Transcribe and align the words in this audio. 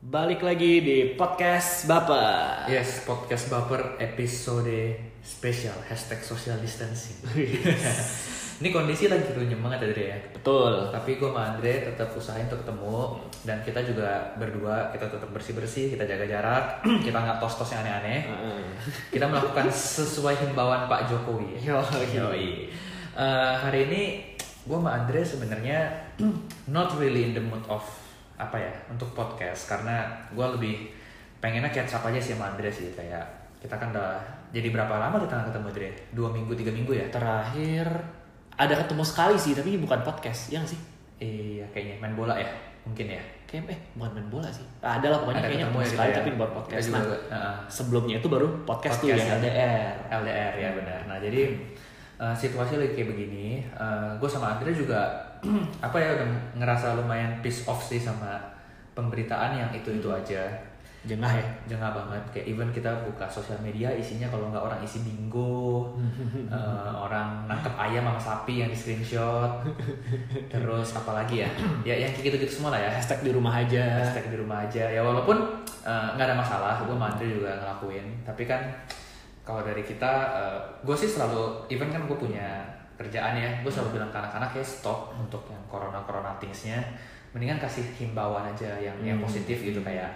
Balik 0.00 0.40
lagi 0.40 0.80
di 0.80 1.12
podcast 1.12 1.84
Bapak. 1.84 2.72
Yes, 2.72 3.04
podcast 3.04 3.52
baper 3.52 4.00
episode 4.00 4.96
spesial 5.20 5.76
hashtag 5.92 6.24
social 6.24 6.56
distancing. 6.56 7.20
Ini 8.64 8.68
kondisi 8.72 9.12
lagi 9.12 9.28
runyem 9.36 9.60
banget 9.60 9.84
ya 9.84 9.88
Dre 9.92 10.04
ya. 10.08 10.18
Betul. 10.32 10.88
Tapi 10.88 11.20
gue 11.20 11.28
sama 11.28 11.52
Andre 11.52 11.92
tetap 11.92 12.16
usahain 12.16 12.48
untuk 12.48 12.64
ketemu 12.64 13.20
dan 13.44 13.60
kita 13.60 13.80
juga 13.84 14.32
berdua 14.40 14.88
kita 14.88 15.04
tetap 15.04 15.28
bersih 15.36 15.52
bersih, 15.52 15.92
kita 15.92 16.08
jaga 16.08 16.24
jarak, 16.24 16.64
kita 17.04 17.18
nggak 17.20 17.36
tos 17.36 17.60
tos 17.60 17.68
yang 17.76 17.84
aneh-aneh. 17.84 18.24
Kita 19.12 19.28
melakukan 19.28 19.68
sesuai 19.68 20.48
himbauan 20.48 20.88
Pak 20.88 21.12
Jokowi. 21.12 21.60
Yo, 21.60 21.76
Yoi. 22.16 22.72
Eh, 23.20 23.52
hari 23.52 23.84
ini 23.92 24.02
gue 24.64 24.76
sama 24.80 24.96
Andre 24.96 25.20
sebenarnya 25.20 25.92
not 26.72 26.96
really 26.96 27.28
in 27.28 27.36
the 27.36 27.44
mood 27.44 27.60
of 27.68 27.84
apa 28.40 28.56
ya 28.56 28.72
untuk 28.88 29.12
podcast 29.12 29.68
karena 29.68 30.08
gue 30.32 30.46
lebih 30.56 30.88
pengennya 31.38 31.68
catch 31.68 31.94
up 31.94 32.04
aja 32.04 32.16
sih 32.16 32.32
sama 32.32 32.52
Andre 32.52 32.68
sih 32.68 32.88
kayak 32.92 33.24
kita 33.60 33.76
kan 33.76 33.92
udah 33.92 34.16
jadi 34.50 34.72
berapa 34.72 34.90
lama 34.96 35.20
kita 35.20 35.32
nggak 35.36 35.48
ketemu 35.52 35.68
Andre? 35.70 35.88
Dua 36.10 36.28
minggu 36.32 36.52
tiga 36.56 36.72
minggu 36.72 36.92
ya? 36.96 37.06
Terakhir 37.12 37.86
ada 38.56 38.74
ketemu 38.76 39.04
sekali 39.06 39.36
sih, 39.36 39.52
tapi 39.54 39.78
bukan 39.78 40.00
podcast, 40.02 40.48
ya 40.48 40.60
nggak 40.60 40.72
sih? 40.72 40.80
Iya 41.20 41.64
kayaknya 41.70 41.96
main 42.00 42.16
bola 42.16 42.34
ya 42.34 42.48
mungkin 42.82 43.12
ya. 43.12 43.22
Kayak 43.44 43.76
eh 43.76 43.80
bukan 43.94 44.10
main 44.16 44.28
bola 44.28 44.48
sih. 44.48 44.64
Ada 44.80 45.06
lah 45.06 45.18
pokoknya 45.20 45.38
Ada 45.38 45.48
kayaknya 45.48 45.66
ketemu 45.68 45.80
ya 45.80 45.88
sekali 45.88 46.10
ya. 46.10 46.16
tapi 46.16 46.30
bukan 46.34 46.50
podcast. 46.56 46.80
Kita 46.82 46.92
Nah, 46.92 47.02
juga, 47.04 47.16
uh, 47.28 47.54
sebelumnya 47.68 48.14
itu 48.18 48.28
baru 48.28 48.48
podcast, 48.64 48.96
tuh 48.98 49.06
Podcast 49.06 49.20
yang 49.20 49.28
ya. 49.28 49.36
LDR. 49.38 49.92
LDR 50.18 50.52
ya 50.56 50.68
benar. 50.74 51.00
Nah 51.06 51.18
jadi 51.20 51.40
uh, 52.16 52.34
situasi 52.34 52.72
lagi 52.76 52.92
kayak 52.92 53.08
begini, 53.12 53.46
gue 54.16 54.28
sama 54.28 54.56
Andre 54.56 54.72
juga 54.72 55.00
apa 55.86 55.96
ya 55.96 56.16
udah 56.20 56.28
ngerasa 56.60 57.00
lumayan 57.00 57.40
piece 57.40 57.64
off 57.64 57.80
sih 57.84 58.00
sama 58.00 58.36
pemberitaan 58.92 59.56
yang 59.56 59.70
itu 59.72 59.88
itu 60.00 60.08
aja. 60.08 60.44
Jengah 61.00 61.32
ya. 61.32 61.44
Jengah 61.64 61.96
banget. 61.96 62.22
Kayak 62.28 62.46
even 62.52 62.68
kita 62.76 62.92
buka 63.08 63.24
sosial 63.24 63.56
media 63.64 63.88
isinya 63.88 64.28
kalau 64.28 64.52
nggak 64.52 64.60
orang 64.60 64.80
isi 64.84 65.00
bingo, 65.00 65.96
uh, 66.52 66.92
orang 67.08 67.48
nangkep 67.48 67.72
ayam 67.72 68.04
sama 68.04 68.20
sapi 68.20 68.60
yang 68.60 68.68
di 68.68 68.76
screenshot, 68.76 69.64
terus 70.52 70.92
apalagi 70.92 71.40
ya, 71.40 71.50
ya 71.88 71.94
yang 71.96 72.12
kayak 72.12 72.28
gitu-gitu 72.28 72.60
semua 72.60 72.76
lah 72.76 72.80
ya. 72.84 72.90
Hashtag 72.92 73.24
di 73.24 73.32
rumah 73.32 73.64
aja. 73.64 74.04
hashtag 74.04 74.28
di 74.28 74.36
rumah 74.36 74.68
aja 74.68 74.84
ya 74.92 75.00
walaupun 75.00 75.40
eh, 75.88 76.08
nggak 76.16 76.26
ada 76.28 76.36
masalah 76.36 76.74
gue 76.84 76.96
mandiri 76.96 77.40
juga 77.40 77.56
ngelakuin 77.56 78.04
tapi 78.28 78.44
kan 78.44 78.60
kalau 79.40 79.64
dari 79.64 79.82
kita 79.82 80.12
gue 80.84 80.96
sih 80.96 81.10
selalu 81.10 81.66
even 81.72 81.90
kan 81.90 82.04
gue 82.06 82.14
punya 82.14 82.69
kerjaan 83.00 83.32
ya 83.34 83.48
gue 83.58 83.70
selalu 83.70 83.96
bilang 83.96 84.10
ke 84.10 84.18
anak-anak 84.18 84.50
ya 84.52 84.60
stop 84.60 85.14
untuk 85.14 85.40
yang 85.46 85.62
corona 85.66 85.96
corona 86.00 86.36
thingsnya 86.36 86.76
mendingan 87.30 87.56
kasih 87.56 87.86
himbauan 87.94 88.44
aja 88.44 88.76
yang 88.76 88.92
yang 89.00 89.16
Hmm. 89.16 89.24
positif 89.24 89.56
gitu 89.58 89.80
kayak 89.80 90.10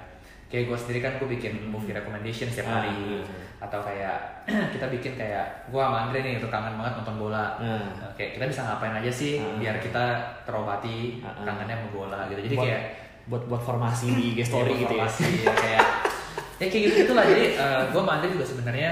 kayak 0.44 0.68
gue 0.68 0.76
sendiri 0.76 1.00
kan 1.00 1.12
gue 1.16 1.28
bikin 1.30 1.66
movie 1.66 1.90
recommendation 1.90 2.46
setiap 2.46 2.68
hari 2.70 2.92
Ah. 3.18 3.64
atau 3.64 3.80
kayak 3.80 4.44
kita 4.76 4.86
bikin 4.88 5.12
kayak 5.14 5.42
gue 5.66 5.80
sama 5.80 6.04
Andre 6.04 6.20
nih 6.20 6.36
udah 6.36 6.50
kangen 6.52 6.76
banget 6.76 6.92
nonton 6.96 7.16
bola 7.18 7.56
Nah, 7.56 8.06
Oke, 8.06 8.36
kita 8.36 8.44
bisa 8.44 8.60
ngapain 8.62 8.92
aja 8.94 9.08
sih 9.08 9.40
Ah. 9.40 9.56
biar 9.56 9.76
kita 9.78 10.04
terobati 10.44 11.18
Ah, 11.20 11.32
ah. 11.32 11.42
kangennya 11.42 11.74
sama 11.74 11.88
bola 11.90 12.18
gitu. 12.28 12.40
Jadi 12.42 12.54
buat, 12.54 12.66
kayak 12.66 12.82
buat 13.24 13.42
buat 13.48 13.62
formasi 13.64 14.06
di 14.12 14.22
IG 14.30 14.38
story 14.44 14.70
Iya, 14.70 14.78
gitu 14.78 14.94
ya. 14.94 15.02
informasi, 15.02 15.24
ya, 15.40 15.52
kayak 15.56 15.86
ya 16.54 16.66
kayak 16.68 16.82
gitu 16.84 16.94
gitulah 17.02 17.24
jadi 17.24 17.44
gue 17.88 17.98
sama 17.98 18.12
Andre 18.14 18.28
juga 18.30 18.44
sebenarnya 18.44 18.90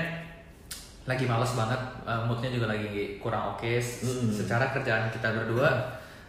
lagi 1.02 1.24
males 1.24 1.52
banget 1.52 1.80
eh, 2.02 2.22
moodnya 2.22 2.48
juga 2.48 2.66
lagi 2.68 2.88
kurang 3.18 3.54
oke 3.54 3.66
S- 3.72 4.02
Mm. 4.02 4.30
secara 4.30 4.70
kerjaan 4.70 5.08
kita 5.08 5.28
berdua 5.32 5.70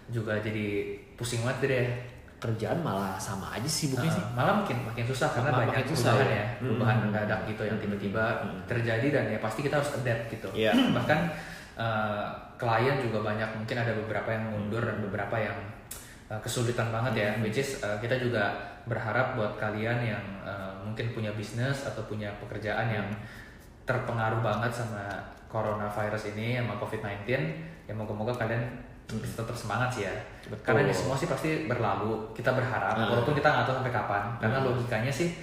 juga 0.07 0.33
jadi 0.37 0.67
pusing 1.13 1.41
banget 1.41 1.57
deh 1.63 1.87
Kerjaan 2.39 2.83
malah 2.83 3.15
sama 3.15 3.55
aja 3.55 3.63
sih 3.65 3.87
bukannya 3.87 4.11
Uh, 4.11 4.17
sih. 4.19 4.25
malah 4.35 4.53
makin 4.59 4.75
makin 4.83 5.05
susah 5.05 5.31
karena 5.31 5.47
Makin 5.47 5.63
banyak 5.71 5.87
susah, 5.87 6.11
perubahan 6.11 6.27
ya. 6.27 6.35
ya, 6.35 6.45
perubahan 6.59 6.95
Hmm. 6.95 7.03
mendadak 7.07 7.39
gitu 7.47 7.63
yang 7.63 7.77
tiba-tiba 7.79 8.23
Hmm. 8.35 8.59
terjadi 8.67 9.07
dan 9.09 9.23
ya 9.31 9.39
pasti 9.39 9.59
kita 9.61 9.79
harus 9.79 9.95
adapt 9.95 10.27
gitu. 10.27 10.49
Iya. 10.51 10.75
Bahkan 10.99 11.19
uh, 11.73 12.27
klien 12.55 12.99
juga 12.99 13.23
banyak 13.23 13.47
mungkin 13.55 13.77
ada 13.77 13.95
beberapa 13.95 14.27
yang 14.29 14.43
mundur 14.45 14.83
dan 14.83 14.99
beberapa 14.99 15.35
yang 15.39 15.55
uh, 16.27 16.35
kesulitan 16.37 16.91
banget 16.91 17.13
ya, 17.15 17.29
Hmm. 17.31 17.41
which 17.41 17.57
is 17.57 17.79
uh, 17.79 17.95
kita 17.97 18.19
juga 18.19 18.51
berharap 18.83 19.39
buat 19.39 19.55
kalian 19.55 20.03
yang 20.03 20.23
uh, 20.43 20.75
mungkin 20.83 21.15
punya 21.15 21.31
bisnis 21.31 21.87
atau 21.87 22.03
punya 22.03 22.27
pekerjaan 22.37 22.91
yang 22.91 23.07
terpengaruh 23.83 24.39
banget 24.39 24.71
sama 24.73 25.03
coronavirus 25.47 26.33
ini 26.33 26.57
sama 26.57 26.73
COVID-19 26.75 27.27
ya 27.83 27.93
moga-moga 27.93 28.31
kalian 28.33 28.63
bisa 29.05 29.37
tetap 29.37 29.53
semangat 29.53 29.89
sih 29.91 30.03
ya. 30.03 30.15
Betul. 30.43 30.63
karena 30.65 30.79
ini 30.83 30.93
semua 30.93 31.13
sih 31.13 31.27
pasti 31.27 31.49
berlalu. 31.63 32.15
Kita 32.31 32.51
berharap 32.51 32.95
Ah. 32.95 33.05
walaupun 33.05 33.33
kita 33.33 33.45
nggak 33.45 33.65
tahu 33.65 33.75
sampai 33.77 33.93
kapan. 33.93 34.23
Karena 34.37 34.57
Hmm. 34.57 34.67
logikanya 34.69 35.11
sih 35.11 35.35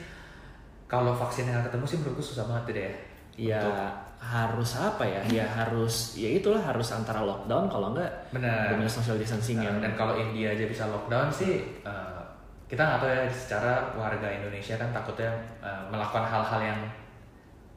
kalau 0.86 1.12
vaksinnya 1.12 1.52
nggak 1.52 1.66
ketemu 1.68 1.84
sih 1.86 1.96
menurutku 1.98 2.22
susah 2.24 2.44
banget 2.46 2.62
tuh 2.64 2.74
deh 2.74 2.92
Ya 3.38 3.56
Untuk- 3.56 3.94
harus 4.20 4.70
apa 4.76 5.00
ya? 5.02 5.20
Ya 5.24 5.46
harus 5.46 6.12
ya 6.14 6.28
itulah 6.34 6.60
harus 6.60 6.90
antara 6.90 7.22
lockdown 7.22 7.64
kalau 7.66 7.94
enggak 7.94 8.10
benar. 8.28 8.68
benar 8.70 8.84
social 8.86 9.16
distancing 9.16 9.56
Nah, 9.56 9.64
yang 9.64 9.76
dan 9.80 9.92
kalau 9.94 10.12
India 10.14 10.50
aja 10.50 10.66
bisa 10.66 10.84
lockdown 10.86 11.30
sih 11.30 11.80
eh, 11.80 12.20
kita 12.66 12.80
nggak 12.80 12.98
tahu 12.98 13.08
ya 13.08 13.24
secara 13.26 13.72
warga 13.94 14.28
Indonesia 14.28 14.74
kan 14.74 14.90
takutnya 14.90 15.30
eh, 15.60 15.82
melakukan 15.86 16.20
hal-hal 16.22 16.60
yang 16.66 16.80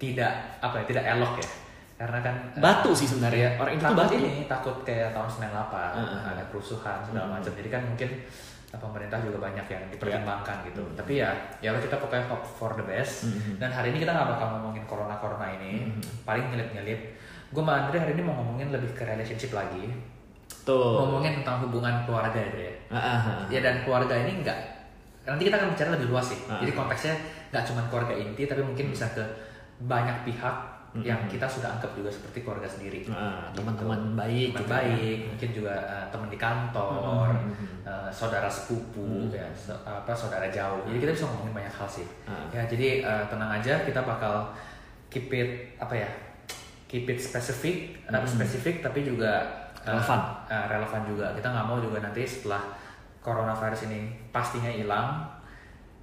tidak 0.05 0.33
apa 0.59 0.75
ya 0.77 0.85
tidak 0.85 1.05
elok 1.09 1.33
ya 1.37 1.47
karena 1.95 2.19
kan 2.19 2.35
eh, 2.51 2.59
batu 2.59 2.91
sih 2.91 3.05
sebenarnya. 3.05 3.55
Orang 3.55 3.73
itu 3.73 3.83
takut 3.85 3.99
batu. 4.01 4.15
ini 4.17 4.33
takut 4.45 4.75
kayak 4.81 5.09
tahun 5.11 5.29
98 5.29 5.95
Heeh. 5.95 6.19
ada 6.27 6.43
kerusuhan 6.45 6.97
segala 7.01 7.25
Hmm. 7.25 7.33
macam 7.33 7.51
jadi 7.53 7.69
kan 7.69 7.81
mungkin 7.85 8.09
eh, 8.67 8.79
pemerintah 8.81 9.19
juga 9.19 9.37
banyak 9.39 9.65
yang 9.65 9.83
dipertimbangkan 9.87 10.57
gitu 10.65 10.81
Hmm. 10.81 10.95
tapi 10.95 11.13
ya 11.17 11.29
ya 11.59 11.69
kita 11.71 11.95
pokoknya 11.95 12.25
hope 12.25 12.43
for 12.43 12.73
the 12.73 12.83
best 12.83 13.23
Hmm. 13.25 13.55
dan 13.57 13.69
hari 13.69 13.87
ini 13.89 14.01
kita 14.01 14.11
nggak 14.11 14.27
bakal 14.29 14.47
ngomongin 14.53 14.83
corona 14.83 15.15
corona 15.15 15.47
ini 15.53 15.87
Hmm. 15.87 16.01
paling 16.23 16.49
nyelip 16.49 16.69
nyelip 16.73 16.99
gue 17.49 17.61
sama 17.61 17.73
Andre 17.79 17.97
hari 17.99 18.11
ini 18.11 18.23
mau 18.23 18.35
ngomongin 18.35 18.67
lebih 18.69 18.91
ke 18.91 19.05
relationship 19.05 19.53
lagi 19.53 19.85
Tuh. 20.63 20.97
ngomongin 20.97 21.39
tentang 21.39 21.61
hubungan 21.61 22.01
keluarga 22.03 22.39
ya. 22.39 22.71
Ah, 22.89 22.97
ah, 22.97 23.19
ah. 23.21 23.45
ya 23.47 23.59
dan 23.59 23.83
keluarga 23.83 24.15
ini 24.17 24.41
enggak 24.41 24.57
nanti 25.23 25.45
kita 25.45 25.55
akan 25.55 25.71
bicara 25.71 25.89
lebih 25.93 26.09
luas 26.09 26.25
sih 26.25 26.39
Ah. 26.45 26.57
jadi 26.57 26.73
konteksnya 26.73 27.13
nggak 27.47 27.63
cuma 27.63 27.81
keluarga 27.85 28.11
inti 28.11 28.43
tapi 28.43 28.59
mungkin 28.59 28.89
bisa 28.89 29.05
ke 29.09 29.23
banyak 29.79 30.17
pihak 30.23 30.57
Hmm. 30.93 31.01
yang 31.01 31.17
kita 31.25 31.49
sudah 31.49 31.73
anggap 31.73 31.89
juga 31.91 32.05
seperti 32.05 32.45
keluarga 32.45 32.69
sendiri 32.69 33.01
Ah, 33.09 33.49
Gitu. 33.49 33.57
teman-teman 33.57 34.13
baik 34.13 34.53
teman 34.53 34.61
gitu. 34.61 34.69
baik 34.69 35.17
mungkin 35.25 35.49
juga 35.51 35.73
eh, 35.81 36.05
teman 36.07 36.29
di 36.29 36.37
kantor 36.37 37.27
Hmm. 37.33 37.81
eh, 37.81 38.09
saudara 38.09 38.45
sepupu 38.45 39.01
Hmm. 39.01 39.33
ya 39.33 39.41
so- 39.51 39.73
apa 39.81 40.13
saudara 40.13 40.45
jauh 40.47 40.85
jadi 40.85 40.97
kita 40.99 41.11
bisa 41.11 41.25
ngomongin 41.25 41.57
banyak 41.57 41.73
hal 41.73 41.89
sih 41.89 42.05
Ah. 42.29 42.45
ya 42.51 42.61
jadi 42.63 43.01
eh, 43.01 43.23
tenang 43.25 43.49
aja 43.51 43.81
kita 43.81 44.05
bakal 44.05 44.53
keep 45.09 45.33
it 45.33 45.49
apa 45.75 45.97
ya 45.97 46.09
keep 46.85 47.09
it 47.09 47.17
spesifik 47.17 47.97
Hmm. 48.05 48.21
spesifik 48.23 48.85
tapi 48.85 49.01
juga 49.01 49.41
eh, 49.73 49.89
Relevan. 49.89 50.21
eh, 50.45 50.65
relevan 50.69 51.01
juga 51.03 51.33
kita 51.33 51.49
nggak 51.49 51.65
mau 51.65 51.81
juga 51.81 51.97
nanti 51.99 52.21
setelah 52.21 52.61
coronavirus 53.17 53.89
ini 53.89 53.99
pastinya 54.29 54.69
hilang 54.69 55.25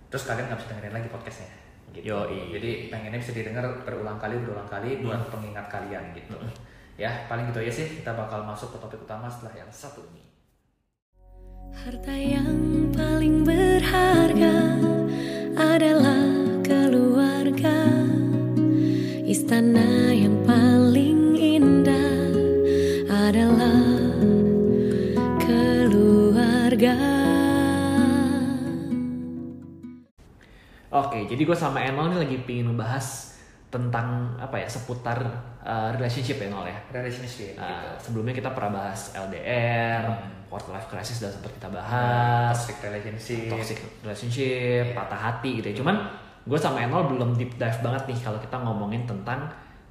terus 0.09 0.27
kalian 0.27 0.51
nggak 0.51 0.59
bisa 0.59 0.69
dengerin 0.69 0.95
lagi 0.97 1.09
podcastnya 1.09 1.47
gitu. 1.95 2.15
Yoi. 2.15 2.55
jadi 2.55 2.71
pengennya 2.91 3.19
bisa 3.19 3.33
didengar 3.35 3.65
berulang 3.87 4.19
kali 4.19 4.39
berulang 4.43 4.69
kali 4.71 5.03
buat 5.03 5.31
pengingat 5.31 5.67
kalian 5.71 6.15
gitu 6.15 6.37
ya 7.01 7.27
paling 7.27 7.49
gitu 7.49 7.65
aja 7.65 7.73
sih 7.73 7.87
kita 8.03 8.13
bakal 8.13 8.45
masuk 8.45 8.77
ke 8.77 8.79
topik 8.83 9.01
utama 9.05 9.31
setelah 9.31 9.65
yang 9.65 9.71
satu 9.73 10.05
ini 10.13 10.31
Harta 11.71 12.13
yang 12.13 12.91
paling 12.91 13.47
berharga 13.47 14.75
adalah 15.55 16.27
keluarga. 16.67 17.79
Istana 19.23 20.11
yang 20.11 20.43
paling 20.43 20.90
Oke, 30.91 31.23
jadi 31.25 31.39
gue 31.41 31.55
sama 31.55 31.79
Enol 31.81 32.11
nih 32.11 32.19
lagi 32.19 32.37
pingin 32.43 32.67
ngebahas 32.67 33.31
tentang 33.69 34.07
apa 34.35 34.59
ya 34.59 34.67
seputar 34.67 35.23
uh, 35.61 35.95
relationship 35.95 36.37
ya 36.37 36.51
Nol 36.51 36.67
ya. 36.67 36.75
relationship 36.91 37.55
Uh, 37.55 37.63
gitu 37.63 38.11
sebelumnya 38.11 38.35
kita 38.35 38.51
pernah 38.51 38.83
bahas 38.83 39.15
LDR, 39.15 40.03
Hmm. 40.03 40.51
quarter 40.51 40.75
life 40.75 40.91
crisis 40.91 41.23
udah 41.23 41.31
sempat 41.31 41.51
kita 41.55 41.69
bahas, 41.71 42.51
toxic 42.53 42.83
relationship 42.83 43.47
toxic 43.47 43.79
relationship, 44.03 44.83
Iya. 44.85 44.97
patah 44.99 45.21
hati 45.25 45.51
gitu 45.57 45.67
ya. 45.71 45.77
Cuman 45.79 45.97
gue 46.43 46.59
sama 46.59 46.83
Enol 46.83 47.07
belum 47.09 47.39
deep 47.39 47.55
dive 47.55 47.81
banget 47.81 48.03
nih 48.05 48.19
kalau 48.21 48.39
kita 48.39 48.57
ngomongin 48.59 49.07
tentang 49.07 49.47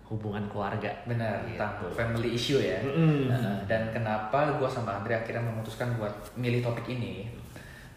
hubungan 0.05 0.43
keluarga. 0.45 0.91
benar 1.05 1.39
Gitu. 1.39 1.55
tentang 1.55 1.71
family 1.95 2.29
issue 2.33 2.59
ya 2.59 2.81
Mm-mm. 2.81 3.29
Nah, 3.29 3.63
dan 3.63 3.87
kenapa 3.87 4.51
gue 4.51 4.67
sama 4.67 4.99
Andre 4.99 5.15
akhirnya 5.15 5.39
memutuskan 5.39 5.95
buat 5.95 6.11
milih 6.35 6.59
topik 6.59 6.83
ini 6.89 7.31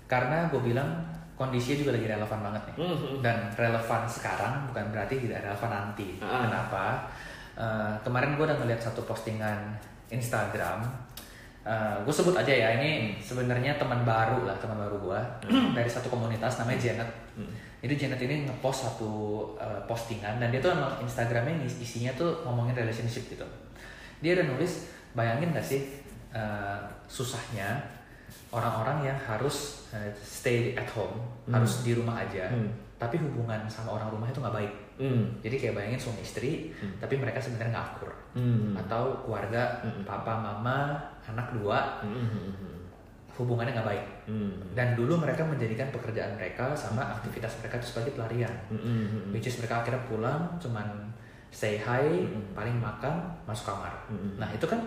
karena 0.05 0.47
gue 0.47 0.61
bilang 0.63 0.87
kondisinya 1.33 1.77
juga 1.83 1.91
lagi 1.95 2.07
relevan 2.07 2.41
banget 2.43 2.63
nih 2.71 2.77
Mhm. 2.85 3.15
dan 3.21 3.37
relevan 3.53 4.03
sekarang 4.05 4.69
bukan 4.69 4.85
berarti 4.91 5.15
tidak 5.19 5.43
relevan 5.43 5.71
nanti 5.71 6.19
Ah. 6.19 6.47
kenapa 6.47 6.85
Eh, 7.53 7.95
kemarin 8.01 8.33
gue 8.33 8.49
udah 8.49 8.57
ngeliat 8.57 8.81
satu 8.81 9.05
postingan 9.05 9.77
Instagram 10.09 10.81
gue 12.03 12.11
sebut 12.11 12.33
aja 12.33 12.49
ya 12.49 12.81
ini 12.81 13.15
sebenarnya 13.21 13.77
teman 13.77 14.03
baru 14.03 14.49
lah 14.49 14.57
teman 14.57 14.75
baru 14.75 14.97
gue 14.99 15.21
dari 15.77 15.85
satu 15.87 16.09
komunitas 16.09 16.59
namanya 16.59 16.81
Janet. 16.81 17.11
Jadi 17.79 17.95
Janet 17.95 18.21
ini 18.25 18.49
ngepost 18.49 18.89
satu 18.89 19.13
uh, 19.55 19.79
postingan 19.85 20.41
dan 20.41 20.49
dia 20.49 20.59
tuh 20.59 20.73
emang 20.73 20.97
Instagramnya 21.05 21.61
isinya 21.63 22.11
tuh 22.17 22.41
ngomongin 22.43 22.73
relationship 22.73 23.29
gitu. 23.29 23.45
Dia 24.19 24.33
ada 24.33 24.49
nulis 24.49 24.89
bayangin 25.13 25.53
gak 25.53 25.63
sih 25.63 26.01
uh, 26.33 26.81
susahnya 27.05 27.79
orang-orang 28.53 29.09
yang 29.09 29.19
harus 29.19 29.89
uh, 29.91 30.11
stay 30.21 30.77
at 30.77 30.89
home 30.93 31.17
Hmm. 31.43 31.59
harus 31.59 31.83
di 31.83 31.97
rumah 31.99 32.23
aja, 32.23 32.47
Hmm. 32.53 32.71
tapi 32.95 33.19
hubungan 33.19 33.67
sama 33.67 33.99
orang 33.99 34.13
rumah 34.15 34.31
itu 34.31 34.39
nggak 34.39 34.55
baik. 34.55 34.73
Hmm. 35.01 35.25
Jadi 35.43 35.57
kayak 35.59 35.75
bayangin 35.75 35.99
suami 35.99 36.23
istri, 36.23 36.71
Hmm. 36.79 36.95
tapi 37.03 37.19
mereka 37.19 37.43
sebenarnya 37.43 37.75
nggak 37.75 37.89
akur. 37.97 38.13
Hmm. 38.39 38.79
Atau 38.79 39.27
keluarga 39.27 39.83
Hmm. 39.83 40.07
papa 40.07 40.39
mama 40.39 41.01
anak 41.27 41.51
dua 41.59 41.99
Hmm. 42.05 42.55
hubungannya 43.33 43.73
nggak 43.75 43.89
baik. 43.89 44.07
Hmm. 44.29 44.53
Dan 44.77 44.95
dulu 44.95 45.17
mereka 45.19 45.43
menjadikan 45.43 45.89
pekerjaan 45.91 46.37
mereka 46.37 46.77
sama 46.77 47.03
aktivitas 47.19 47.59
mereka 47.65 47.81
itu 47.81 47.87
sebagai 47.97 48.13
pelarian. 48.15 48.53
Hmm. 48.71 49.33
Which 49.35 49.49
is 49.49 49.57
mereka 49.59 49.83
akhirnya 49.83 50.05
pulang 50.07 50.53
cuman 50.61 51.11
say 51.51 51.81
hi, 51.81 52.07
Hmm. 52.29 52.55
paling 52.55 52.77
makan, 52.79 53.13
masuk 53.49 53.73
kamar. 53.73 53.93
Hmm. 54.07 54.37
Nah 54.39 54.49
itu 54.53 54.65
kan 54.65 54.79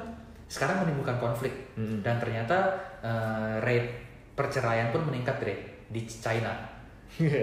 sekarang 0.48 0.82
menimbulkan 0.82 1.18
konflik 1.18 1.54
Hmm. 1.74 2.00
dan 2.00 2.16
ternyata 2.18 2.58
eh, 3.00 3.60
rate 3.60 3.90
perceraian 4.32 4.90
pun 4.90 5.04
meningkat 5.04 5.36
deh 5.38 5.58
di 5.86 6.02
China 6.04 6.52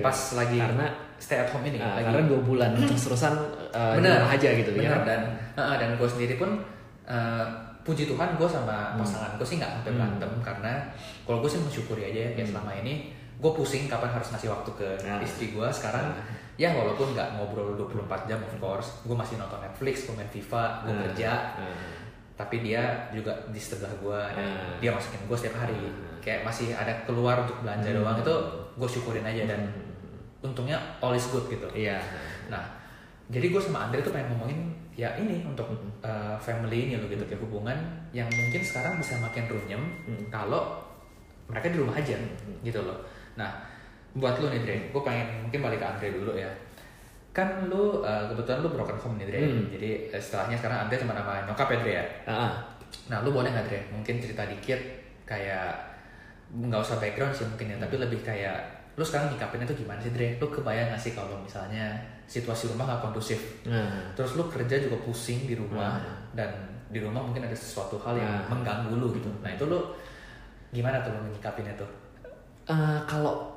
pas 0.00 0.19
lagi 0.34 0.58
Karena 0.58 0.87
stay 1.16 1.38
at 1.38 1.49
home 1.49 1.64
ini. 1.64 1.78
Nah, 1.78 1.94
lagi. 1.94 2.04
karena 2.04 2.22
dua 2.26 2.40
bulan 2.40 2.70
terus-terusan 2.82 3.34
uh, 3.70 3.94
bener 3.94 4.20
aja 4.20 4.49
gitu 4.52 4.70
bener. 4.70 4.90
ya. 4.90 5.00
dan 5.02 5.20
eh, 5.54 5.76
dan 5.76 5.90
gue 5.94 6.04
sendiri 6.06 6.34
pun 6.34 6.60
eh, 7.04 7.46
puji 7.81 8.04
Tuhan 8.04 8.34
gue 8.34 8.46
sama 8.46 8.94
pasangan 8.94 9.34
gue 9.34 9.44
sih 9.44 9.56
nggak 9.56 9.70
sampai 9.72 9.88
Hmm. 9.88 9.98
berantem 9.98 10.31
karena 10.40 10.72
kalau 11.22 11.38
gue 11.38 11.48
sih 11.48 11.58
mensyukuri 11.58 12.02
aja 12.05 12.20
ya 12.22 12.31
kayak 12.32 12.48
selama 12.48 12.72
ini 12.76 12.94
gue 13.34 13.50
pusing 13.50 13.87
kapan 13.87 14.10
harus 14.12 14.28
ngasih 14.31 14.48
waktu 14.48 14.70
ke 14.72 14.88
Nah. 15.02 15.19
istri 15.19 15.50
gue 15.50 15.66
sekarang 15.69 16.14
ya 16.55 16.70
walaupun 16.70 17.10
nggak 17.10 17.28
ngobrol 17.32 17.72
24 17.75 17.98
jam 18.25 18.38
of 18.38 18.55
course 18.56 19.02
gue 19.02 19.14
masih 19.14 19.34
nonton 19.37 19.58
Netflix 19.58 20.05
gue 20.05 20.14
main 20.14 20.28
FIFA 20.28 20.62
gue 20.81 20.93
Nah. 20.93 21.00
kerja 21.06 21.31
Nah. 21.56 21.76
Tapi 22.32 22.61
dia 22.61 22.81
juga 23.11 23.31
di 23.49 23.58
sebelah 23.58 23.93
gue 23.94 24.20
Hmm. 24.32 24.76
dia 24.79 24.90
masukin 24.90 25.20
gue 25.23 25.37
setiap 25.37 25.61
hari 25.61 25.76
Hmm. 25.76 26.19
kayak 26.19 26.43
masih 26.43 26.73
ada 26.73 26.93
keluar 27.02 27.40
untuk 27.40 27.61
belanja 27.61 27.88
Hmm. 27.88 27.99
doang 28.00 28.19
itu 28.19 28.34
gue 28.73 28.88
syukurin 28.90 29.23
aja 29.23 29.44
dan 29.46 29.61
untungnya 30.40 30.75
all 30.99 31.12
is 31.12 31.29
good 31.29 31.46
gitu 31.46 31.69
Iya. 31.70 32.00
nah 32.49 32.64
jadi 33.29 33.49
gue 33.49 33.61
sama 33.61 33.87
Andre 33.87 34.00
tuh 34.00 34.11
pengen 34.11 34.34
ngomongin 34.34 34.61
ya 34.93 35.08
ini 35.14 35.40
untuk 35.43 35.64
uh, 36.00 36.37
family 36.37 36.87
ini 36.87 36.94
loh 36.96 37.06
gitu 37.06 37.23
kayak 37.23 37.40
hubungan 37.40 37.79
yang 38.11 38.29
mungkin 38.29 38.61
sekarang 38.61 38.96
bisa 38.96 39.17
makin 39.19 39.46
runyem 39.46 39.82
Hmm. 40.05 40.25
kalau 40.29 40.82
mereka 41.46 41.69
di 41.69 41.79
rumah 41.79 41.94
aja 41.94 42.17
gitu 42.61 42.81
loh 42.81 42.99
nah 43.34 43.61
buat 44.12 44.37
lu 44.37 44.49
nih 44.49 44.61
Dre 44.61 44.76
gue 44.88 45.02
pengen 45.02 45.29
mungkin 45.43 45.61
balik 45.62 45.79
ke 45.79 45.87
Andre 45.87 46.08
dulu 46.12 46.32
ya 46.34 46.50
kan 47.32 47.49
lu 47.64 48.00
uh, 48.00 48.29
kebetulan 48.29 48.61
lu 48.61 48.69
broken 48.69 48.94
home 48.94 49.17
nih 49.17 49.26
Dre 49.26 49.40
Hmm. 49.43 49.64
jadi 49.69 49.90
eh, 50.08 50.20
setelahnya 50.20 50.55
sekarang 50.55 50.79
Andre 50.84 50.96
cuma 50.96 51.12
nama 51.12 51.44
nyokap 51.44 51.69
ya 51.69 51.79
Dre 51.81 51.93
ya 51.94 52.05
Ah, 52.26 52.52
Nah, 53.08 53.25
lu 53.25 53.32
boleh 53.32 53.49
nggak 53.49 53.67
Dre? 53.67 53.81
Mungkin 53.88 54.20
cerita 54.20 54.44
dikit 54.44 54.76
kayak 55.25 55.73
nggak 56.52 56.76
usah 56.79 57.00
background 57.00 57.32
sih 57.32 57.49
mungkin 57.49 57.73
ya, 57.73 57.76
tapi 57.81 57.96
lebih 57.96 58.20
kayak 58.20 58.61
lu 58.93 59.00
sekarang 59.00 59.32
nyikapinnya 59.32 59.64
tuh 59.64 59.73
gimana 59.75 59.96
sih 59.96 60.12
Dre? 60.12 60.37
Lu 60.37 60.46
kebayang 60.46 60.93
nggak 60.93 61.00
sih 61.00 61.17
kalau 61.17 61.40
misalnya 61.40 61.96
situasi 62.29 62.69
rumah 62.69 62.84
nggak 62.84 63.00
kondusif, 63.02 63.64
Nah. 63.64 64.12
terus 64.12 64.37
lu 64.37 64.44
kerja 64.46 64.76
juga 64.79 65.00
pusing 65.00 65.49
di 65.49 65.56
rumah 65.56 65.96
Hmm. 65.99 66.37
dan 66.37 66.52
di 66.88 67.00
rumah 67.00 67.25
mungkin 67.25 67.40
ada 67.43 67.56
sesuatu 67.56 67.96
hal 67.99 68.12
yang 68.14 68.44
Hmm. 68.44 68.61
mengganggu 68.61 68.93
lu 68.93 69.08
gitu. 69.17 69.32
Nah 69.40 69.49
itu 69.49 69.64
lu 69.64 69.81
gimana 70.69 71.00
tuh 71.00 71.17
lu 71.17 71.32
nyikapinnya 71.32 71.73
tuh? 71.75 71.88
Eh, 72.69 72.99
kalau 73.06 73.51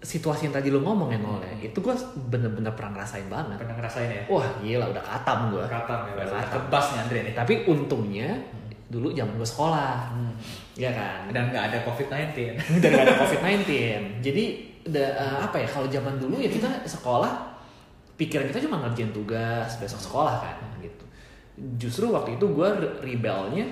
situasi 0.00 0.48
yang 0.48 0.54
tadi 0.56 0.72
lu 0.72 0.80
ngomong 0.80 1.12
ya 1.12 1.20
Nol 1.20 1.44
ya, 1.44 1.52
itu 1.60 1.76
gue 1.76 1.92
bener-bener 2.32 2.72
pernah 2.72 2.96
ngerasain 2.96 3.28
banget. 3.28 3.60
Pernah 3.60 3.76
ngerasain 3.76 4.08
ya? 4.08 4.22
Wah 4.32 4.48
gila 4.58 4.84
udah 4.88 5.04
katam 5.04 5.38
gue. 5.52 5.64
Katam 5.68 6.00
ya, 6.08 6.12
Udah 6.16 6.26
katam. 6.40 6.52
kebas 6.56 6.86
nih 6.88 6.98
Andre 7.04 7.18
nih. 7.28 7.34
Tapi 7.36 7.52
untungnya 7.68 8.28
dulu 8.88 9.12
zaman 9.12 9.36
gue 9.36 9.46
sekolah, 9.46 9.94
Hmm. 10.10 10.32
ya 10.74 10.90
kan. 10.90 11.28
Dan 11.30 11.52
nggak 11.52 11.64
ada 11.70 11.78
COVID-19. 11.84 12.56
dan 12.82 12.88
gak 12.90 13.04
ada 13.06 13.14
COVID-19. 13.20 13.68
Jadi 14.24 14.44
da, 14.88 15.04
eh, 15.04 15.38
apa 15.44 15.56
ya 15.60 15.68
kalau 15.68 15.86
zaman 15.86 16.16
dulu 16.16 16.40
ya 16.40 16.48
kita 16.48 16.66
sekolah 16.88 17.52
pikiran 18.16 18.48
kita 18.48 18.64
cuma 18.64 18.80
ngerjain 18.80 19.12
tugas 19.12 19.76
besok 19.76 20.00
sekolah 20.00 20.40
kan 20.40 20.56
gitu. 20.80 21.04
Justru 21.76 22.08
waktu 22.08 22.34
itu 22.34 22.44
gue 22.48 22.68
rebelnya 23.00 23.68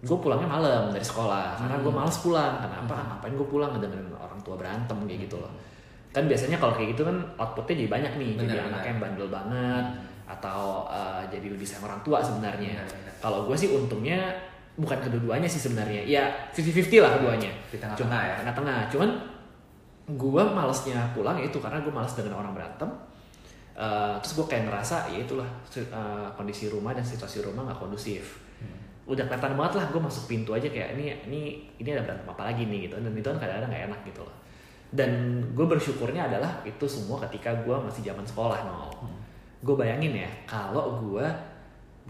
gue 0.00 0.16
pulangnya 0.16 0.48
malam 0.48 0.88
dari 0.88 1.04
sekolah 1.04 1.60
karena 1.60 1.76
gue 1.76 1.92
males 1.92 2.16
pulang. 2.24 2.56
Kenapa? 2.56 2.96
Ngapain 2.96 3.34
gue 3.36 3.48
pulang 3.48 3.72
dengan 3.76 4.00
orang 4.16 4.40
tua 4.40 4.56
berantem 4.56 4.96
kayak 5.04 5.28
gitu 5.28 5.36
loh. 5.36 5.52
Kan 6.10 6.24
biasanya 6.24 6.56
kalau 6.56 6.72
kayak 6.72 6.96
gitu 6.96 7.04
kan 7.04 7.16
outputnya 7.36 7.84
jadi 7.84 7.90
banyak 7.92 8.12
nih. 8.16 8.30
jadi 8.40 8.48
Benar, 8.48 8.68
anak 8.72 8.80
benar. 8.80 8.88
yang 8.88 8.98
bandel 8.98 9.28
banget 9.28 9.84
atau 10.30 10.88
eh, 10.88 11.22
jadi 11.28 11.46
lebih 11.52 11.66
sayang 11.68 11.84
orang 11.84 12.00
tua 12.00 12.24
sebenarnya. 12.24 12.80
Benar, 12.80 12.96
benar. 12.96 13.14
Kalau 13.20 13.38
gue 13.44 13.56
sih 13.60 13.68
untungnya 13.68 14.32
bukan 14.80 14.98
kedua-duanya 15.04 15.48
sih 15.50 15.60
sebenarnya. 15.60 16.00
Ya 16.08 16.24
50-50 16.56 17.04
lah 17.04 17.20
keduanya. 17.20 17.52
Di 17.68 17.76
tengah-tengah 17.76 18.22
ya. 18.24 18.34
tengah-tengah. 18.40 18.78
Cuman 18.88 19.10
gue 20.10 20.42
malesnya 20.42 21.12
pulang 21.12 21.36
ya 21.38 21.46
itu 21.46 21.60
karena 21.60 21.78
gue 21.84 21.92
males 21.92 22.14
dengan 22.16 22.40
orang 22.40 22.56
berantem. 22.56 22.88
Eh, 23.76 24.14
terus 24.24 24.32
gue 24.32 24.46
kayak 24.48 24.64
ngerasa 24.64 25.12
ya 25.12 25.20
itulah 25.28 25.46
eh, 25.76 26.28
kondisi 26.32 26.72
rumah 26.72 26.96
dan 26.96 27.04
situasi 27.04 27.44
rumah 27.44 27.68
nggak 27.68 27.76
kondusif. 27.76 28.40
Udah 29.10 29.26
kelihatan 29.26 29.58
banget 29.58 29.82
lah 29.82 29.84
gue 29.90 30.00
masuk 30.00 30.30
pintu 30.30 30.54
aja 30.54 30.70
kayak 30.70 30.94
ini 30.94 31.10
ini 31.26 31.40
ini 31.82 31.88
ada 31.90 32.06
berantem 32.06 32.30
apa 32.30 32.42
lagi 32.46 32.62
nih? 32.70 32.86
gitu. 32.86 32.94
Dan 33.02 33.10
itu 33.10 33.26
kan 33.26 33.38
kadang-kadang 33.42 33.70
nggak 33.74 33.84
enak 33.90 34.00
gitu 34.06 34.20
loh. 34.22 34.36
Dan 34.90 35.10
gue 35.54 35.66
bersyukurnya 35.66 36.30
adalah 36.30 36.62
itu 36.66 36.86
semua 36.86 37.18
ketika 37.26 37.54
gue 37.66 37.74
masih 37.74 38.06
zaman 38.06 38.22
sekolah 38.26 38.62
nol. 38.66 38.90
Gue 39.62 39.74
bayangin 39.74 40.14
ya 40.14 40.30
kalau 40.46 41.02
gue 41.02 41.26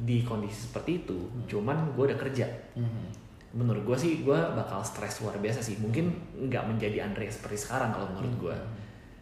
di 0.00 0.24
kondisi 0.24 0.70
seperti 0.70 1.04
itu, 1.04 1.18
cuman 1.48 1.92
gue 1.96 2.04
udah 2.08 2.20
kerja. 2.20 2.46
Menurut 3.50 3.82
gue 3.82 3.96
sih 3.98 4.12
gue 4.22 4.38
bakal 4.54 4.80
stres 4.80 5.20
luar 5.20 5.36
biasa 5.40 5.60
sih. 5.60 5.76
Mungkin 5.80 6.08
nggak 6.48 6.64
menjadi 6.68 7.04
Andre 7.04 7.28
seperti 7.28 7.68
sekarang 7.68 7.92
kalau 7.92 8.08
menurut 8.12 8.34
gue 8.36 8.56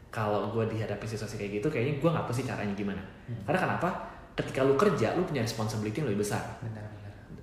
kalau 0.09 0.49
gue 0.55 0.65
dihadapi 0.73 1.05
situasi 1.05 1.37
kayak 1.37 1.61
gitu 1.61 1.69
kayaknya 1.69 2.01
gue 2.01 2.11
nggak 2.11 2.25
tahu 2.31 2.35
sih 2.37 2.47
caranya 2.47 2.75
gimana. 2.79 3.03
Karena 3.47 3.59
kenapa? 3.59 3.89
Ketika 4.39 4.63
lu 4.63 4.79
kerja 4.79 5.19
lu 5.19 5.27
punya 5.27 5.43
responsibility 5.43 5.99
yang 5.99 6.09
lebih 6.15 6.23
besar. 6.23 6.43
Benar-benar. 6.63 6.98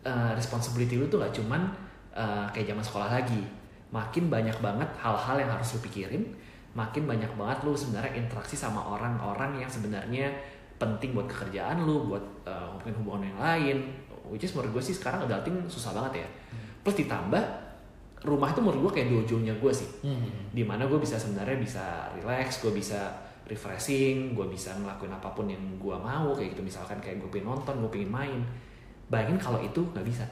Eh, 0.06 0.32
responsibility 0.38 1.02
lu 1.02 1.10
tuh 1.10 1.18
gak 1.18 1.34
cuman 1.34 1.66
eh, 2.14 2.46
kayak 2.54 2.70
zaman 2.70 2.86
sekolah 2.86 3.10
lagi. 3.10 3.42
Makin 3.90 4.30
banyak 4.30 4.54
banget 4.62 4.86
hal-hal 5.02 5.36
yang 5.42 5.50
harus 5.50 5.74
lu 5.74 5.82
pikirin 5.82 6.22
makin 6.76 7.08
banyak 7.08 7.32
banget 7.40 7.64
lu 7.64 7.72
sebenarnya 7.72 8.20
interaksi 8.20 8.60
sama 8.60 8.84
orang-orang 8.84 9.64
yang 9.64 9.72
sebenarnya 9.72 10.28
penting 10.76 11.16
buat 11.16 11.24
pekerjaan 11.24 11.88
lu 11.88 12.12
buat 12.12 12.20
mungkin 12.46 12.92
hubungan 13.00 13.32
yang 13.32 13.40
lain. 13.40 13.78
Which 14.28 14.44
is 14.44 14.52
menurut 14.52 14.76
gue 14.76 14.84
sih 14.92 14.92
sekarang 14.92 15.24
adulting 15.24 15.64
susah 15.72 15.96
banget 15.96 16.28
ya. 16.28 16.28
Plus 16.84 17.00
ditambah 17.00 17.40
rumah 18.28 18.52
itu 18.52 18.60
menurut 18.60 18.92
gue 18.92 19.00
kayak 19.00 19.08
dojo-nya 19.08 19.56
gue 19.56 19.72
sih. 19.72 19.88
Hmm. 20.04 20.52
di 20.52 20.68
mana 20.68 20.84
gue 20.86 21.00
bisa 21.00 21.16
sebenarnya 21.16 21.56
bisa 21.56 22.12
relax 22.20 22.60
gue 22.60 22.76
bisa 22.76 23.08
refreshing 23.48 24.36
gue 24.36 24.46
bisa 24.52 24.76
ngelakuin 24.76 25.16
apa 25.16 25.32
pun 25.32 25.48
yang 25.48 25.64
gue 25.80 25.96
mau 25.96 26.36
kayak 26.36 26.60
gitu. 26.60 26.62
Misalkan 26.62 27.00
kayak 27.00 27.24
gue 27.24 27.30
pengen 27.32 27.56
nonton 27.56 27.80
gue 27.80 27.90
pengen 27.90 28.12
main 28.12 28.42
bayangin 29.08 29.38
kalau 29.38 29.60
itu 29.60 29.82
nggak 29.92 30.06
bisa. 30.06 30.26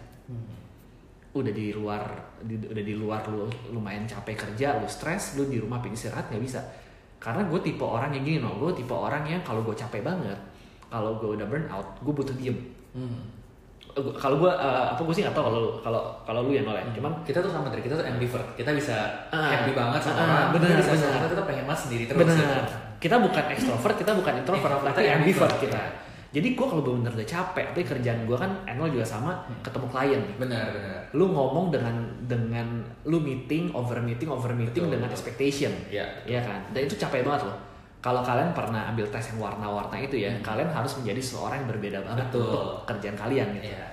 Udah 1.33 1.49
di 1.49 1.73
luar 1.73 2.01
di, 2.45 2.61
udah 2.61 2.83
di 2.83 2.93
luar 2.93 3.25
lu 3.25 3.49
lumayan 3.73 4.05
capek 4.05 4.37
kerja 4.37 4.77
lu 4.77 4.85
stres 4.85 5.33
lu 5.33 5.49
di 5.49 5.57
rumah 5.57 5.81
pengen 5.81 5.97
istirahat 5.97 6.29
nggak 6.29 6.43
bisa. 6.43 6.61
Karena 7.17 7.41
gue 7.43 7.59
tipe 7.59 7.81
orang 7.81 8.13
yang 8.13 8.21
gini 8.21 8.37
no. 8.37 8.53
Gue 8.57 8.69
tipe 8.71 8.93
orang 8.93 9.25
yang 9.25 9.41
kalau 9.41 9.63
gue 9.63 9.73
capek 9.73 10.05
banget 10.05 10.37
kalau 10.87 11.17
gue 11.17 11.33
udah 11.33 11.47
burn 11.49 11.65
out 11.73 11.97
gue 11.99 12.13
butuh 12.13 12.35
diem. 12.37 12.53
Hmm. 12.93 13.33
Eh, 13.93 14.13
kalau 14.13 14.37
gue 14.37 14.49
eh, 14.49 14.85
apa 14.93 15.01
gue 15.01 15.13
sih 15.13 15.25
nggak 15.25 15.33
tahu 15.33 15.45
kalau 15.49 15.61
kalau 15.81 16.01
kalau 16.21 16.39
lu 16.45 16.53
yang 16.53 16.65
nolak 16.65 16.85
cuman 16.93 17.13
kita 17.25 17.41
tuh 17.41 17.49
sama 17.49 17.73
dari 17.73 17.81
kita 17.81 17.97
tuh 17.97 18.05
ambivert. 18.05 18.53
Kita 18.53 18.69
bisa 18.69 18.93
Ah. 19.33 19.49
happy 19.57 19.73
banget 19.73 20.01
sama 20.05 20.17
Ah, 20.17 20.21
orang. 20.21 20.47
Benar, 20.53 20.69
kita 20.77 20.91
bisa 20.93 21.07
sama 21.09 21.25
kita 21.25 21.43
pengen 21.49 21.65
mas 21.65 21.79
sendiri 21.81 22.03
terus. 22.05 22.29
Gitu. 22.29 22.45
kita 23.01 23.19
bukan 23.19 23.43
extrovert 23.51 23.95
kita 23.97 24.11
bukan 24.13 24.33
introvert. 24.37 24.79
Tapi 24.85 25.09
ambivert. 25.09 25.55
kita. 25.57 25.81
ya. 25.81 25.89
Jadi 26.33 26.47
gue 26.51 26.65
kalau 26.65 26.81
bener-bener 26.81 27.13
udah 27.13 27.29
capek 27.29 27.63
tapi 27.69 27.81
kerjaan 27.85 28.25
gue 28.25 28.33
kan 28.33 28.49
annual 28.65 28.89
juga 28.89 29.05
sama 29.05 29.31
ketemu 29.61 29.87
klien 29.87 30.21
benar 30.35 30.65
benar 30.67 30.97
lu 31.13 31.29
ngomong 31.29 31.69
dengan 31.69 31.93
dengan 32.23 32.67
lu 33.03 33.17
meeting 33.17 33.69
over 33.69 33.97
meeting 33.97 34.27
over 34.27 34.49
meeting 34.51 34.81
Betul, 34.81 34.91
dengan 34.91 35.07
betul. 35.07 35.17
expectation 35.21 35.69
Iya. 35.87 36.05
Iya 36.25 36.41
kan 36.41 36.59
dan 36.69 36.81
itu 36.83 36.95
capek 36.95 37.21
banget 37.21 37.45
loh 37.45 37.57
kalau 37.99 38.19
kalian 38.19 38.51
pernah 38.51 38.89
ambil 38.89 39.07
tes 39.07 39.31
yang 39.31 39.39
warna-warna 39.39 39.95
itu 39.95 40.19
ya 40.19 40.33
kalian 40.41 40.67
harus 40.67 40.97
menjadi 40.97 41.21
seorang 41.21 41.61
yang 41.61 41.69
berbeda 41.69 41.99
banget 42.01 42.25
Hmm. 42.25 42.33
Betul. 42.33 42.43
untuk 42.43 42.65
kerjaan 42.89 43.15
kalian 43.15 43.47
gitu 43.55 43.69
Iya. 43.69 43.85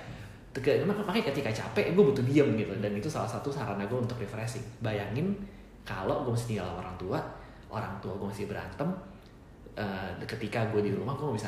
Mak- 0.83 1.05
makanya 1.05 1.25
ketika 1.29 1.47
capek 1.53 1.93
gue 1.93 2.03
butuh 2.03 2.25
diem 2.25 2.49
gitu 2.55 2.73
dan 2.75 2.91
itu 2.91 3.07
salah 3.07 3.29
satu 3.29 3.47
sarana 3.47 3.85
gue 3.85 3.95
untuk 3.95 4.17
refreshing 4.17 4.65
bayangin 4.79 5.31
kalau 5.83 6.25
gue 6.25 6.33
mesti 6.33 6.51
tinggal 6.51 6.67
sama 6.67 6.81
orang 6.81 6.97
tua 6.97 7.19
orang 7.69 7.93
tua 7.97 8.11
gue 8.11 8.27
masih 8.27 8.45
berantem 8.45 8.89
eh, 9.73 10.11
ketika 10.25 10.67
gue 10.67 10.81
di 10.81 10.91
rumah 10.91 11.15
gue 11.15 11.31
bisa 11.31 11.47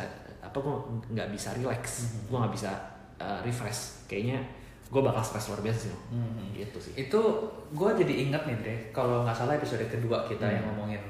apa 0.54 0.62
gue 0.62 0.78
nggak 1.12 1.30
bisa 1.30 1.50
relax 1.52 1.84
gue 2.24 2.38
nggak 2.38 2.54
bisa 2.54 2.70
eh, 3.16 3.40
refresh 3.42 4.06
kayaknya 4.06 4.38
gue 4.86 5.02
bakal 5.02 5.20
stres 5.20 5.50
luar 5.50 5.62
biasa 5.62 5.80
sih 5.84 5.96
Hmm. 6.08 6.54
gitu 6.54 6.78
sih 6.78 6.94
Itu 7.00 7.18
gue 7.72 7.90
jadi 7.96 8.14
inget 8.24 8.46
nih 8.46 8.56
Dre, 8.56 8.76
kalau 8.92 9.26
nggak 9.26 9.34
salah 9.34 9.54
episode 9.54 9.82
kedua 9.84 10.22
kita 10.24 10.46
Hmm. 10.46 10.54
yang 10.54 10.66
ngomongin 10.70 11.02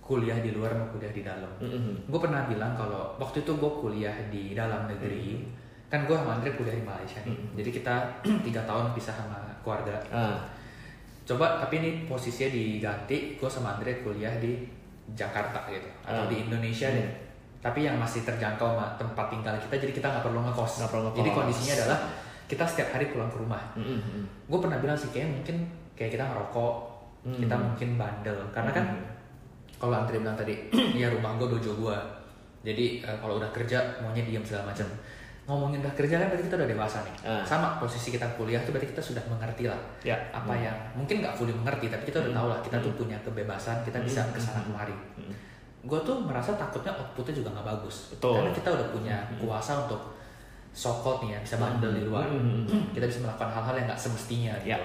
kuliah 0.00 0.40
di 0.40 0.50
luar 0.50 0.72
sama 0.72 0.88
kuliah 0.88 1.12
di 1.12 1.20
dalam. 1.20 1.52
Mm-mm. 1.60 2.08
Gue 2.08 2.16
pernah 2.18 2.48
bilang 2.48 2.72
kalau 2.72 3.12
waktu 3.18 3.44
itu 3.44 3.52
gue 3.52 3.68
kuliah 3.74 4.16
di 4.32 4.56
dalam 4.56 4.88
negeri, 4.88 5.44
kan 5.86 6.08
gue 6.08 6.16
sama 6.16 6.40
Andre 6.40 6.56
kuliah 6.56 6.72
di 6.72 6.80
Malaysia 6.80 7.20
nih. 7.20 7.36
Hmm. 7.36 7.52
Jadi 7.52 7.70
kita 7.70 7.94
tiga 8.48 8.64
tahun 8.64 8.96
pisah 8.96 9.12
sama 9.12 9.36
keluarga. 9.60 9.92
ah 10.08 10.40
Coba 11.22 11.60
tapi 11.60 11.84
ini 11.84 11.90
posisinya 12.08 12.48
diganti, 12.48 13.36
gue 13.36 13.44
sama 13.46 13.76
Andre 13.76 14.00
kuliah 14.00 14.32
di 14.40 14.56
Jakarta 15.10 15.68
gitu, 15.68 15.84
atau 16.00 16.24
Ah. 16.24 16.28
di 16.28 16.40
Indonesia 16.40 16.88
deh. 16.88 17.04
Tapi 17.58 17.82
yang 17.82 17.96
masih 17.96 18.22
terjangkau 18.22 18.70
sama 18.70 18.86
tempat 18.94 19.26
tinggal 19.28 19.54
kita, 19.58 19.74
jadi 19.76 19.92
kita 19.92 20.06
nggak 20.06 20.24
perlu 20.24 20.40
ngekos. 20.40 20.72
Nggak 20.78 20.90
perlu 20.90 21.02
ngekos. 21.04 21.18
Jadi 21.18 21.30
kondisinya 21.32 21.74
adalah 21.76 21.98
kita 22.46 22.64
setiap 22.64 22.88
hari 22.92 23.06
pulang 23.08 23.28
ke 23.28 23.36
rumah. 23.36 23.62
Mm-mm. 23.74 24.22
Gue 24.46 24.58
pernah 24.58 24.78
bilang 24.78 24.94
sih 24.94 25.10
kayak 25.10 25.28
mungkin 25.28 25.56
kayak 25.92 26.14
kita 26.14 26.24
ngerokok, 26.24 26.74
Hmm. 27.18 27.34
kita 27.34 27.50
mungkin 27.52 27.88
bandel, 27.94 28.38
karena 28.48 28.70
kan 28.70 28.84
Hmm. 28.86 29.02
kalau 29.76 29.94
Andre 29.96 30.16
bilang 30.16 30.34
tadi, 30.34 30.54
ya 30.96 31.10
rumah 31.10 31.34
gue 31.34 31.50
dojo 31.50 31.74
gue. 31.76 31.98
Jadi 32.62 33.02
eh, 33.02 33.16
kalau 33.18 33.36
udah 33.36 33.50
kerja 33.50 33.78
maunya 33.98 34.22
diam 34.22 34.40
segala 34.40 34.70
macam. 34.70 34.86
Ngomongin 35.44 35.80
udah 35.80 35.94
kerja 35.94 36.14
kan 36.14 36.28
berarti 36.28 36.44
kita 36.44 36.56
udah 36.56 36.68
dewasa 36.68 36.98
nih. 37.02 37.14
Ah. 37.24 37.40
Sama 37.42 37.74
posisi 37.76 38.12
kita 38.12 38.28
kuliah 38.36 38.60
tuh 38.60 38.70
berarti 38.70 38.92
kita 38.92 39.00
sudah 39.02 39.24
mengerti 39.26 39.64
lah 39.64 39.80
ya 40.04 40.12
apa 40.28 40.52
yang 40.52 40.76
mungkin 40.92 41.18
nggak 41.18 41.32
fully 41.32 41.50
mengerti 41.50 41.88
tapi 41.88 42.04
kita 42.04 42.20
udah 42.20 42.32
tahu 42.32 42.46
lah 42.52 42.58
kita 42.60 42.76
tuh 42.78 42.92
punya 42.94 43.16
kebebasan 43.18 43.80
kita 43.80 43.98
bisa 43.98 44.20
Hmm. 44.22 44.30
ke 44.30 44.38
sana 44.38 44.60
kemari 44.60 44.92
Mm. 45.16 45.32
Gue 45.88 46.00
tuh 46.04 46.16
merasa 46.20 46.52
takutnya 46.52 46.92
outputnya 46.92 47.34
juga 47.34 47.48
nggak 47.50 47.66
bagus. 47.66 48.12
Betul. 48.12 48.36
karena 48.36 48.52
kita 48.52 48.68
udah 48.70 48.88
punya 48.92 49.16
kuasa 49.40 49.72
untuk 49.88 50.00
sokot 50.70 51.24
nih 51.24 51.34
ya 51.34 51.38
bisa 51.40 51.56
bandel 51.56 51.90
di 51.90 52.04
luar. 52.04 52.28
Mm. 52.28 52.68
kita 52.94 53.08
bisa 53.08 53.24
melakukan 53.24 53.48
hal-hal 53.48 53.74
yang 53.74 53.86
nggak 53.88 53.98
semestinya 53.98 54.52
gitu. 54.60 54.76
Ya. 54.76 54.78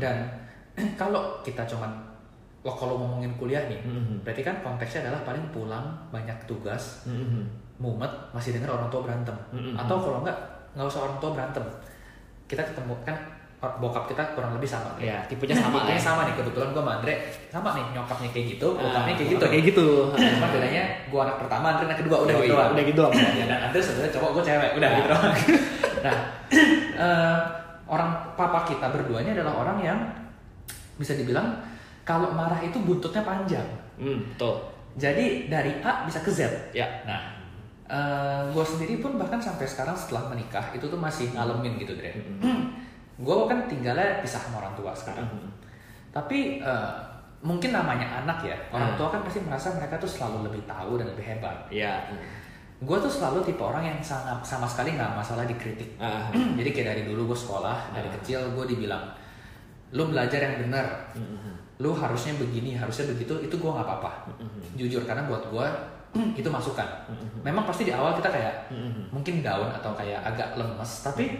dan 0.00 0.16
kalau 1.00 1.20
kita 1.44 1.62
cuman 1.62 1.92
lo 2.64 2.74
kalau 2.74 2.98
ngomongin 2.98 3.30
kuliah 3.36 3.68
nih 3.70 3.78
Mm. 3.84 4.24
berarti 4.26 4.42
kan 4.42 4.56
konteksnya 4.64 5.06
adalah 5.06 5.22
paling 5.22 5.44
pulang 5.52 5.84
banyak 6.10 6.34
tugas 6.42 7.04
Mm-mm. 7.06 7.46
mumet 7.78 8.10
masih 8.34 8.56
dengar 8.56 8.74
orang 8.74 8.88
tua 8.88 9.04
berantem. 9.06 9.36
Mm-mm. 9.54 9.76
atau 9.76 9.96
kalau 10.00 10.24
nggak 10.24 10.38
nggak 10.74 10.86
usah 10.88 11.04
orang 11.06 11.18
tua 11.20 11.30
berantem. 11.36 11.64
Kita 12.48 12.64
ketemu 12.64 12.96
kan 13.04 13.14
bokap 13.58 14.06
kita 14.06 14.22
kurang 14.38 14.54
lebih 14.54 14.70
sama. 14.70 14.94
Ya, 14.96 15.18
tipenya 15.26 15.50
sama 15.52 15.82
tipenya 15.82 15.98
ya. 15.98 16.02
sama 16.02 16.20
nih 16.24 16.34
kebetulan 16.38 16.70
gue 16.70 16.78
sama 16.78 16.92
Andre 16.94 17.14
sama 17.50 17.68
nih 17.74 17.84
nyokapnya 17.90 18.28
kayak 18.30 18.46
gitu 18.54 18.68
Ah, 18.70 18.80
bokapnya 18.80 19.14
kayak 19.18 19.30
gitu 19.34 19.44
kayak 19.44 19.64
gitu. 19.66 19.88
cuma 20.14 20.46
bedanya 20.54 20.82
gue 21.04 21.20
anak 21.20 21.36
pertama 21.42 21.66
Andre 21.74 21.84
anak 21.90 21.98
kedua 21.98 22.16
udah 22.22 22.34
gitu 22.38 22.54
udah 22.54 22.84
gitu 22.86 23.02
ya, 23.42 23.44
dan 23.46 23.58
Andre 23.66 23.80
sebenarnya 23.82 24.12
cowok 24.14 24.30
gue 24.30 24.42
cewek 24.46 24.70
udah 24.78 24.90
gitu 24.94 25.08
doang 25.10 25.34
nah 26.06 26.16
eh, 27.02 27.38
orang 27.88 28.10
papa 28.34 28.60
kita 28.62 28.86
berduanya 28.88 29.34
adalah 29.34 29.54
orang 29.58 29.78
yang 29.82 29.98
bisa 30.94 31.14
dibilang 31.14 31.58
kalau 32.02 32.30
marah 32.30 32.60
itu 32.60 32.78
buntutnya 32.78 33.22
panjang 33.22 33.66
Hmm, 33.98 34.22
betul. 34.24 34.54
jadi 34.94 35.50
dari 35.50 35.82
A 35.82 36.06
bisa 36.06 36.22
ke 36.22 36.30
Z 36.30 36.46
Ya. 36.70 36.86
Nah, 37.02 37.34
gue 38.46 38.62
sendiri 38.62 39.02
pun 39.02 39.18
bahkan 39.18 39.42
sampai 39.42 39.66
sekarang 39.66 39.92
setelah 39.92 40.30
menikah 40.30 40.62
itu 40.70 40.86
tuh 40.86 40.94
masih 40.94 41.34
ngalamin 41.34 41.74
gitu, 41.76 41.98
Dre. 41.98 42.14
gue 43.18 43.34
kan 43.44 43.58
tinggalnya 43.66 44.18
pisah 44.18 44.38
sama 44.38 44.62
orang 44.62 44.74
tua 44.74 44.94
sekarang. 44.94 45.26
Mm-mm. 45.26 45.50
Tapi 46.08 46.58
eh, 46.58 46.90
mungkin 47.38 47.70
namanya 47.70 48.22
anak 48.22 48.42
ya, 48.42 48.56
orang 48.70 48.94
Hmm. 48.94 48.98
tua 48.98 49.08
kan 49.08 49.20
pasti 49.22 49.38
merasa 49.40 49.70
mereka 49.70 49.94
tuh 49.94 50.06
selalu 50.06 50.46
lebih 50.46 50.62
tahu 50.64 50.98
dan 50.98 51.06
lebih 51.06 51.22
hebat. 51.24 51.54
Ya. 51.68 52.02
Gue 52.78 52.94
tuh 52.96 53.10
selalu 53.10 53.42
tipe 53.42 53.58
orang 53.58 53.82
yang 53.84 53.98
sangat 53.98 54.38
sama 54.42 54.66
sekali 54.66 54.94
nggak 54.94 55.14
masalah 55.14 55.42
dikritik. 55.44 55.98
Ah. 55.98 56.30
Jadi 56.58 56.70
kayak 56.70 56.86
dari 56.88 57.02
dulu 57.06 57.30
gue 57.30 57.38
sekolah, 57.38 57.90
dari 57.90 58.06
Hmm. 58.06 58.16
kecil 58.18 58.40
gue 58.54 58.64
dibilang, 58.68 59.02
lu 59.90 60.06
belajar 60.06 60.38
yang 60.38 60.62
benar, 60.62 60.86
Mm-mm. 61.14 61.54
lu 61.78 61.90
harusnya 61.92 62.34
begini, 62.36 62.74
harusnya 62.74 63.06
begitu, 63.08 63.34
itu 63.40 63.54
gue 63.54 63.70
nggak 63.70 63.86
apa-apa. 63.86 64.30
Mm-mm. 64.34 64.74
Jujur 64.74 65.02
karena 65.02 65.26
buat 65.26 65.42
gue 65.46 65.66
itu 66.40 66.46
masukan. 66.46 66.86
Mm-mm. 67.06 67.42
Memang 67.42 67.66
pasti 67.66 67.82
di 67.82 67.90
awal 67.94 68.14
kita 68.14 68.30
kayak 68.30 68.70
Mm-mm. 68.70 69.10
mungkin 69.10 69.42
down 69.42 69.70
atau 69.70 69.94
kayak 69.94 70.22
agak 70.24 70.54
lemes, 70.54 70.90
tapi 71.02 71.34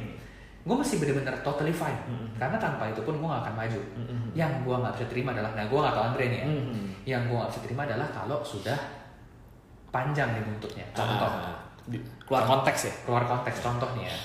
gue 0.69 0.77
masih 0.77 1.01
bener-bener 1.01 1.33
totally 1.41 1.73
fine. 1.73 1.97
Mm-mm. 2.05 2.29
Karena 2.37 2.61
tanpa 2.61 2.85
itu 2.85 3.01
pun 3.01 3.17
gue 3.17 3.25
gak 3.25 3.41
akan 3.41 3.55
maju. 3.57 3.81
Mm-mm. 3.97 4.37
Yang 4.37 4.53
gue 4.63 4.77
nggak 4.77 4.93
bisa 4.95 5.07
terima 5.09 5.33
adalah, 5.33 5.57
nah 5.57 5.65
gue 5.65 5.79
gak 5.81 5.95
tau 5.97 6.05
Andre 6.05 6.25
nih 6.29 6.39
ya. 6.39 6.47
Mm-mm. 6.47 6.85
Yang 7.03 7.23
gue 7.25 7.37
gak 7.41 7.51
bisa 7.51 7.61
terima 7.65 7.83
adalah 7.83 8.09
kalau 8.13 8.39
sudah 8.43 8.79
panjang 9.89 10.29
nih 10.37 10.43
buntutnya. 10.45 10.85
Contoh, 10.93 11.31
Ah. 11.31 11.57
Di- 11.89 12.05
keluar 12.21 12.45
konteks 12.45 12.81
ya. 12.85 12.95
keluar 13.03 13.25
konteks 13.25 13.59
contoh 13.59 13.89
nih 13.97 14.05
ya. 14.05 14.17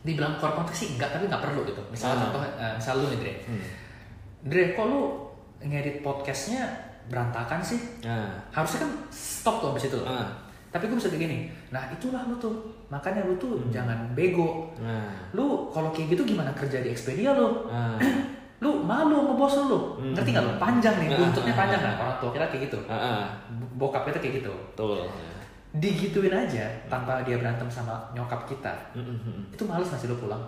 Dibilang 0.00 0.40
keluar 0.40 0.56
konteks 0.56 0.76
sih 0.78 0.88
enggak, 0.96 1.12
tapi 1.12 1.28
nggak 1.28 1.44
perlu 1.44 1.60
gitu. 1.68 1.82
Misalnya 1.92 2.16
Ah. 2.16 2.22
contoh, 2.24 2.40
eh, 2.40 2.72
misal 2.74 2.94
lu 2.96 3.06
nih 3.12 3.18
Dre. 3.20 3.34
Hmm. 3.44 3.64
Dre, 4.40 4.64
kok 4.72 4.86
lu 4.88 5.00
ngedit 5.60 6.00
podcastnya 6.00 6.64
berantakan 7.06 7.60
sih? 7.60 8.00
Nah. 8.00 8.32
Harusnya 8.48 8.88
kan 8.88 8.92
stop 9.12 9.60
tuh 9.60 9.76
abis 9.76 9.92
itu. 9.92 10.00
Ah. 10.00 10.32
Tapi 10.70 10.86
gue 10.86 10.94
bisa 10.94 11.10
begini, 11.10 11.50
nah 11.74 11.90
itulah 11.90 12.22
lu 12.30 12.38
tuh. 12.38 12.54
Makanya 12.86 13.26
lu 13.26 13.34
tuh 13.42 13.58
jangan 13.74 14.14
bego. 14.14 14.70
Nah. 14.78 15.10
Lu 15.34 15.66
kalau 15.74 15.90
kayak 15.90 16.14
gitu 16.14 16.22
gimana 16.22 16.54
kerja 16.54 16.78
di 16.78 16.94
Expedia 16.94 17.34
lu? 17.34 17.66
Ah. 17.66 17.98
Lu 18.60 18.84
malu 18.84 19.24
sama 19.24 19.40
bos 19.40 19.56
lu. 19.56 19.96
Hmm. 19.96 20.12
Ngerti 20.12 20.36
gak 20.36 20.44
lu? 20.44 20.52
Panjang 20.60 21.00
nih, 21.00 21.08
Ah, 21.08 21.16
buntutnya 21.16 21.54
panjang. 21.56 21.80
Nah, 21.80 21.96
orang 21.96 22.16
tua 22.20 22.28
kita 22.28 22.44
kayak 22.52 22.62
gitu. 22.68 22.78
Bokap 23.80 24.04
kita 24.04 24.20
kayak 24.20 24.44
gitu. 24.44 24.52
Betul. 24.52 25.00
Digituin 25.80 26.28
aja 26.28 26.68
tanpa 26.84 27.24
dia 27.24 27.40
berantem 27.40 27.64
sama 27.72 28.04
nyokap 28.12 28.44
kita. 28.44 28.68
Itu 29.48 29.64
males 29.64 29.88
gak 29.88 29.96
sih 29.96 30.12
lu 30.12 30.20
pulang? 30.20 30.44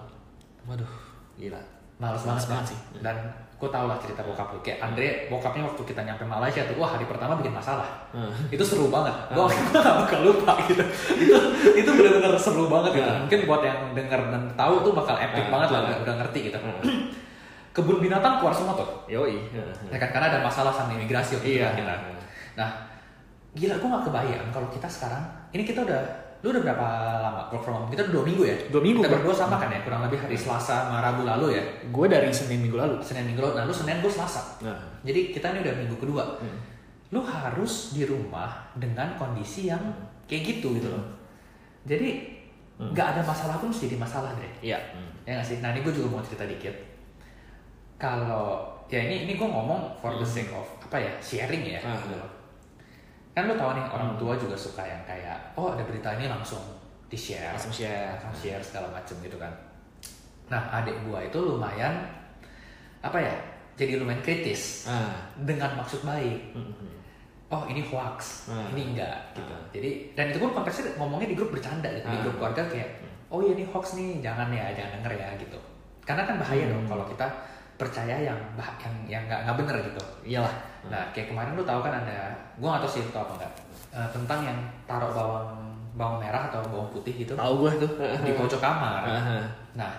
Waduh, 0.68 0.92
gila. 1.40 1.56
Males 1.96 2.20
banget 2.28 2.52
banget 2.52 2.76
sih. 2.76 2.78
Dan 3.00 3.16
gue 3.62 3.70
tau 3.70 3.86
lah 3.86 3.94
cerita 4.02 4.26
bokap 4.26 4.50
lu. 4.50 4.58
Kayak 4.58 4.82
Andre, 4.82 5.30
bokapnya 5.30 5.62
waktu 5.62 5.82
kita 5.86 6.02
nyampe 6.02 6.26
Malaysia 6.26 6.66
tuh, 6.66 6.74
wah 6.82 6.98
hari 6.98 7.06
pertama 7.06 7.38
bikin 7.38 7.54
masalah. 7.54 7.86
Ah. 8.10 8.26
itu 8.50 8.58
seru 8.58 8.90
banget. 8.90 9.14
Gue 9.30 9.46
gak 9.70 9.94
bakal 10.02 10.20
lupa 10.26 10.58
gitu. 10.66 10.82
itu 11.14 11.36
itu 11.78 11.90
benar-benar 11.94 12.34
seru 12.34 12.66
banget 12.66 12.98
gitu. 12.98 13.06
Ah. 13.06 13.22
Mungkin 13.22 13.38
buat 13.46 13.62
yang 13.62 13.94
denger 13.94 14.20
dan 14.34 14.42
tahu 14.58 14.74
tuh 14.82 14.92
bakal 14.98 15.14
epic 15.14 15.46
Ah. 15.46 15.50
banget 15.54 15.68
lah, 15.70 15.78
Ah. 15.78 15.86
udah, 15.86 15.96
udah 16.02 16.14
ngerti 16.26 16.38
gitu. 16.50 16.58
Ah. 16.58 16.74
Kebun 17.78 18.02
binatang 18.02 18.42
keluar 18.42 18.50
semua 18.52 18.74
tuh. 18.74 19.06
Yoi. 19.06 19.38
Ya 19.88 19.96
kan 19.96 20.10
karena 20.10 20.26
ada 20.28 20.40
masalah 20.42 20.74
sama 20.74 20.98
imigrasi 20.98 21.38
waktu 21.38 21.46
itu 21.46 21.58
Iya. 21.62 21.70
kan 21.70 21.78
kita. 21.78 21.94
Nah, 22.58 22.70
gila 23.54 23.74
gue 23.78 23.88
gak 23.88 24.04
kebayang 24.10 24.48
kalau 24.50 24.68
kita 24.74 24.88
sekarang, 24.90 25.22
ini 25.54 25.62
kita 25.62 25.86
udah, 25.86 26.02
lu 26.42 26.50
udah 26.50 26.62
berapa 26.66 26.86
lama 27.22 27.40
work 27.54 27.62
from 27.62 27.74
home? 27.82 27.88
Kita 27.94 28.02
udah 28.06 28.12
dua 28.18 28.24
minggu 28.26 28.42
ya? 28.42 28.56
Dua 28.66 28.82
minggu, 28.82 28.98
Kita 28.98 29.14
berdua 29.14 29.34
sama 29.34 29.56
kan 29.62 29.70
ya? 29.70 29.78
Kurang 29.86 30.02
lebih 30.02 30.18
hari 30.18 30.34
Selasa 30.34 30.90
sama 30.90 30.98
Rabu 30.98 31.22
lalu 31.22 31.54
ya? 31.54 31.62
Gue 31.94 32.10
dari 32.10 32.34
Senin 32.34 32.66
minggu 32.66 32.74
lalu. 32.74 32.98
Senin 32.98 33.30
minggu 33.30 33.38
lalu, 33.38 33.62
nah 33.62 33.64
lu 33.64 33.74
Senin 33.74 34.02
gue 34.02 34.10
Selasa. 34.10 34.58
Nah. 34.58 34.74
Jadi 35.06 35.30
kita 35.30 35.54
ini 35.54 35.62
udah 35.62 35.74
minggu 35.86 35.96
kedua. 36.02 36.24
Hmm. 36.42 36.58
Lu 37.14 37.22
harus 37.22 37.94
di 37.94 38.02
rumah 38.02 38.74
dengan 38.74 39.14
kondisi 39.14 39.70
yang 39.70 39.80
kayak 40.26 40.42
gitu 40.58 40.74
gitu 40.76 40.90
loh. 40.90 41.04
Jadi 41.86 42.32
Hmm. 42.82 42.90
nggak 42.90 43.06
ada 43.14 43.22
masalah 43.22 43.60
pun 43.62 43.70
jadi 43.70 43.94
masalah 43.94 44.34
deh. 44.34 44.52
Iya. 44.64 44.80
Ya 45.22 45.38
nggak 45.38 45.46
sih? 45.46 45.62
Nah 45.62 45.70
ini 45.70 45.86
gue 45.86 45.94
juga 45.94 46.18
mau 46.18 46.22
cerita 46.24 46.42
dikit. 46.48 46.74
Kalau 48.00 48.66
ya 48.90 48.98
ini 48.98 49.28
ini 49.28 49.32
gue 49.38 49.46
ngomong 49.46 49.94
for 50.02 50.18
the 50.18 50.26
sake 50.26 50.50
of 50.50 50.66
apa 50.90 50.98
ya 50.98 51.12
sharing 51.22 51.62
ya. 51.62 51.78
Ah. 51.78 51.94
gitu 52.02 52.18
loh. 52.18 52.41
Kan 53.32 53.48
lu 53.48 53.54
tahu 53.54 53.72
nih 53.72 53.84
orang 53.86 54.12
tua 54.14 54.36
juga 54.36 54.52
suka 54.52 54.82
yang 54.82 55.00
kayak 55.02 55.36
oh 55.54 55.72
ada 55.72 55.80
berita 55.82 56.12
ini 56.14 56.28
langsung 56.28 56.60
di 57.06 57.16
share, 57.16 57.52
Langsung 57.52 57.72
share. 57.72 58.12
langsung 58.12 58.32
share 58.38 58.60
segala 58.60 58.88
macem 58.90 59.16
gitu 59.18 59.36
kan. 59.36 59.52
Nah 60.48 60.60
adik 60.70 60.96
gue 61.00 61.20
itu 61.22 61.38
lumayan 61.38 62.04
apa 63.00 63.16
ya? 63.16 63.32
Jadi 63.72 63.96
lumayan 63.96 64.20
kritis 64.20 64.84
Ah. 64.84 65.16
dengan 65.34 65.72
maksud 65.74 66.02
baik. 66.02 66.52
Mm-mm. 66.52 66.92
Oh 67.48 67.64
ini 67.64 67.80
hoax, 67.82 68.48
Ah. 68.48 68.68
ini 68.72 68.92
enggak 68.92 69.16
gitu. 69.32 69.48
Ah. 69.48 69.64
Jadi 69.70 69.90
dan 70.12 70.28
itu 70.28 70.38
pun 70.38 70.52
konteksnya 70.52 70.92
ngomongnya 70.96 71.28
di 71.28 71.36
grup 71.36 71.50
bercanda 71.50 71.88
gitu, 71.88 72.04
di 72.04 72.16
Ah. 72.16 72.22
grup 72.22 72.36
keluarga 72.36 72.62
kayak 72.68 72.88
oh 73.28 73.40
iya 73.40 73.56
ini 73.56 73.64
hoax 73.64 73.96
nih, 73.96 74.20
jangan 74.20 74.52
ya, 74.52 74.72
jangan 74.72 75.00
denger 75.00 75.12
ya 75.16 75.28
gitu. 75.36 75.58
Karena 76.04 76.24
kan 76.24 76.36
bahaya 76.36 76.68
dong 76.68 76.84
Hmm. 76.84 76.90
kalau 76.90 77.04
kita 77.06 77.26
percaya 77.82 78.14
yang 78.22 78.38
bah 78.54 78.70
yang 78.78 78.94
yang 79.10 79.22
nggak 79.26 79.42
nggak 79.42 79.56
bener 79.58 79.76
gitu. 79.82 80.02
Iyalah. 80.24 80.54
Nah 80.86 81.02
kayak 81.10 81.28
kemarin 81.28 81.52
lu 81.52 81.62
tahu 81.62 81.80
kan 81.80 81.92
ada, 81.92 82.30
gua 82.56 82.74
nggak 82.74 82.82
tahu 82.86 82.92
sih 82.92 83.02
lu 83.02 83.10
tahu 83.10 83.24
apa 83.26 83.34
enggak, 83.42 83.52
Eh, 83.92 84.08
tentang 84.08 84.40
yang 84.40 84.58
taruh 84.86 85.10
bawang 85.10 85.50
bawang 85.92 86.16
merah 86.16 86.48
atau 86.48 86.64
bawang 86.64 86.88
putih 86.88 87.12
gitu 87.18 87.36
Tahu 87.36 87.54
gue 87.60 87.84
tuh. 87.84 87.90
di 88.22 88.32
pojok 88.32 88.56
kamar. 88.56 89.04
Ah. 89.12 89.44
Nah 89.74 89.92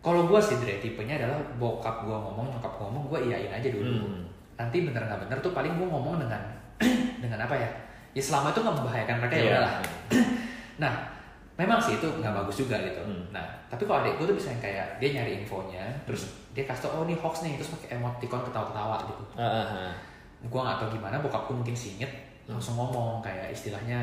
kalau 0.00 0.24
gua 0.24 0.40
sih 0.40 0.56
Dre, 0.56 0.80
tipenya 0.80 1.20
adalah 1.20 1.36
bokap 1.58 2.08
gua 2.08 2.16
ngomong, 2.16 2.48
nyokap 2.48 2.72
gua 2.72 2.88
ngomong, 2.88 3.04
gua 3.06 3.18
iyain 3.20 3.52
aja 3.52 3.68
dulu. 3.68 3.92
Hmm. 4.00 4.24
Nanti 4.56 4.80
bener 4.80 5.04
nggak 5.04 5.20
bener 5.28 5.36
tuh 5.38 5.52
paling 5.52 5.76
gua 5.76 5.88
ngomong 5.90 6.16
dengan 6.16 6.40
dengan 7.22 7.36
apa 7.38 7.52
ya? 7.52 7.68
Ya 8.10 8.22
selama 8.22 8.48
itu 8.48 8.64
nggak 8.64 8.76
membahayakan 8.78 9.16
mereka 9.18 9.34
ya 9.34 9.42
Iya. 9.42 9.50
udahlah. 9.52 9.74
Nah, 10.80 10.92
memang 11.60 11.76
sih 11.76 11.94
itu 11.94 12.08
nggak 12.08 12.32
bagus 12.32 12.56
juga 12.58 12.80
gitu. 12.80 13.02
Hmm. 13.04 13.28
Nah, 13.28 13.44
tapi 13.68 13.84
kalau 13.84 14.00
adik 14.00 14.16
gue 14.16 14.26
tuh 14.26 14.36
bisa 14.36 14.48
yang 14.48 14.62
kayak 14.62 14.86
dia 14.96 15.08
nyari 15.12 15.32
infonya, 15.38 15.84
terus 16.08 16.22
dia 16.50 16.64
kasih 16.64 16.88
tau, 16.88 16.96
oh 16.96 17.04
ini 17.04 17.12
hoax 17.14 17.44
nih, 17.44 17.54
terus 17.54 17.76
pakai 17.76 18.00
emoticon 18.00 18.40
ketawa-ketawa 18.42 18.96
gitu. 19.04 19.24
Ah, 19.34 19.44
ah, 19.44 19.66
ah. 19.86 19.92
Gue 20.40 20.56
nggak 20.56 20.76
tahu 20.78 20.96
gimana, 20.96 21.20
bokapku 21.20 21.52
mungkin 21.52 21.76
singit, 21.76 22.08
langsung 22.44 22.74
ngomong 22.74 23.20
kayak 23.20 23.52
istilahnya, 23.52 24.00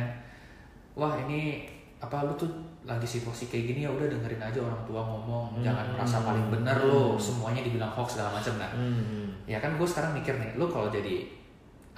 wah 0.94 1.18
ini 1.20 1.66
apa 1.98 2.22
lu 2.22 2.34
tuh 2.36 2.46
lagi 2.86 3.10
situasi 3.10 3.50
kayak 3.50 3.66
gini 3.68 3.80
ya 3.82 3.90
udah 3.90 4.06
dengerin 4.06 4.38
aja 4.40 4.62
orang 4.62 4.78
tua 4.86 5.02
ngomong 5.02 5.58
Hmm. 5.58 5.66
jangan 5.66 5.86
merasa 5.92 6.22
paling 6.22 6.46
bener 6.48 6.78
lo 6.80 7.18
semuanya 7.18 7.66
dibilang 7.66 7.90
hoax 7.90 8.14
segala 8.14 8.38
macam 8.38 8.54
nah 8.56 8.70
Hmm. 8.70 9.34
ya 9.44 9.58
kan 9.58 9.74
gue 9.74 9.84
sekarang 9.84 10.14
mikir 10.14 10.38
nih 10.38 10.54
lo 10.56 10.70
kalau 10.70 10.88
jadi 10.88 11.26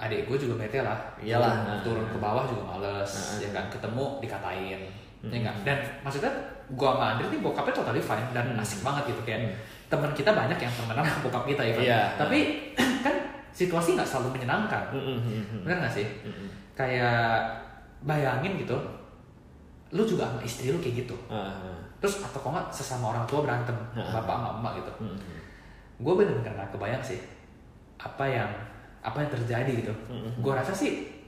adik 0.00 0.24
gue 0.24 0.40
juga 0.40 0.56
bete 0.56 0.80
lah 0.80 0.96
Iyalah. 1.20 1.84
turun, 1.84 2.00
turun 2.00 2.06
ke 2.08 2.18
bawah 2.18 2.48
juga 2.48 2.64
males 2.66 3.12
Nah. 3.12 3.44
ya 3.44 3.50
kan 3.52 3.64
ketemu 3.68 4.04
dikatain 4.18 4.80
Hmm. 5.20 5.28
ya 5.30 5.40
kan 5.42 5.56
dan 5.62 5.78
maksudnya 6.00 6.32
gue 6.66 6.88
sama 6.88 7.04
Andre 7.12 7.26
nih 7.28 7.40
bokapnya 7.40 7.74
totally 7.74 8.00
fine 8.00 8.24
dan 8.30 8.46
Hmm. 8.46 8.58
asik 8.58 8.80
banget 8.80 9.04
gitu 9.08 9.20
kayak 9.22 9.40
Hmm. 9.44 9.56
teman 9.88 10.10
kita 10.10 10.30
banyak 10.30 10.56
yang 10.56 10.72
temenan 10.72 11.02
sama 11.02 11.20
bokap 11.22 11.44
kita 11.44 11.62
ya 11.62 11.72
kan 11.74 11.82
Iya. 11.82 12.00
tapi 12.16 12.38
kan 13.04 13.14
situasi 13.50 13.88
nggak 13.92 14.06
selalu 14.06 14.28
menyenangkan 14.34 14.84
Hmm, 14.88 15.18
hmm, 15.18 15.60
bener 15.62 15.76
nggak 15.78 15.92
sih 15.92 16.06
Hmm. 16.22 16.48
kayak 16.72 17.42
bayangin 18.00 18.56
gitu 18.56 18.76
lu 19.90 20.02
juga 20.02 20.24
sama 20.24 20.40
istri 20.40 20.70
lu 20.70 20.78
kayak 20.78 21.04
gitu 21.04 21.16
ah. 21.26 21.50
terus 21.98 22.22
atau 22.22 22.38
kok 22.38 22.48
nggak 22.48 22.68
sesama 22.70 23.10
orang 23.10 23.26
tua 23.26 23.42
berantem 23.42 23.74
Heeh. 23.92 24.08
bapak 24.08 24.32
sama 24.32 24.48
emak 24.56 24.72
gitu 24.78 24.92
Hmm. 24.98 25.18
gue 25.98 26.12
bener-bener 26.14 26.54
gak 26.54 26.70
kebayang 26.70 27.02
sih 27.02 27.20
apa 27.98 28.24
yang 28.24 28.48
apa 29.00 29.18
yang 29.18 29.30
terjadi 29.30 29.72
gitu 29.76 29.92
Mm-mm. 30.06 30.40
gue 30.40 30.52
rasa 30.54 30.72
sih 30.72 31.19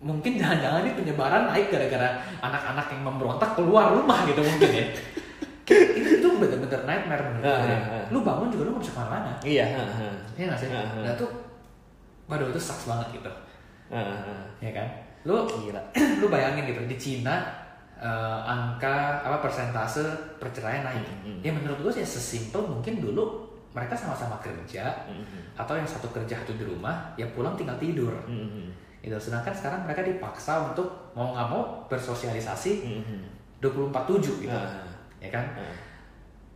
mungkin 0.00 0.32
jangan-jangan 0.34 0.82
ini 0.82 0.92
penyebaran 0.94 1.46
naik 1.46 1.68
gara-gara 1.68 2.08
anak-anak 2.38 2.86
yang 2.90 3.02
memberontak 3.04 3.50
keluar 3.54 3.90
rumah 3.90 4.24
gitu 4.24 4.40
mungkin 4.40 4.70
ya 4.70 4.86
itu, 5.64 5.74
itu 6.20 6.28
bener-bener 6.36 6.80
nightmare 6.84 7.22
menurut 7.24 7.40
gue 7.40 7.48
Ah, 7.48 7.64
ya. 7.64 7.76
ah, 7.78 7.94
ah. 7.96 8.04
lu 8.12 8.20
bangun 8.20 8.48
juga 8.48 8.62
lu 8.64 8.70
gak 8.74 8.82
bisa 8.84 8.92
ke 8.92 8.98
mana-mana 8.98 9.32
Iya. 9.40 9.64
Iya 10.34 10.44
gak 10.52 10.58
sih? 10.60 10.68
Ah, 10.68 10.84
ah. 10.84 11.02
Nah 11.02 11.14
tuh 11.14 11.30
Waduh 12.24 12.48
itu 12.48 12.56
sucks 12.58 12.84
banget 12.84 13.16
gitu 13.16 13.30
Ah, 13.88 14.12
ah. 14.24 14.44
Ya 14.58 14.70
kan? 14.70 14.88
Lu 15.24 15.44
Gila. 15.44 15.80
lu 16.20 16.26
bayangin 16.28 16.64
gitu 16.66 16.84
di 16.84 16.96
Cina 16.96 17.40
eh, 17.96 18.38
angka 18.44 19.20
apa 19.20 19.40
persentase 19.40 20.04
perceraian 20.36 20.84
naik. 20.84 21.00
Mm-mm. 21.00 21.40
Ya 21.40 21.48
menurut 21.48 21.80
gue 21.80 21.92
sih 21.94 22.04
sesimpel 22.04 22.60
mungkin 22.60 23.00
dulu 23.00 23.48
mereka 23.72 23.96
sama-sama 23.96 24.36
kerja 24.38 24.86
Hmm. 25.08 25.24
atau 25.56 25.74
yang 25.74 25.82
satu 25.84 26.06
kerja 26.08 26.36
satu 26.36 26.54
di 26.54 26.62
rumah 26.62 26.94
ya 27.14 27.24
pulang 27.28 27.56
tinggal 27.56 27.74
tidur. 27.74 28.12
Hmm. 28.28 28.68
Gitu. 29.04 29.12
Sedangkan 29.20 29.52
sekarang 29.52 29.84
mereka 29.84 30.00
dipaksa 30.00 30.72
untuk 30.72 31.12
mau 31.12 31.36
nggak 31.36 31.44
mau 31.46 31.62
bersosialisasi 31.86 32.72
Hmm. 32.80 33.20
24/7 33.60 34.40
gitu. 34.40 34.48
Ah. 34.50 34.80
Ya 35.20 35.28
kan? 35.28 35.44
Ah. 35.54 35.76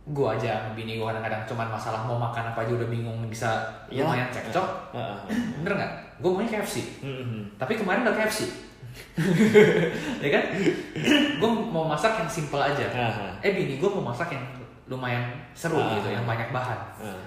Gue 0.09 0.25
aja 0.25 0.73
bini 0.73 0.97
gue 0.97 1.05
kadang-kadang 1.05 1.45
cuman 1.45 1.69
masalah 1.69 2.01
mau 2.01 2.17
makan 2.17 2.49
apa 2.49 2.65
aja 2.65 2.73
udah 2.73 2.89
bingung 2.89 3.21
bisa 3.25 3.61
Iya. 3.87 4.01
lumayan 4.03 4.33
cekcok. 4.33 4.67
Ah. 4.93 5.21
Bener 5.61 5.77
nggak? 5.77 5.91
Gue 6.17 6.29
maunya 6.33 6.49
KFC. 6.51 6.99
Hmm. 7.05 7.45
Tapi 7.55 7.77
kemarin 7.77 8.01
udah 8.01 8.17
KFC. 8.17 8.49
ya 10.23 10.29
kan? 10.33 10.43
gue 11.39 11.49
mau 11.69 11.85
masak 11.85 12.17
yang 12.17 12.29
simple 12.29 12.57
aja. 12.57 12.85
Eh 13.39 13.53
bini 13.53 13.77
gue 13.77 13.89
mau 13.89 14.01
masak 14.03 14.33
yang 14.33 14.41
lumayan 14.89 15.21
seru 15.53 15.77
gitu, 15.77 16.09
yang 16.09 16.25
banyak 16.25 16.49
bahan. 16.49 16.79
Ah. 16.97 17.21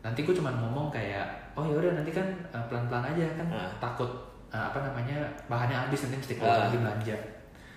Nanti 0.00 0.20
gue 0.22 0.32
cuma 0.32 0.52
ngomong 0.52 0.88
kayak, 0.88 1.24
oh 1.52 1.64
ya 1.64 1.76
udah 1.76 1.92
nanti 1.94 2.12
kan 2.12 2.24
uh, 2.52 2.60
pelan-pelan 2.68 3.04
aja 3.06 3.24
kan, 3.34 3.46
takut 3.78 4.08
uh, 4.50 4.64
apa 4.68 4.78
namanya 4.82 5.18
bahannya 5.46 5.76
habis 5.76 6.06
nanti 6.06 6.16
mesti 6.18 6.34
keluar 6.36 6.56
Ah. 6.56 6.62
lagi 6.66 6.76
belanja. 6.76 7.16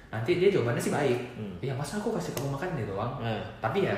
Nanti 0.09 0.31
dia 0.37 0.49
jawabannya 0.49 0.77
sih 0.79 0.93
baik. 0.93 1.19
Hmm. 1.33 1.53
Ya 1.59 1.73
masa 1.73 1.97
aku 1.97 2.13
kasih 2.13 2.33
kamu 2.33 2.53
makan 2.53 2.69
ini 2.75 2.83
doang. 2.85 3.13
Ah. 3.17 3.41
Tapi 3.59 3.85
ya 3.85 3.95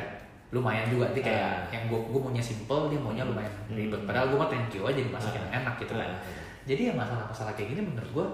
lumayan 0.51 0.87
juga 0.87 1.09
nanti 1.09 1.19
kayak 1.19 1.67
Ah. 1.67 1.73
yang 1.73 1.87
gue 1.87 1.99
gue 1.99 2.19
maunya 2.19 2.39
simple 2.39 2.87
dia 2.87 2.99
maunya 2.99 3.23
lumayan 3.23 3.51
Hmm. 3.67 3.75
ribet. 3.75 3.99
Padahal 4.03 4.29
gue 4.29 4.37
mah 4.37 4.47
thank 4.47 4.71
you 4.71 4.83
aja 4.83 4.99
dimasakin 4.99 5.41
yang 5.41 5.63
enak 5.63 5.75
gitu 5.77 5.93
kan. 5.93 6.07
Ah. 6.07 6.19
Jadi 6.65 6.81
ya 6.89 6.93
masalah-masalah 6.93 7.53
kayak 7.53 7.77
gini 7.77 7.81
menurut 7.83 8.09
gua 8.09 8.25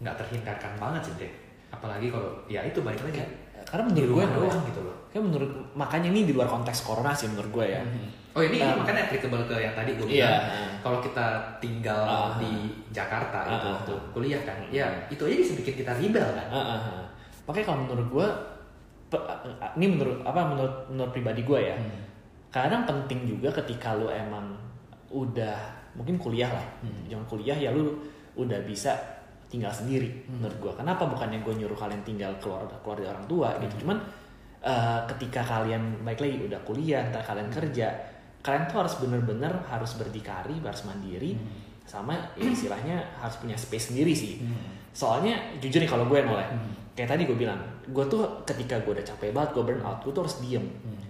nggak 0.00 0.18
terhindarkan 0.18 0.72
banget 0.76 1.02
sih 1.04 1.14
deh. 1.20 1.32
Apalagi 1.70 2.10
kalau 2.10 2.34
ya 2.46 2.58
itu 2.62 2.82
balik 2.82 2.98
lagi 3.00 3.22
Karena 3.66 3.84
menurut 3.86 4.10
gue 4.12 4.24
doang 4.32 4.62
gitu 4.66 4.80
loh. 4.82 4.96
Kayak 5.12 5.24
menurut 5.28 5.50
makanya 5.72 6.08
ini 6.08 6.24
di 6.24 6.32
luar 6.32 6.48
konteks 6.48 6.82
corona 6.82 7.12
sih 7.12 7.28
menurut 7.28 7.50
gue 7.52 7.66
ya. 7.68 7.82
Oh 8.32 8.40
ini, 8.40 8.56
ini 8.56 8.64
Um, 8.64 8.80
makanya 8.80 9.04
applicable 9.04 9.44
ke 9.44 9.56
yang 9.60 9.76
tadi 9.76 9.92
gue 9.92 10.08
Iya. 10.08 10.24
bilang. 10.24 10.72
Kalau 10.80 10.98
kita 11.04 11.26
tinggal 11.60 12.00
Ah. 12.02 12.32
di 12.40 12.52
Jakarta 12.88 13.44
itu 13.44 13.66
ah, 13.68 13.72
waktu 13.76 13.92
ah. 13.92 14.00
kuliah 14.16 14.40
kan, 14.40 14.56
ya 14.72 14.88
itu 15.06 15.20
aja 15.22 15.36
bisa 15.36 15.52
bikin 15.52 15.74
kita 15.84 15.92
rebel 15.92 16.24
kan. 16.32 16.48
Ah. 16.48 17.04
Makanya 17.44 17.66
kalau 17.68 17.80
menurut 17.84 18.08
gue, 18.08 18.26
ini 19.76 19.86
menurut 19.86 20.18
apa 20.24 20.40
menurut 20.48 20.74
menurut 20.88 21.12
pribadi 21.12 21.44
gue 21.44 21.60
ya. 21.60 21.76
Hmm. 21.76 22.00
Kadang 22.48 22.84
penting 22.84 23.28
juga 23.28 23.52
ketika 23.52 23.92
lu 23.92 24.08
emang 24.08 24.56
udah 25.08 25.56
mungkin 25.92 26.16
kuliah 26.16 26.48
lah, 26.48 26.64
Hmm. 26.80 27.04
jangan 27.04 27.26
kuliah 27.28 27.52
ya 27.54 27.68
lu 27.68 27.92
udah 28.32 28.64
bisa 28.64 28.96
tinggal 29.52 29.68
sendiri 29.68 30.08
Hmm. 30.24 30.40
menurut 30.40 30.56
gue. 30.58 30.72
Kenapa 30.80 31.04
bukannya 31.04 31.38
gue 31.38 31.54
nyuruh 31.54 31.76
kalian 31.76 32.00
tinggal 32.00 32.32
keluar 32.40 32.64
keluar 32.80 32.96
dari 32.96 33.08
orang 33.12 33.26
tua 33.28 33.48
Hmm. 33.52 33.60
gitu. 33.62 33.84
Cuman 33.84 33.98
eh, 34.62 35.00
ketika 35.10 35.42
kalian 35.42 35.82
baik 36.00 36.22
lagi 36.22 36.38
udah 36.46 36.60
kuliah, 36.62 37.02
ntar 37.10 37.18
kalian 37.20 37.50
kerja, 37.50 37.90
kalian 38.40 38.62
tuh 38.64 38.78
harus 38.78 38.94
bener-bener 38.96 39.50
harus 39.66 39.98
berdikari, 39.98 40.54
harus 40.56 40.86
mandiri, 40.86 41.34
Hmm. 41.34 41.50
sama 41.82 42.14
ya 42.32 42.46
istilahnya 42.46 42.94
harus 43.18 43.36
punya 43.36 43.58
space 43.58 43.90
sendiri 43.90 44.14
sih. 44.14 44.38
Soalnya 44.94 45.34
jujur 45.58 45.82
nih 45.82 45.90
kalau 45.90 46.06
gue 46.06 46.22
mulai, 46.22 46.46
Hmm. 46.46 46.70
kayak 46.94 47.10
tadi 47.10 47.26
gue 47.26 47.34
bilang, 47.34 47.58
gue 47.84 48.04
tuh 48.06 48.22
ketika 48.46 48.78
gue 48.80 48.94
udah 48.94 49.02
capek 49.02 49.34
banget, 49.34 49.50
gue 49.50 49.62
burn 49.66 49.82
out, 49.82 49.98
gue 49.98 50.12
tuh 50.14 50.22
harus 50.22 50.36
diem. 50.38 50.62
Hmm. 50.62 51.00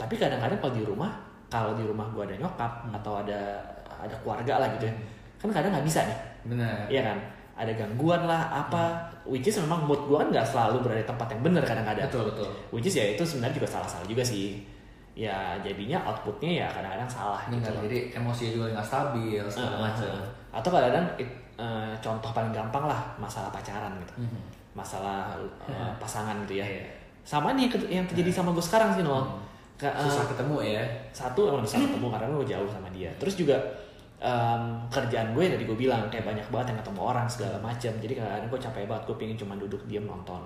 Tapi 0.00 0.16
kadang-kadang 0.16 0.56
kalau 0.56 0.72
di 0.72 0.82
rumah, 0.82 1.12
kalau 1.46 1.76
di 1.76 1.84
rumah 1.84 2.08
gue 2.08 2.22
ada 2.24 2.36
nyokap 2.40 2.72
Hmm. 2.88 2.96
atau 2.96 3.20
ada 3.20 3.60
ada 4.00 4.16
keluarga 4.24 4.56
lah 4.56 4.68
gitu 4.74 4.88
ya, 4.88 4.94
kan 5.36 5.52
kadang 5.52 5.68
nggak 5.70 5.84
bisa 5.84 6.00
nih, 6.02 6.18
Benar. 6.48 6.88
iya 6.88 7.02
kan? 7.04 7.18
Ada 7.52 7.72
gangguan 7.74 8.24
lah 8.24 8.48
apa, 8.48 8.96
which 9.22 9.44
is 9.44 9.56
memang 9.58 9.84
mood 9.84 10.00
gue 10.02 10.16
kan 10.16 10.28
nggak 10.28 10.42
selalu 10.42 10.80
berada 10.80 10.98
di 10.98 11.06
tempat 11.06 11.26
yang 11.28 11.42
benar 11.42 11.62
kadang-kadang. 11.62 12.08
Betul 12.08 12.24
betul. 12.32 12.48
Which 12.70 12.86
is 12.86 12.94
ya 12.94 13.04
itu 13.10 13.22
sebenarnya 13.22 13.56
juga 13.56 13.68
salah-salah 13.70 14.06
juga 14.06 14.22
sih. 14.22 14.64
Ya 15.12 15.60
jadinya 15.60 16.00
outputnya 16.02 16.64
ya 16.64 16.66
kadang-kadang 16.68 17.04
salah 17.06 17.44
gitu. 17.46 17.60
Benar. 17.60 17.76
loh. 17.76 17.82
Jadi 17.84 17.98
emosinya 18.10 18.50
juga 18.52 18.66
nggak 18.72 18.86
stabil 18.86 19.42
segala 19.44 19.76
Uh, 19.76 19.82
macam. 19.84 20.08
uh, 20.08 20.26
atau 20.50 20.68
kadang-kadang 20.70 21.06
it- 21.18 21.36
uh, 21.54 21.92
contoh 21.98 22.30
paling 22.30 22.48
gampang 22.50 22.84
lah 22.84 23.00
masalah 23.16 23.48
pacaran 23.48 23.92
gitu 23.98 24.14
Mhm. 24.18 24.40
masalah 24.72 25.36
uh, 25.36 25.68
Hmm. 25.68 25.92
pasangan 26.00 26.40
gitu 26.42 26.56
ya 26.56 26.64
Iya. 26.64 26.88
sama 27.22 27.52
nih 27.52 27.68
yang 27.86 28.02
terjadi 28.02 28.32
sama 28.32 28.50
gue 28.50 28.64
sekarang 28.64 28.88
sih 28.90 29.04
Noel 29.04 29.28
Ke- 29.76 29.84
uh, 29.86 30.00
Susah 30.00 30.24
ketemu 30.26 30.56
ya. 30.64 30.82
satu 31.12 31.48
emang 31.48 31.60
susah 31.60 31.84
ketemu 31.84 32.06
karena 32.08 32.26
gue 32.32 32.46
jauh 32.48 32.68
sama 32.68 32.88
dia 32.88 33.12
terus 33.16 33.36
juga 33.36 33.56
um, 34.22 34.62
kerjaan 34.88 35.34
gue 35.34 35.44
tadi 35.50 35.64
gue 35.66 35.76
bilang 35.76 36.06
kayak 36.06 36.24
banyak 36.24 36.46
banget 36.48 36.72
yang 36.72 36.78
ketemu 36.80 37.00
orang 37.02 37.26
segala 37.26 37.58
macam 37.58 37.92
jadi 37.98 38.12
kadang-kadang 38.14 38.48
gue 38.48 38.60
capek 38.62 38.82
banget 38.86 39.02
gue 39.10 39.16
pengen 39.18 39.36
cuma 39.36 39.54
duduk 39.58 39.82
diam 39.90 40.06
nonton. 40.06 40.42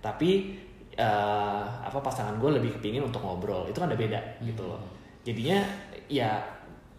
Tapi 0.00 0.56
uh, 0.96 1.64
apa 1.84 1.98
pasangan 2.00 2.38
gue 2.38 2.50
lebih 2.56 2.78
kepingin 2.78 3.04
untuk 3.04 3.20
ngobrol. 3.20 3.66
Itu 3.68 3.82
kan 3.82 3.90
udah 3.90 4.00
beda 4.00 4.20
gitu 4.40 4.62
loh. 4.64 4.80
Jadinya 5.26 5.60
ya 6.06 6.40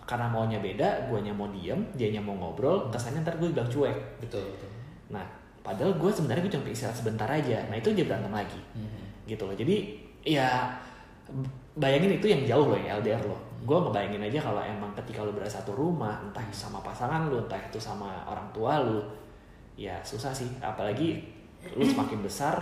karena 0.06 0.28
maunya 0.28 0.60
beda 0.60 1.08
guanya 1.08 1.32
mau 1.32 1.48
diem 1.48 1.80
dianya 1.96 2.20
mau 2.20 2.36
ngobrol 2.36 2.92
kesannya 2.92 3.24
ntar 3.24 3.40
gue 3.40 3.50
bilang 3.50 3.72
cuek. 3.72 3.98
Betul 4.20 4.44
betul. 4.44 4.70
nah 5.12 5.28
padahal 5.62 5.94
gue 6.00 6.08
sebenarnya 6.08 6.48
gue 6.48 6.54
cuma 6.60 6.68
istirahat 6.68 6.98
sebentar 7.00 7.28
aja. 7.32 7.64
Nah 7.72 7.80
itu 7.80 7.96
dia 7.96 8.06
berantem 8.06 8.32
lagi. 8.32 8.60
Gitu 9.26 9.44
loh. 9.48 9.56
Jadi 9.56 9.76
ya 10.28 10.76
bayangin 11.80 12.20
itu 12.20 12.28
yang 12.28 12.44
jauh 12.44 12.68
loh 12.68 12.78
yang 12.78 13.00
LDR 13.00 13.24
loh 13.24 13.51
gue 13.62 13.78
ngebayangin 13.78 14.26
aja 14.26 14.40
kalau 14.42 14.62
emang 14.66 14.92
ketika 14.98 15.22
lu 15.22 15.32
berada 15.32 15.50
satu 15.52 15.72
rumah 15.78 16.18
entah 16.26 16.42
itu 16.42 16.58
sama 16.58 16.82
pasangan 16.82 17.30
lu 17.30 17.46
entah 17.46 17.62
itu 17.62 17.78
sama 17.78 18.26
orang 18.26 18.50
tua 18.50 18.82
lu 18.82 18.98
ya 19.78 20.02
susah 20.02 20.34
sih 20.34 20.50
apalagi 20.58 21.22
lu 21.78 21.86
semakin 21.86 22.26
besar 22.26 22.58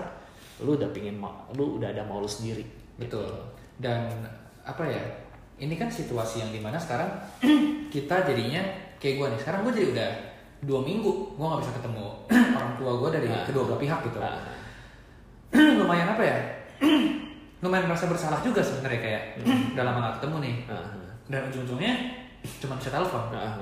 lu 0.60 0.76
udah 0.76 0.92
pingin 0.92 1.16
lu 1.56 1.80
udah 1.80 1.88
ada 1.88 2.04
mau 2.04 2.20
lu 2.20 2.28
sendiri 2.28 2.64
Betul. 3.00 3.32
Dan 3.80 4.12
apa 4.68 4.84
ya? 4.84 5.00
Ini 5.56 5.72
kan 5.80 5.88
situasi 5.88 6.44
yang 6.44 6.52
di 6.52 6.60
mana 6.60 6.76
sekarang 6.76 7.08
kita 7.96 8.28
jadinya 8.28 8.60
kayak 9.00 9.16
gue 9.16 9.28
nih. 9.32 9.40
Sekarang 9.40 9.64
gue 9.64 9.72
jadi 9.72 9.88
udah 9.96 10.10
dua 10.68 10.84
minggu 10.84 11.08
gue 11.40 11.46
nggak 11.48 11.64
bisa 11.64 11.74
ketemu 11.80 12.08
orang 12.60 12.76
tua 12.76 12.92
gue 13.00 13.10
dari 13.16 13.28
Ah. 13.32 13.48
kedua 13.48 13.64
belah 13.72 13.80
pihak 13.80 14.00
gitu. 14.04 14.20
Ah. 14.20 14.36
Lumayan 15.80 16.12
apa 16.12 16.24
ya? 16.28 16.38
Lumayan 17.60 17.86
merasa 17.86 18.06
bersalah 18.06 18.39
juga 18.39 18.60
sebenarnya 18.60 19.00
kayak 19.00 19.22
udah 19.74 19.84
lama 19.84 20.00
gak 20.02 20.15
ketemu 20.17 20.38
nih. 20.39 20.56
Ah, 20.65 20.88
Dan 21.26 21.41
ujung-ujungnya 21.45 21.93
cuma 22.58 22.74
bisa 22.76 22.89
telepon. 22.89 23.24
ah. 23.32 23.60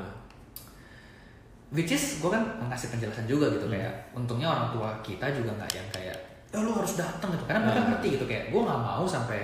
Which 1.67 1.91
is 1.91 2.17
gue 2.17 2.29
kan 2.29 2.39
ngasih 2.63 2.87
penjelasan 2.89 3.25
juga 3.25 3.49
gitu 3.49 3.67
kayak 3.67 3.91
untungnya 4.13 4.47
orang 4.47 4.71
tua 4.71 4.87
kita 5.01 5.27
juga 5.29 5.51
nggak 5.53 5.71
yang 5.73 5.87
kayak 5.91 6.15
ya 6.47 6.57
lu 6.57 6.71
harus 6.71 6.95
datang 6.95 7.27
gitu 7.29 7.43
karena 7.43 7.59
mereka 7.61 7.81
Ah. 7.81 7.87
ngerti 7.91 8.07
gitu 8.15 8.25
kayak 8.25 8.45
gue 8.47 8.61
nggak 8.61 8.79
mau 8.79 9.03
sampai 9.03 9.43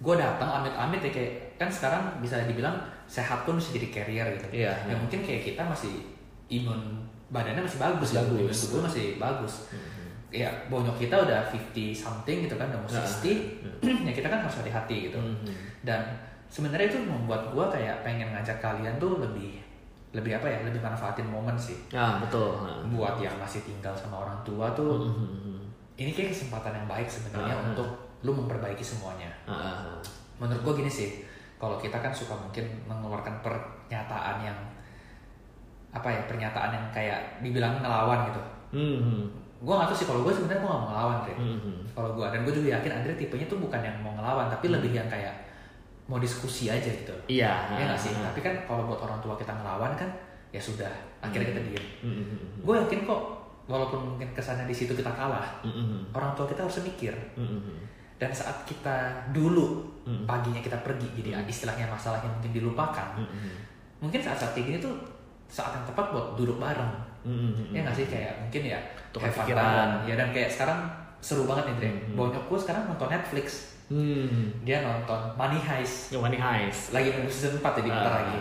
gue 0.00 0.14
datang 0.16 0.48
amit-amit 0.56 1.00
ya 1.02 1.12
kayak 1.12 1.32
kan 1.54 1.68
sekarang 1.68 2.00
bisa 2.18 2.40
dibilang 2.42 2.72
sehat 3.04 3.44
pun 3.44 3.54
bisa 3.54 3.76
jadi 3.76 3.92
carrier 3.92 4.26
gitu 4.32 4.46
Iya, 4.56 4.72
ya 4.72 4.88
iya. 4.88 4.96
mungkin 4.96 5.20
kayak 5.20 5.42
kita 5.44 5.60
masih 5.60 6.00
imun 6.48 6.80
badannya 7.28 7.60
masih 7.60 7.76
bagus 7.78 8.08
gitu. 8.08 8.24
bagus. 8.24 8.40
imun 8.40 8.56
tubuh 8.64 8.80
masih 8.88 9.04
bagus 9.18 9.52
ya 10.30 10.46
bonyok 10.66 10.96
kita 10.96 11.14
udah 11.16 11.42
50 11.48 11.90
something 11.90 12.46
gitu 12.46 12.54
kan 12.54 12.70
udah 12.70 12.78
mau 12.78 12.88
Ah. 12.88 13.02
60 13.02 13.60
ya 14.06 14.12
kita 14.12 14.26
kan 14.26 14.40
harus 14.40 14.56
hati-hati 14.58 15.10
gitu 15.10 15.18
Mhm. 15.18 15.50
dan 15.82 16.00
sebenarnya 16.46 16.86
itu 16.88 16.98
membuat 17.00 17.50
gue 17.50 17.66
kayak 17.68 18.00
pengen 18.00 18.30
ngajak 18.30 18.58
kalian 18.58 18.94
tuh 18.96 19.18
lebih 19.18 19.58
lebih 20.10 20.34
apa 20.34 20.46
ya 20.46 20.58
lebih 20.62 20.78
manfaatin 20.78 21.22
momen 21.24 21.54
sih 21.54 21.78
Ah, 21.90 22.18
betul. 22.18 22.50
Ah. 22.56 22.82
buat 22.84 23.18
yang 23.18 23.34
masih 23.36 23.62
tinggal 23.62 23.92
sama 23.92 24.20
orang 24.20 24.38
tua 24.40 24.70
tuh 24.70 25.02
Mhm. 25.04 25.58
ini 25.96 26.10
kayak 26.10 26.30
kesempatan 26.30 26.74
yang 26.74 26.86
baik 26.86 27.06
sebenarnya 27.06 27.54
Ah. 27.56 27.66
untuk 27.66 27.90
lu 28.20 28.30
memperbaiki 28.32 28.82
semuanya 28.82 29.30
Ah, 29.44 29.52
ah, 29.52 29.76
ah. 29.88 30.00
menurut 30.38 30.62
gue 30.62 30.74
gini 30.80 30.90
sih 30.90 31.10
kalau 31.56 31.74
kita 31.76 31.94
kan 31.96 32.10
suka 32.10 32.32
mungkin 32.32 32.64
mengeluarkan 32.84 33.38
pernyataan 33.40 34.42
yang 34.42 34.58
apa 35.90 36.06
ya 36.06 36.22
pernyataan 36.24 36.70
yang 36.70 36.86
kayak 36.90 37.18
dibilang 37.40 37.78
ngelawan 37.78 38.26
gitu 38.26 38.42
Hmm, 38.70 39.26
gue 39.60 39.70
gak 39.70 39.86
tahu 39.86 39.96
sih 39.96 40.06
kalau 40.06 40.20
gue 40.20 40.32
sebenarnya 40.32 40.58
gue 40.58 40.66
gak 40.66 40.78
mau 40.78 40.88
ngelawan 40.88 41.16
Dre. 41.20 41.34
hmm, 41.34 41.58
hmm. 41.58 41.78
kalau 41.92 42.10
gue 42.12 42.26
dan 42.26 42.40
gue 42.42 42.54
juga 42.54 42.68
yakin 42.74 42.92
Andre 42.94 43.12
tipenya 43.14 43.44
tuh 43.44 43.58
bukan 43.58 43.76
yang 43.78 43.96
mau 44.00 44.12
ngelawan 44.12 44.48
tapi 44.48 44.66
lebih 44.68 44.90
yang 44.90 45.04
kayak 45.06 45.34
mau 46.04 46.16
diskusi 46.16 46.66
aja 46.66 46.82
gitu 46.82 47.12
Iya. 47.28 47.52
ya 47.70 47.84
nggak 47.86 48.00
sih 48.00 48.10
ah. 48.12 48.26
tapi 48.26 48.40
kan 48.40 48.54
kalau 48.64 48.82
buat 48.84 48.98
orang 48.98 49.20
tua 49.20 49.36
kita 49.36 49.52
ngelawan 49.52 49.92
kan 49.94 50.08
ya 50.48 50.58
sudah 50.58 50.90
akhirnya 51.20 51.50
kita 51.50 51.60
diem 51.62 51.84
Hmm, 52.00 52.10
hmm, 52.10 52.26
hmm. 52.26 52.48
gue 52.60 52.74
yakin 52.78 53.00
kok 53.04 53.22
walaupun 53.64 54.00
mungkin 54.08 54.28
kesannya 54.32 54.64
di 54.64 54.74
situ 54.74 54.90
kita 54.90 55.12
kalah 55.12 55.60
Hmm, 55.60 55.70
hmm, 55.70 56.00
orang 56.10 56.32
tua 56.32 56.48
kita 56.48 56.64
harus 56.64 56.80
mikir 56.80 57.14
hmm, 57.36 57.46
hmm. 57.60 57.76
dan 58.16 58.30
saat 58.30 58.64
kita 58.64 58.96
dulu 59.30 59.86
Hmm. 60.00 60.24
paginya 60.24 60.58
kita 60.58 60.80
pergi 60.80 61.06
jadi 61.14 61.44
istilahnya 61.44 61.84
masalahnya 61.86 62.26
mungkin 62.26 62.50
dilupakan 62.50 63.14
Hmm, 63.14 63.28
hmm. 63.28 63.52
mungkin 64.00 64.18
saat-saat 64.18 64.50
kayak 64.50 64.66
gini 64.66 64.78
tuh 64.80 64.96
saat 65.50 65.72
yang 65.72 65.84
tepat 65.84 66.06
buat 66.08 66.26
duduk 66.34 66.56
bareng 66.56 66.94
Hmm, 67.20 67.36
hmm, 67.52 67.68
ya 67.70 67.82
nggak 67.82 67.92
sih 67.92 68.06
kayak 68.06 68.32
mungkin 68.40 68.62
ya 68.66 68.80
Tukar 69.10 69.28
pikiran. 69.28 70.00
ya 70.02 70.14
dan 70.14 70.30
kayak 70.30 70.48
sekarang 70.48 70.80
seru 71.18 71.44
banget 71.44 71.66
nih 71.66 71.74
Dre 71.76 71.90
Hmm. 71.90 72.16
bonyok 72.16 72.44
gue 72.46 72.58
sekarang 72.58 72.82
nonton 72.86 73.08
Netflix 73.08 73.46
Hmm. 73.86 74.54
dia 74.62 74.80
nonton 74.80 75.20
Money 75.34 75.58
Heist 75.58 76.08
Yang 76.08 76.22
Money 76.24 76.38
Heist. 76.38 76.82
lagi 76.90 77.10
nunggu 77.10 77.28
season 77.28 77.58
4 77.58 77.76
jadi 77.76 77.90
bentar 77.90 78.08
Ah. 78.08 78.18
lagi 78.22 78.40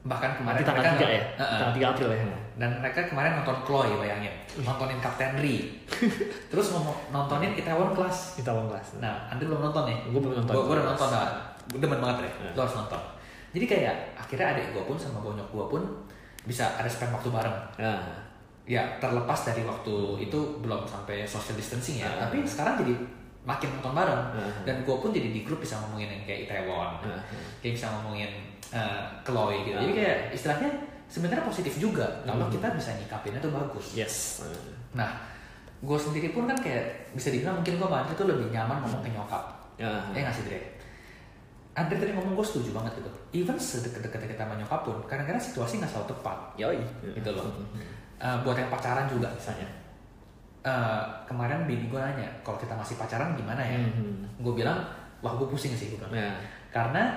bahkan 0.00 0.30
kemarin 0.34 0.56
Nanti 0.56 0.64
tanggal 0.66 0.82
mereka 0.82 0.96
3 0.98 1.06
ya? 1.06 1.20
nonton- 1.20 1.36
Uh-uh. 1.38 1.56
Tanggal 1.56 1.74
3 1.74 1.88
April 1.90 2.08
ya? 2.10 2.18
dan 2.54 2.70
mereka 2.76 2.98
kemarin 3.06 3.32
nonton 3.34 3.56
Chloe 3.62 3.92
bayangin 3.96 4.34
nontonin 4.58 4.98
Captain 4.98 5.32
Ri 5.36 5.56
terus 6.50 6.66
ngomong 6.70 6.96
nontonin 7.10 7.52
Itaewon 7.54 7.92
Class 7.92 8.36
Kita 8.36 8.50
mau 8.50 8.64
kelas. 8.66 8.96
nah 8.98 9.24
Anda 9.26 9.42
belum 9.42 9.60
nonton 9.62 9.82
nih 9.86 9.98
Gue 10.06 10.20
belum 10.20 10.34
nonton. 10.38 10.52
gue 10.58 10.74
udah 10.74 10.86
nonton 10.86 11.08
nah 11.10 11.28
demen 11.70 11.96
banget 11.98 12.16
deh 12.18 12.32
Ya. 12.42 12.50
lo 12.52 12.60
harus 12.60 12.76
nonton 12.76 13.00
jadi 13.50 13.64
kayak 13.66 13.94
akhirnya 14.16 14.46
adik 14.52 14.66
gue 14.70 14.84
pun 14.84 14.94
sama 14.94 15.18
bonyok 15.20 15.48
gue 15.48 15.66
pun 15.68 15.82
bisa 16.42 16.64
ada 16.72 16.86
spend 16.86 17.10
waktu 17.10 17.28
bareng 17.28 17.58
Nah. 17.76 18.00
ya 18.64 18.80
terlepas 18.96 19.40
dari 19.44 19.62
waktu 19.62 19.92
itu 20.20 20.38
belum 20.58 20.82
sampai 20.84 21.22
social 21.24 21.54
distancing 21.54 21.98
ya 21.98 22.06
Ah. 22.08 22.24
tapi 22.24 22.40
sekarang 22.42 22.78
jadi 22.78 22.94
makin 23.42 23.68
nonton 23.74 23.92
bareng 23.92 24.22
Ah. 24.30 24.52
dan 24.62 24.80
gue 24.80 24.96
pun 24.96 25.10
jadi 25.10 25.28
di 25.28 25.42
grup 25.42 25.58
bisa 25.58 25.76
ngomongin 25.78 26.08
yang 26.08 26.22
kayak 26.24 26.40
Itaewon 26.46 26.90
Ah. 27.02 27.18
kayak 27.58 27.74
bisa 27.74 27.86
ngomongin 27.90 28.30
uh, 28.70 29.02
Chloe 29.20 29.64
gitu 29.64 29.74
Ah. 29.74 29.82
jadi 29.82 29.92
kayak 29.92 30.16
istilahnya 30.30 30.70
sebenarnya 31.06 31.42
positif 31.42 31.74
juga 31.76 32.06
kalau 32.22 32.46
Hmm. 32.46 32.54
kita 32.54 32.70
bisa 32.72 32.94
nyikapinnya 32.94 33.40
tuh 33.40 33.50
bagus 33.50 33.86
Yes. 33.94 34.46
nah 34.92 35.10
gue 35.80 35.98
sendiri 35.98 36.30
pun 36.30 36.44
kan 36.44 36.54
kayak 36.54 37.10
bisa 37.10 37.28
dibilang 37.28 37.56
mungkin 37.56 37.74
gue 37.74 37.88
Andre 37.88 38.12
tuh 38.12 38.26
lebih 38.26 38.48
nyaman 38.48 38.78
ngomong 38.80 39.00
ke 39.00 39.10
nyokap 39.10 39.44
Ya. 39.76 39.88
ya 40.12 40.20
nggak 40.20 40.32
sih 40.32 40.44
Dre 40.44 40.60
Andre 41.70 41.96
tadi 41.96 42.10
ngomong 42.10 42.34
gue 42.34 42.42
setuju 42.42 42.70
banget 42.72 42.92
gitu 42.98 43.10
even 43.32 43.54
sedekat-dekatnya 43.54 44.28
kita 44.28 44.42
sama 44.42 44.54
nyokap 44.54 44.80
pun 44.82 44.96
kadang-kadang 45.04 45.38
situasi 45.38 45.78
nggak 45.78 45.88
selalu 45.88 46.06
tepat 46.10 46.38
Yoi. 46.56 46.80
gitu 47.14 47.30
loh 47.30 47.46
Uh, 48.20 48.36
buat 48.44 48.52
yang 48.54 48.68
pacaran 48.68 49.06
juga 49.06 49.30
misalnya 49.30 49.64
Uh, 50.60 51.00
kemarin 51.24 51.64
bini 51.64 51.88
gue 51.88 51.96
nanya 51.96 52.28
kalau 52.44 52.54
kita 52.54 52.76
masih 52.76 52.94
pacaran 52.94 53.32
gimana 53.32 53.64
ya 53.64 53.80
Hmm. 53.80 54.28
gue 54.36 54.52
bilang 54.52 54.76
wah 55.18 55.32
gue 55.32 55.48
pusing 55.48 55.72
sih 55.72 55.88
gue 55.88 55.96
bilang 55.96 56.12
Ya. 56.12 56.36
karena 56.68 57.16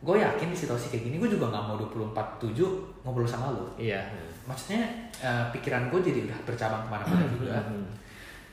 gue 0.00 0.16
yakin 0.16 0.48
di 0.48 0.56
situasi 0.56 0.88
kayak 0.88 1.04
gini 1.04 1.20
gue 1.20 1.28
juga 1.28 1.52
nggak 1.52 1.62
mau 1.62 1.76
24/7 1.76 2.56
ngobrol 3.04 3.28
sama 3.28 3.52
lo 3.52 3.68
Iya. 3.76 4.00
maksudnya 4.42 4.88
uh, 5.20 5.52
pikiran 5.52 5.92
gue 5.92 6.00
jadi 6.00 6.24
udah 6.24 6.38
bercabang 6.42 6.80
ke 6.80 6.88
mana-mana 6.88 7.24
juga 7.28 7.60
Hmm. 7.60 7.84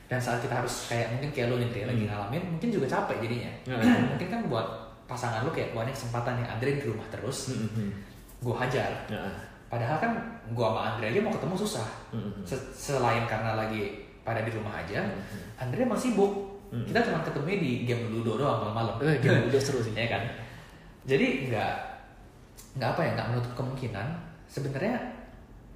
dan 0.04 0.20
saat 0.20 0.44
kita 0.44 0.52
harus 0.52 0.92
kayak 0.92 1.16
mungkin 1.16 1.32
kayak 1.32 1.48
lo 1.48 1.56
nih 1.56 1.88
lagi 1.88 2.04
ngalamin 2.04 2.42
mungkin 2.50 2.68
juga 2.68 2.86
capek 2.90 3.24
jadinya 3.24 3.52
Hmm. 3.72 4.04
mungkin 4.12 4.28
kan 4.28 4.40
buat 4.44 4.68
pasangan 5.10 5.42
lo 5.42 5.50
kayak 5.50 5.74
wah 5.74 5.82
ini 5.82 5.90
kesempatan 5.90 6.38
nih 6.38 6.46
Andre 6.46 6.70
di 6.78 6.84
rumah 6.86 7.06
terus 7.10 7.50
Hmm. 7.50 7.90
gue 8.38 8.54
hajar 8.54 8.90
Ya. 9.06 9.18
padahal 9.66 9.98
kan 9.98 10.12
gue 10.46 10.62
sama 10.64 10.80
Andre 10.88 11.10
aja 11.10 11.20
mau 11.20 11.34
ketemu 11.34 11.54
susah 11.58 11.88
Hmm. 12.08 12.30
Se- 12.42 12.70
selain 12.72 13.26
karena 13.26 13.54
lagi 13.54 13.90
pada 14.22 14.40
di 14.40 14.50
rumah 14.50 14.78
aja 14.78 15.02
Hmm. 15.02 15.58
Andre 15.60 15.82
masih 15.84 16.14
sibuk 16.14 16.32
kita 16.70 17.02
cuma 17.02 17.18
ketemu 17.20 17.58
di 17.58 17.72
game 17.82 18.06
ludo 18.08 18.38
doang 18.38 18.62
malam-malam 18.62 18.94
Eh, 19.02 19.18
game 19.18 19.42
ludo 19.42 19.58
seru 19.66 19.82
sih. 19.82 19.90
ya 19.90 20.06
kan 20.06 20.22
jadi 21.02 21.50
nggak 21.50 21.72
nggak 22.72 22.88
apa 22.88 23.00
ya 23.02 23.10
nggak 23.12 23.28
menutup 23.28 23.52
kemungkinan 23.56 24.06
sebenarnya 24.46 24.94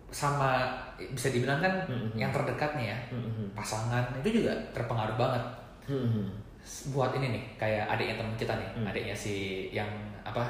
sama 0.09 0.71
bisa 1.11 1.27
dibilang 1.29 1.59
kan 1.59 1.75
Mhm. 1.85 2.15
yang 2.15 2.31
terdekat 2.31 2.79
nih 2.79 2.87
ya 2.89 2.99
Hmm. 3.11 3.51
pasangan 3.53 4.07
itu 4.23 4.39
juga 4.39 4.55
terpengaruh 4.71 5.19
banget 5.19 5.43
Hmm. 5.85 6.31
Buat 6.87 7.13
ini 7.13 7.27
nih 7.31 7.43
kayak 7.57 7.85
adiknya 7.89 8.15
teman 8.17 8.35
kita 8.35 8.53
nih 8.55 8.69
Hmm. 8.75 8.87
adiknya 8.87 9.13
si 9.13 9.35
yang 9.71 9.89
apa 10.23 10.41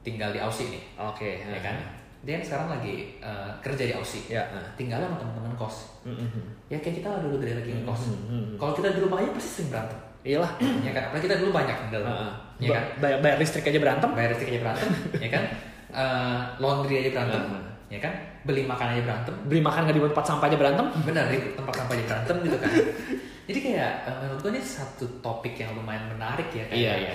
tinggal 0.00 0.30
di 0.30 0.38
Aussie 0.38 0.68
nih 0.68 0.82
Oke. 0.96 1.38
ya 1.40 1.58
kan 1.60 1.74
dia 2.22 2.38
sekarang 2.38 2.70
lagi 2.70 3.18
eh, 3.18 3.50
kerja 3.60 3.84
di 3.84 3.92
Aussie 3.92 4.22
Ya. 4.28 4.42
ah. 4.48 4.62
tinggal 4.74 4.98
sama 4.98 5.16
teman-teman 5.16 5.54
kos 5.54 6.02
Hmm. 6.02 6.30
ya 6.66 6.76
kayak 6.76 6.96
kita 6.96 7.10
dulu 7.18 7.36
dari 7.36 7.52
lagi 7.52 7.70
ngekos 7.72 8.02
Hmm, 8.04 8.22
hmm. 8.24 8.46
kalau 8.56 8.72
kita 8.72 8.88
di 8.90 9.00
rumah 9.00 9.18
aja 9.18 9.30
pasti 9.30 9.50
sering 9.52 9.70
berantem 9.70 9.98
Iyalah. 10.22 10.52
ya 10.82 10.90
kan 10.90 11.02
apalagi 11.04 11.24
kita 11.24 11.36
dulu 11.38 11.50
banyak 11.52 11.76
di 11.76 11.90
dalam 11.92 12.10
ah. 12.10 12.34
ya 12.56 12.70
kan 12.72 12.84
Ba- 12.92 13.00
bayar, 13.00 13.18
bayar 13.20 13.36
listrik 13.36 13.64
aja 13.64 13.78
berantem. 13.78 14.10
bayar 14.12 14.30
listrik 14.32 14.48
aja 14.48 14.60
berantem 14.62 14.88
ya 15.16 15.30
kan 15.30 15.44
Eh, 15.88 16.38
laundry 16.58 17.00
aja 17.00 17.10
berantem 17.10 17.42
Ah. 17.48 17.62
ya 17.86 17.98
kan 17.98 18.12
beli 18.42 18.62
makan 18.64 18.86
aja 18.88 19.02
berantem 19.02 19.34
Beli 19.44 19.60
makan 19.60 19.80
nggak 19.82 19.94
di 19.94 20.02
tempat 20.04 20.24
sampah 20.24 20.46
aja 20.46 20.56
berantem. 20.56 20.86
benar 21.02 21.24
di 21.26 21.38
tempat 21.52 21.74
sampah 21.74 21.94
aja 21.94 22.04
berantem 22.04 22.36
gitu 22.42 22.56
kan 22.56 22.70
jadi 23.46 23.58
kayak 23.60 23.92
eh, 24.04 24.16
menurut 24.20 24.40
gue 24.40 24.50
ini 24.50 24.62
satu 24.62 25.04
topik 25.20 25.54
yang 25.54 25.70
lumayan 25.72 26.06
menarik 26.08 26.48
ya 26.48 26.64
kayak 26.64 26.76
Iya, 26.76 26.92
iya. 27.04 27.14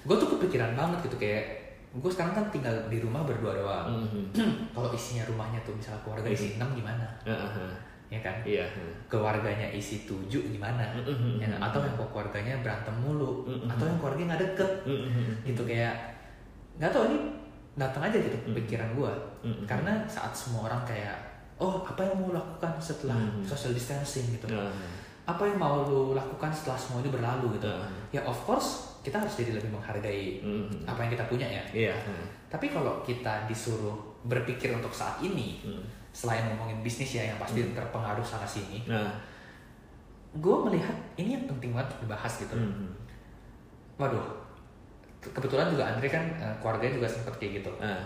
gue 0.00 0.16
tuh 0.16 0.28
kepikiran 0.32 0.72
banget 0.72 0.98
gitu 1.04 1.16
kayak 1.16 1.44
gue 1.92 2.08
sekarang 2.08 2.32
kan 2.32 2.44
tinggal 2.48 2.72
di 2.86 2.98
rumah 2.98 3.22
berdua 3.22 3.52
doang 3.52 3.86
Hmm. 4.08 4.24
kalau 4.74 4.88
isinya 4.90 5.26
rumahnya 5.26 5.60
tuh 5.60 5.74
misalnya 5.74 6.00
keluarga 6.00 6.24
isi 6.26 6.56
enam 6.56 6.72
gimana 6.72 7.04
ah. 7.22 7.52
ya 8.08 8.18
kan 8.18 8.36
Iya. 8.42 8.64
keluarganya 9.06 9.68
isi 9.68 10.04
tujuh 10.04 10.40
gimana 10.46 10.84
Mm-mm. 10.94 11.36
ya, 11.38 11.48
atau 11.58 11.80
yang 11.80 11.96
keluarganya 11.98 12.60
berantem 12.60 12.92
mulu 12.94 13.44
Mm-mm. 13.44 13.66
atau 13.66 13.84
yang 13.84 13.98
keluarganya 13.98 14.28
nggak 14.30 14.42
deket 14.46 14.70
Hmm. 14.84 15.32
gitu 15.42 15.62
kayak 15.64 15.94
nggak 16.76 16.88
tahu 16.88 17.04
ini 17.06 17.18
datang 17.72 18.04
aja 18.04 18.16
gitu 18.16 18.36
Mm. 18.38 18.52
pikiran 18.54 18.90
gue 18.92 19.12
Mm-mm. 19.42 19.64
karena 19.64 20.04
saat 20.06 20.30
semua 20.30 20.68
orang 20.68 20.84
kayak 20.84 21.16
oh 21.56 21.80
apa 21.80 22.00
yang 22.00 22.16
mau 22.16 22.30
lakukan 22.30 22.72
setelah 22.78 23.16
Mm. 23.16 23.40
social 23.42 23.72
distancing 23.72 24.28
gitu 24.30 24.44
Ah. 24.48 24.68
Apa 25.22 25.42
yang 25.44 25.54
mau 25.56 25.82
lu 25.82 26.12
lakukan 26.12 26.50
setelah 26.50 26.74
semua 26.74 26.98
ini 26.98 27.08
berlalu 27.08 27.54
gitu 27.54 27.66
Ah. 27.66 27.86
ya 28.10 28.20
of 28.20 28.34
course 28.42 28.68
kita 29.00 29.16
harus 29.16 29.34
jadi 29.34 29.54
lebih 29.54 29.70
menghargai 29.70 30.38
Hmm. 30.38 30.66
apa 30.84 30.98
yang 31.00 31.10
kita 31.10 31.24
punya 31.26 31.46
ya 31.46 31.62
Iya. 31.72 31.94
tapi 32.48 32.68
kalau 32.68 33.00
kita 33.00 33.46
disuruh 33.46 33.94
berpikir 34.22 34.70
untuk 34.70 34.90
saat 34.90 35.18
ini 35.18 35.62
Hmm. 35.62 35.82
selain 36.10 36.46
ngomongin 36.46 36.80
bisnis 36.80 37.12
ya 37.12 37.24
yang 37.24 37.38
pasti 37.38 37.62
terpengaruh 37.68 38.22
sana 38.22 38.44
sini 38.44 38.82
Nah. 38.84 39.14
gue 40.32 40.56
melihat 40.62 40.94
ini 41.14 41.34
yang 41.34 41.46
penting 41.46 41.70
banget 41.70 41.92
dibahas 41.98 42.32
gitu 42.36 42.54
Hmm. 42.54 42.90
waduh 43.96 44.26
ke- 45.18 45.30
kebetulan 45.30 45.68
juga 45.68 45.86
Andre 45.86 46.08
kan 46.08 46.24
eh, 46.34 46.54
keluarganya 46.58 46.94
juga 46.96 47.08
sempet 47.08 47.34
kayak 47.36 47.52
gitu 47.60 47.70
Ah. 47.78 48.02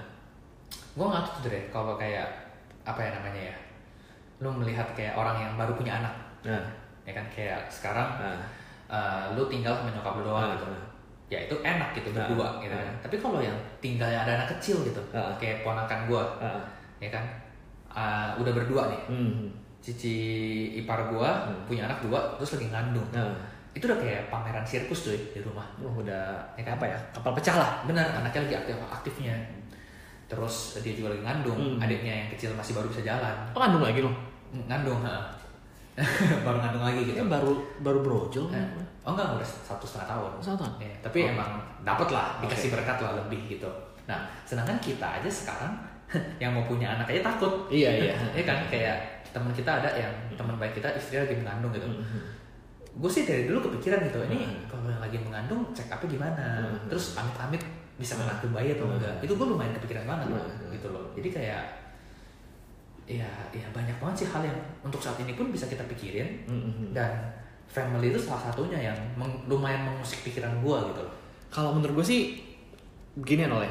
gue 0.92 1.06
nggak 1.06 1.22
tahu 1.24 1.38
tuh 1.40 1.50
deh 1.50 1.64
kalau 1.70 1.94
kayak 1.94 2.28
apa 2.82 3.00
ya 3.00 3.10
namanya 3.14 3.42
ya 3.46 3.56
lu 4.36 4.52
melihat 4.52 4.84
kayak 4.92 5.14
orang 5.14 5.40
yang 5.40 5.52
baru 5.54 5.72
punya 5.72 5.96
anak 5.96 6.12
Nah. 6.44 6.62
Ya 7.06 7.12
kan 7.12 7.24
kayak 7.30 7.60
sekarang 7.68 8.08
Ah. 8.18 8.36
eh, 8.86 9.24
lu 9.32 9.46
tinggal 9.46 9.72
sama 9.72 9.88
nyokap 9.88 10.14
lu 10.16 10.24
doang 10.24 10.42
Ah, 10.44 10.52
gitu 10.52 10.66
ya 11.26 11.38
itu 11.40 11.54
enak 11.56 11.90
gitu 11.92 12.10
Ah, 12.10 12.26
berdua 12.26 12.48
gitu 12.60 12.70
ah. 12.70 12.82
kan 12.82 12.94
tapi 13.00 13.16
kalau 13.16 13.38
yang 13.38 13.54
tinggalnya 13.78 14.20
ada 14.20 14.32
anak 14.36 14.48
kecil 14.54 14.82
gitu 14.82 14.98
Ah. 15.10 15.30
kayak 15.36 15.62
ponakan 15.62 16.06
gue 16.06 16.22
Ah. 16.38 16.58
ya 16.98 17.08
kan 17.08 17.24
eh, 17.88 18.30
udah 18.36 18.52
berdua 18.52 18.82
nih 18.88 19.02
Hmm. 19.06 19.46
cici 19.78 20.16
ipar 20.76 21.06
gua 21.06 21.46
Hmm. 21.46 21.62
punya 21.64 21.86
anak 21.86 22.02
dua 22.02 22.18
terus 22.34 22.54
lagi 22.54 22.68
ngandung 22.68 23.06
Nah. 23.08 23.38
itu 23.70 23.84
udah 23.84 23.96
kayak 23.96 24.26
pameran 24.26 24.62
sirkus 24.62 25.04
cuy 25.04 25.18
di 25.30 25.40
rumah 25.40 25.62
Wah, 25.78 25.94
udah 25.94 26.24
Ya 26.54 26.62
kan? 26.62 26.74
apa 26.74 26.86
ya? 26.86 26.98
Kapal 27.12 27.32
pecah 27.32 27.54
lah. 27.54 27.70
benar 27.84 28.02
anaknya 28.14 28.40
lagi 28.42 28.56
aktif 28.58 28.74
aktifnya 28.82 29.34
terus 30.26 30.82
dia 30.82 30.90
juga 30.92 31.14
lagi 31.14 31.22
ngandung 31.22 31.54
Hmm. 31.56 31.78
adiknya 31.78 32.12
yang 32.16 32.28
kecil 32.28 32.50
masih 32.52 32.74
baru 32.74 32.90
bisa 32.90 32.98
jalan 33.00 33.36
Oh, 33.54 33.60
kandung 33.60 33.78
lagi 33.80 34.02
loh. 34.02 34.10
ngandung 34.66 34.98
ha. 35.00 35.30
baru 36.46 36.56
ngandung 36.58 36.84
lagi 36.84 37.00
gitu 37.02 37.16
Ini 37.16 37.26
baru 37.26 37.52
baru 37.80 37.98
brojol. 38.00 38.46
Eh, 38.48 38.66
oh 39.00 39.10
enggak 39.10 39.32
udah 39.34 39.46
satu 39.46 39.82
setengah 39.82 40.08
tahun 40.12 40.30
Satu 40.38 40.56
tahun? 40.60 40.72
Ya, 40.78 40.92
tapi 41.00 41.18
Oh. 41.24 41.32
emang 41.32 41.50
dapat 41.80 42.08
lah 42.10 42.26
dikasih 42.38 42.68
Oke. 42.68 42.74
berkat 42.76 42.98
lah 43.00 43.12
lebih 43.16 43.40
gitu 43.48 43.70
nah 44.04 44.22
sedangkan 44.42 44.78
kita 44.78 45.02
aja 45.18 45.26
sekarang 45.26 45.74
yang 46.38 46.50
mau 46.50 46.62
punya 46.62 46.86
anak 46.92 47.08
aja 47.08 47.22
takut 47.24 47.66
Iya, 47.66 47.90
iya. 47.90 48.14
ya 48.38 48.44
kan 48.44 48.62
kayak 48.66 48.96
teman 49.28 49.50
kita 49.50 49.68
ada 49.76 49.90
yang 49.92 50.08
teman 50.32 50.54
baik 50.56 50.72
kita 50.72 50.86
istrinya 50.92 51.26
lagi 51.26 51.36
mengandung 51.36 51.72
gitu 51.72 51.86
Hmm. 51.86 52.22
gue 52.96 53.10
sih 53.10 53.22
dari 53.22 53.44
dulu 53.44 53.60
kepikiran 53.62 54.04
gitu 54.04 54.18
ini 54.24 54.38
Hmm. 54.38 54.62
kalau 54.66 54.88
yang 54.88 55.00
lagi 55.00 55.18
mengandung 55.18 55.60
cek 55.70 55.90
apa 55.90 56.04
gimana 56.04 56.62
Hmm. 56.62 56.86
terus 56.86 57.12
amit-amit 57.14 57.60
bisa 57.96 58.14
mengandung 58.14 58.52
bayi 58.52 58.72
atau 58.72 58.86
enggak 58.86 59.16
itu 59.20 59.32
gue 59.32 59.46
lumayan 59.46 59.72
kepikiran 59.74 60.04
banget 60.06 60.28
gitu 60.70 60.86
loh 60.88 61.08
jadi 61.12 61.28
kayak 61.30 61.62
ya 63.06 63.30
ya 63.54 63.66
banyak 63.70 63.94
banget 64.02 64.26
sih 64.26 64.28
hal 64.28 64.42
yang 64.42 64.58
untuk 64.82 64.98
saat 64.98 65.14
ini 65.22 65.38
pun 65.38 65.54
bisa 65.54 65.70
kita 65.70 65.86
pikirin. 65.86 66.42
Hmm. 66.50 66.90
dan 66.90 67.10
family 67.66 68.10
itu 68.14 68.18
salah 68.18 68.50
satunya 68.50 68.78
yang 68.90 68.98
meng- 69.18 69.42
lumayan 69.50 69.86
mengusik 69.86 70.22
pikiran 70.22 70.58
gue 70.62 70.76
gitu 70.94 71.00
loh. 71.02 71.14
Kalau 71.50 71.70
menurut 71.74 72.02
gue 72.02 72.06
sih 72.06 72.20
begini 73.18 73.46
oleh 73.46 73.70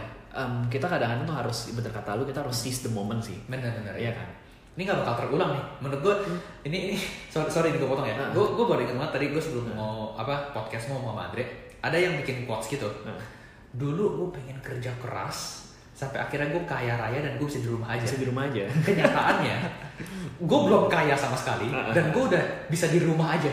kita 0.67 0.83
kadang-kadang 0.83 1.23
tuh 1.23 1.35
harus 1.35 1.57
bener 1.71 1.91
kata 1.95 2.19
lu 2.19 2.27
kita 2.27 2.43
harus 2.43 2.55
seize 2.55 2.83
the 2.83 2.91
moment 2.91 3.23
sih. 3.23 3.35
bener-bener. 3.47 3.95
Iya 3.95 4.11
kan? 4.15 4.27
ini 4.75 4.83
gak 4.83 4.99
bakal 5.07 5.15
terulang 5.23 5.55
nih. 5.55 5.63
Menurut 5.79 5.99
gue 6.03 6.15
ini 6.67 6.77
ini 6.91 6.95
sorry 7.33 7.47
sorry 7.47 7.71
ini 7.71 7.79
gue 7.79 7.87
potong 7.87 8.03
ya. 8.03 8.15
Hmm. 8.19 8.35
gue 8.35 8.43
gue 8.43 8.65
baru 8.67 8.83
ingat 8.83 8.95
banget 8.99 9.11
tadi 9.15 9.25
gue 9.31 9.41
sebelum 9.41 9.71
mau 9.71 10.11
apa 10.19 10.51
podcast 10.51 10.91
mau 10.91 10.99
sama 10.99 11.31
Andre 11.31 11.43
ada 11.79 11.95
yang 11.95 12.19
bikin 12.19 12.43
quotes 12.43 12.67
gitu. 12.67 12.87
Nah, 13.07 13.15
dulu 13.71 14.19
gue 14.19 14.27
pengen 14.35 14.59
kerja 14.59 14.91
keras 14.99 15.64
sampai 15.95 16.19
akhirnya 16.19 16.51
gue 16.51 16.59
kaya 16.61 16.93
raya 16.93 17.23
dan 17.23 17.39
gue 17.39 17.47
bisa 17.47 17.57
di 17.57 17.69
rumah 17.71 17.87
aja. 17.89 18.03
Bisa 18.03 18.19
di 18.19 18.27
rumah 18.27 18.43
aja. 18.45 18.63
kenyataannya 18.87 19.57
gue 20.35 20.59
belum 20.61 20.83
kaya 20.85 21.15
sama 21.15 21.33
sekali 21.33 21.71
Hmm. 21.71 21.95
dan 21.95 22.11
gue 22.11 22.23
udah 22.25 22.43
bisa 22.67 22.85
di 22.85 22.99
rumah 22.99 23.31
aja. 23.31 23.47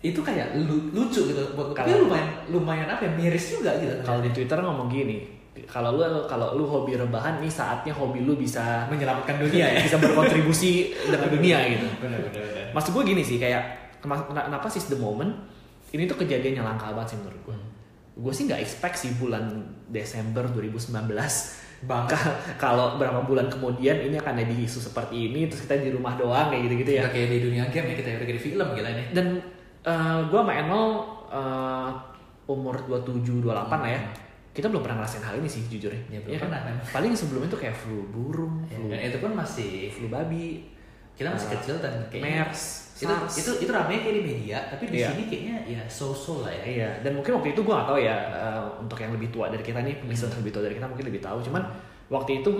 Itu 0.00 0.20
kayak 0.20 0.56
lu- 0.58 0.88
lucu 0.90 1.24
gitu. 1.26 1.42
Gue 1.52 1.64
tapi 1.72 1.92
lumayan 1.94 2.28
lumayan 2.48 2.84
apa 2.86 3.04
ya 3.04 3.12
miris 3.12 3.52
juga 3.52 3.76
gitu 3.76 3.92
Kalau 4.00 4.20
di 4.20 4.30
Twitter 4.30 4.56
ngomong 4.56 4.88
gini, 4.88 5.24
kalau 5.66 5.92
lu 5.92 6.04
kalau 6.24 6.52
lu 6.52 6.64
hobi 6.64 6.96
rebahan 6.96 7.36
nih 7.36 7.48
saatnya 7.48 7.92
hobi 7.92 8.20
lu 8.20 8.32
bisa 8.32 8.88
menyelamatkan 8.88 9.36
dunia 9.36 9.66
ya. 9.70 9.80
Bisa 9.80 9.96
berkontribusi 9.96 10.88
dengan 11.12 11.28
dunia 11.28 11.58
gitu. 11.66 11.88
bener 11.98 12.20
bener 12.22 12.68
Maksud 12.70 12.92
gue 12.92 13.04
gini 13.06 13.20
sih 13.20 13.36
kayak 13.36 13.60
kenapa 14.00 14.66
sih 14.66 14.80
the 14.86 14.96
moment? 14.96 15.32
Ini 15.90 16.06
tuh 16.06 16.16
kejadian 16.16 16.54
yang 16.54 16.66
langka 16.66 16.92
banget 16.92 17.12
sih 17.12 17.18
menurut 17.18 17.40
gue. 17.42 17.56
Gue 18.20 18.32
sih 18.36 18.44
nggak 18.44 18.60
expect 18.60 18.96
sih 19.00 19.16
bulan 19.16 19.48
Desember 19.88 20.44
2019 20.46 20.92
Bang. 21.80 22.04
Ka- 22.04 22.36
kalau 22.60 23.00
berapa 23.00 23.24
bulan 23.24 23.48
kemudian 23.48 23.96
ini 24.04 24.20
akan 24.20 24.36
ada 24.36 24.52
isu 24.52 24.84
seperti 24.84 25.32
ini 25.32 25.48
terus 25.48 25.64
kita 25.64 25.80
di 25.80 25.88
rumah 25.88 26.12
doang 26.12 26.52
kayak 26.52 26.68
gitu-gitu 26.68 26.90
ya. 27.00 27.02
Udah 27.08 27.12
kayak 27.16 27.28
di 27.32 27.38
dunia 27.40 27.64
game 27.72 27.86
ya 27.88 27.94
kita 27.96 28.08
udah 28.20 28.26
kayak 28.28 28.36
di 28.36 28.44
film 28.44 28.66
gila 28.76 28.88
ini 28.92 29.04
Dan 29.16 29.26
gue 30.28 30.40
sama 30.44 30.52
Enol 30.52 30.86
eh, 31.32 31.88
umur 32.52 32.76
27 32.84 33.40
28 33.40 33.48
lah 33.80 33.90
ya. 33.96 34.00
Kita 34.50 34.66
belum 34.68 34.82
pernah 34.84 35.00
ngerasain 35.00 35.24
hal 35.24 35.40
ini 35.40 35.48
sih 35.48 35.62
jujur 35.70 35.88
ya. 35.88 36.02
Ya, 36.10 36.20
belum 36.20 36.36
kan? 36.36 36.42
pernah, 36.50 36.60
kan? 36.68 36.74
Paling 36.90 37.12
sebelumnya 37.16 37.48
tuh 37.48 37.60
kayak 37.62 37.72
flu 37.72 38.02
burung, 38.10 38.66
Ya, 38.66 38.76
flu, 38.76 38.90
dan 38.90 38.98
itu 39.06 39.18
pun 39.22 39.32
masih 39.32 39.70
flu 39.94 40.10
babi, 40.10 40.68
kita 41.14 41.30
masih 41.32 41.48
eh, 41.48 41.52
kecil 41.56 41.74
dan 41.78 41.94
kayaknya 42.10 42.50
MERS, 42.50 42.89
itu 43.00 43.08
SARS. 43.08 43.32
itu 43.40 43.50
itu 43.64 43.70
ramenya 43.72 44.00
kayak 44.04 44.16
di 44.16 44.22
media 44.22 44.58
tapi 44.68 44.84
di 44.86 45.00
Iya. 45.00 45.08
sini 45.08 45.22
kayaknya 45.26 45.56
ya 45.64 45.82
so 45.88 46.12
so 46.12 46.44
lah 46.44 46.52
ya 46.52 46.62
Iya, 46.62 46.90
dan 47.00 47.16
mungkin 47.16 47.32
waktu 47.34 47.56
itu 47.56 47.60
gue 47.60 47.72
gak 47.72 47.88
tahu 47.88 47.98
ya 47.98 48.16
uh, 48.28 48.62
untuk 48.76 48.96
yang 48.96 49.10
lebih 49.10 49.32
tua 49.32 49.48
dari 49.48 49.64
kita 49.64 49.80
nih, 49.80 49.96
listener 50.04 50.36
lebih 50.36 50.52
tua 50.52 50.62
dari 50.62 50.76
kita 50.76 50.84
mungkin 50.84 51.06
lebih 51.08 51.18
tahu. 51.18 51.40
Cuman 51.40 51.62
waktu 52.10 52.42
itu 52.42 52.50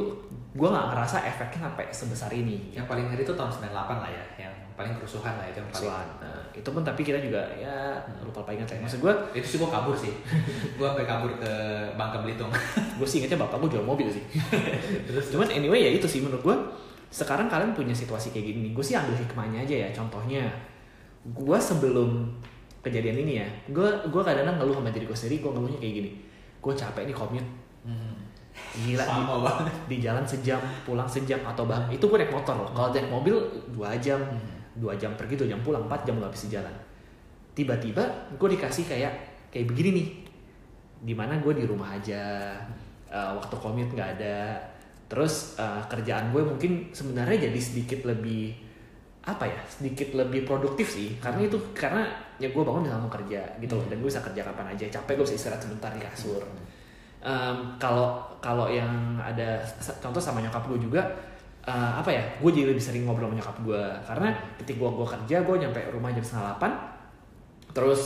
gue 0.54 0.68
nggak 0.68 0.86
ngerasa 0.88 1.26
efeknya 1.26 1.68
sampai 1.68 1.84
sebesar 1.90 2.30
ini. 2.30 2.70
yang 2.70 2.86
paling 2.86 3.10
ngeri 3.10 3.22
itu 3.22 3.34
tahun 3.34 3.50
98 3.50 3.68
lah 3.98 4.08
ya 4.08 4.24
yang 4.40 4.54
paling 4.72 4.94
kerusuhan 4.96 5.34
lah 5.36 5.44
itu 5.44 5.58
yang 5.58 5.68
paling. 5.68 5.90
Nah, 6.22 6.40
itu 6.54 6.68
pun 6.70 6.80
tapi 6.80 7.02
kita 7.02 7.18
juga 7.18 7.42
ya 7.54 7.98
lupa 8.22 8.40
lupa 8.40 8.50
ingat 8.54 8.70
ya. 8.70 8.78
Maksud 8.80 9.02
gue, 9.02 9.12
itu 9.34 9.46
sih 9.46 9.58
gua 9.58 9.68
kabur 9.68 9.92
sih 9.92 10.14
gua 10.80 10.94
sampai 10.94 11.04
kabur 11.04 11.30
ke 11.36 11.52
Bangka 11.94 12.22
Belitung 12.24 12.48
gue 12.96 13.04
sih 13.04 13.20
ingetnya 13.20 13.42
bapak 13.42 13.60
gue 13.60 13.76
jual 13.76 13.84
mobil 13.84 14.08
sih. 14.08 14.24
Cuman 15.34 15.50
anyway 15.50 15.82
ya 15.82 15.90
itu 15.92 16.06
sih 16.06 16.22
menurut 16.24 16.40
gue. 16.40 16.56
Sekarang 17.10 17.50
kalian 17.50 17.74
punya 17.74 17.90
situasi 17.90 18.30
kayak 18.30 18.54
gini, 18.54 18.68
gue 18.70 18.84
sih 18.84 18.94
ambil 18.94 19.18
hikmahnya 19.18 19.66
aja 19.66 19.74
ya. 19.86 19.88
Contohnya, 19.90 20.46
gue 21.26 21.58
sebelum 21.58 22.30
kejadian 22.80 23.26
ini 23.26 23.42
ya, 23.42 23.48
gue 23.68 23.88
gue 24.08 24.22
kadang-kadang 24.22 24.56
ngeluh 24.62 24.78
sama 24.78 24.90
diri 24.94 25.04
gue 25.04 25.18
sendiri, 25.18 25.42
gue 25.42 25.50
ngeluhnya 25.50 25.78
kayak 25.82 25.94
gini. 26.00 26.10
Gue 26.62 26.72
capek 26.72 27.02
nih 27.10 27.16
commute, 27.16 27.50
gila 28.70 29.02
di- 29.02 29.10
sama 29.10 29.34
banget. 29.42 29.74
di 29.90 29.96
jalan 29.98 30.24
sejam 30.24 30.60
pulang 30.86 31.08
sejam 31.08 31.40
atau 31.42 31.66
bah 31.66 31.90
itu 31.90 32.04
gue 32.06 32.18
naik 32.20 32.30
motor. 32.32 32.54
Loh 32.54 32.70
kalau 32.70 32.88
naik 32.94 33.10
mobil 33.10 33.34
dua 33.74 33.98
jam. 33.98 34.22
Dua 34.70 34.94
jam 34.94 35.12
pergi 35.18 35.34
dua 35.34 35.50
jam 35.50 35.60
pulang 35.60 35.82
empat 35.84 36.06
jam 36.06 36.14
nggak 36.22 36.30
bisa 36.30 36.46
jalan. 36.46 36.72
Tiba-tiba 37.52 38.06
gue 38.38 38.48
dikasih 38.54 38.86
kayak 38.86 39.12
kayak 39.50 39.66
begini 39.66 39.90
nih. 39.98 40.08
Di 41.10 41.14
mana 41.16 41.36
gue 41.42 41.52
di 41.58 41.66
rumah 41.66 41.90
aja. 41.98 42.54
Eh, 43.10 43.32
waktu 43.34 43.54
commute 43.58 43.90
nggak 43.92 44.22
ada 44.22 44.56
terus 45.10 45.58
eh, 45.58 45.82
kerjaan 45.90 46.30
gue 46.30 46.42
mungkin 46.46 46.94
sebenarnya 46.94 47.50
jadi 47.50 47.58
sedikit 47.58 48.06
lebih 48.06 48.54
apa 49.26 49.44
ya 49.44 49.60
sedikit 49.66 50.14
lebih 50.14 50.46
produktif 50.46 50.94
sih. 50.94 51.18
Karena 51.18 51.44
itu 51.44 51.58
karena 51.74 52.06
ya 52.38 52.48
gue 52.48 52.62
bangun 52.62 52.86
langsung 52.86 53.10
kerja 53.10 53.42
gitu 53.58 53.74
loh. 53.74 53.86
Dan 53.90 53.98
gue 54.00 54.08
bisa 54.08 54.22
kerja 54.22 54.46
kapan 54.46 54.72
aja. 54.72 54.86
Capek 54.88 55.18
gue 55.18 55.26
bisa 55.26 55.36
istirahat 55.36 55.60
sebentar 55.60 55.90
di 55.90 56.00
kasur. 56.00 56.40
Kalau 57.76 58.22
kalau 58.40 58.70
yang 58.72 59.20
ada 59.20 59.60
contoh 60.00 60.22
sama 60.22 60.40
nyokap 60.40 60.64
gue 60.70 60.78
juga 60.80 61.02
eh, 61.66 61.92
apa 62.00 62.08
ya 62.08 62.24
gue 62.40 62.50
jadi 62.54 62.72
lebih 62.72 62.80
sering 62.80 63.02
ngobrol 63.04 63.28
sama 63.28 63.36
nyokap 63.42 63.56
gue. 63.66 63.82
Karena 64.06 64.28
ketika 64.62 64.78
gue 64.78 64.90
gue 64.94 65.08
kerja 65.18 65.36
gue 65.42 65.56
nyampe 65.58 65.80
rumah 65.90 66.14
jam 66.14 66.24
setengah 66.24 66.44
delapan. 66.54 66.72
Terus 67.74 68.00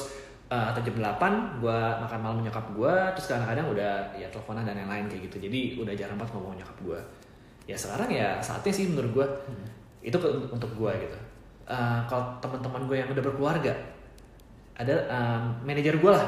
eh, 0.55 0.65
atau 0.71 0.81
jam 0.81 0.95
8 0.95 1.59
gue 1.59 1.79
makan 1.99 2.19
malam 2.23 2.39
nyokap 2.41 2.67
gue 2.71 2.95
terus 3.19 3.27
kadang-kadang 3.27 3.67
udah 3.67 3.93
ya 4.15 4.31
teleponan 4.31 4.63
dan 4.63 4.79
lain-lain 4.79 5.11
kayak 5.11 5.23
gitu. 5.27 5.37
Jadi 5.51 5.61
udah 5.83 5.91
jarang 5.93 6.15
banget 6.15 6.33
ngomong 6.33 6.55
nyokap 6.55 6.79
gue 6.81 7.01
ya 7.65 7.73
sekarang 7.75 8.13
ya 8.13 8.37
saatnya 8.39 8.71
sih 8.71 8.87
menurut 8.87 9.11
gue 9.11 9.27
itu 10.01 10.15
ke- 10.15 10.33
untuk 10.49 10.71
gue 10.73 10.93
gitu. 11.03 11.19
Eh, 11.67 11.99
kalau 12.07 12.39
teman-teman 12.39 12.87
gue 12.87 12.97
yang 12.97 13.09
udah 13.11 13.25
berkeluarga 13.25 13.75
ada 14.75 14.95
em, 15.07 15.43
manajer 15.63 15.95
gue 15.97 16.11
lah. 16.11 16.27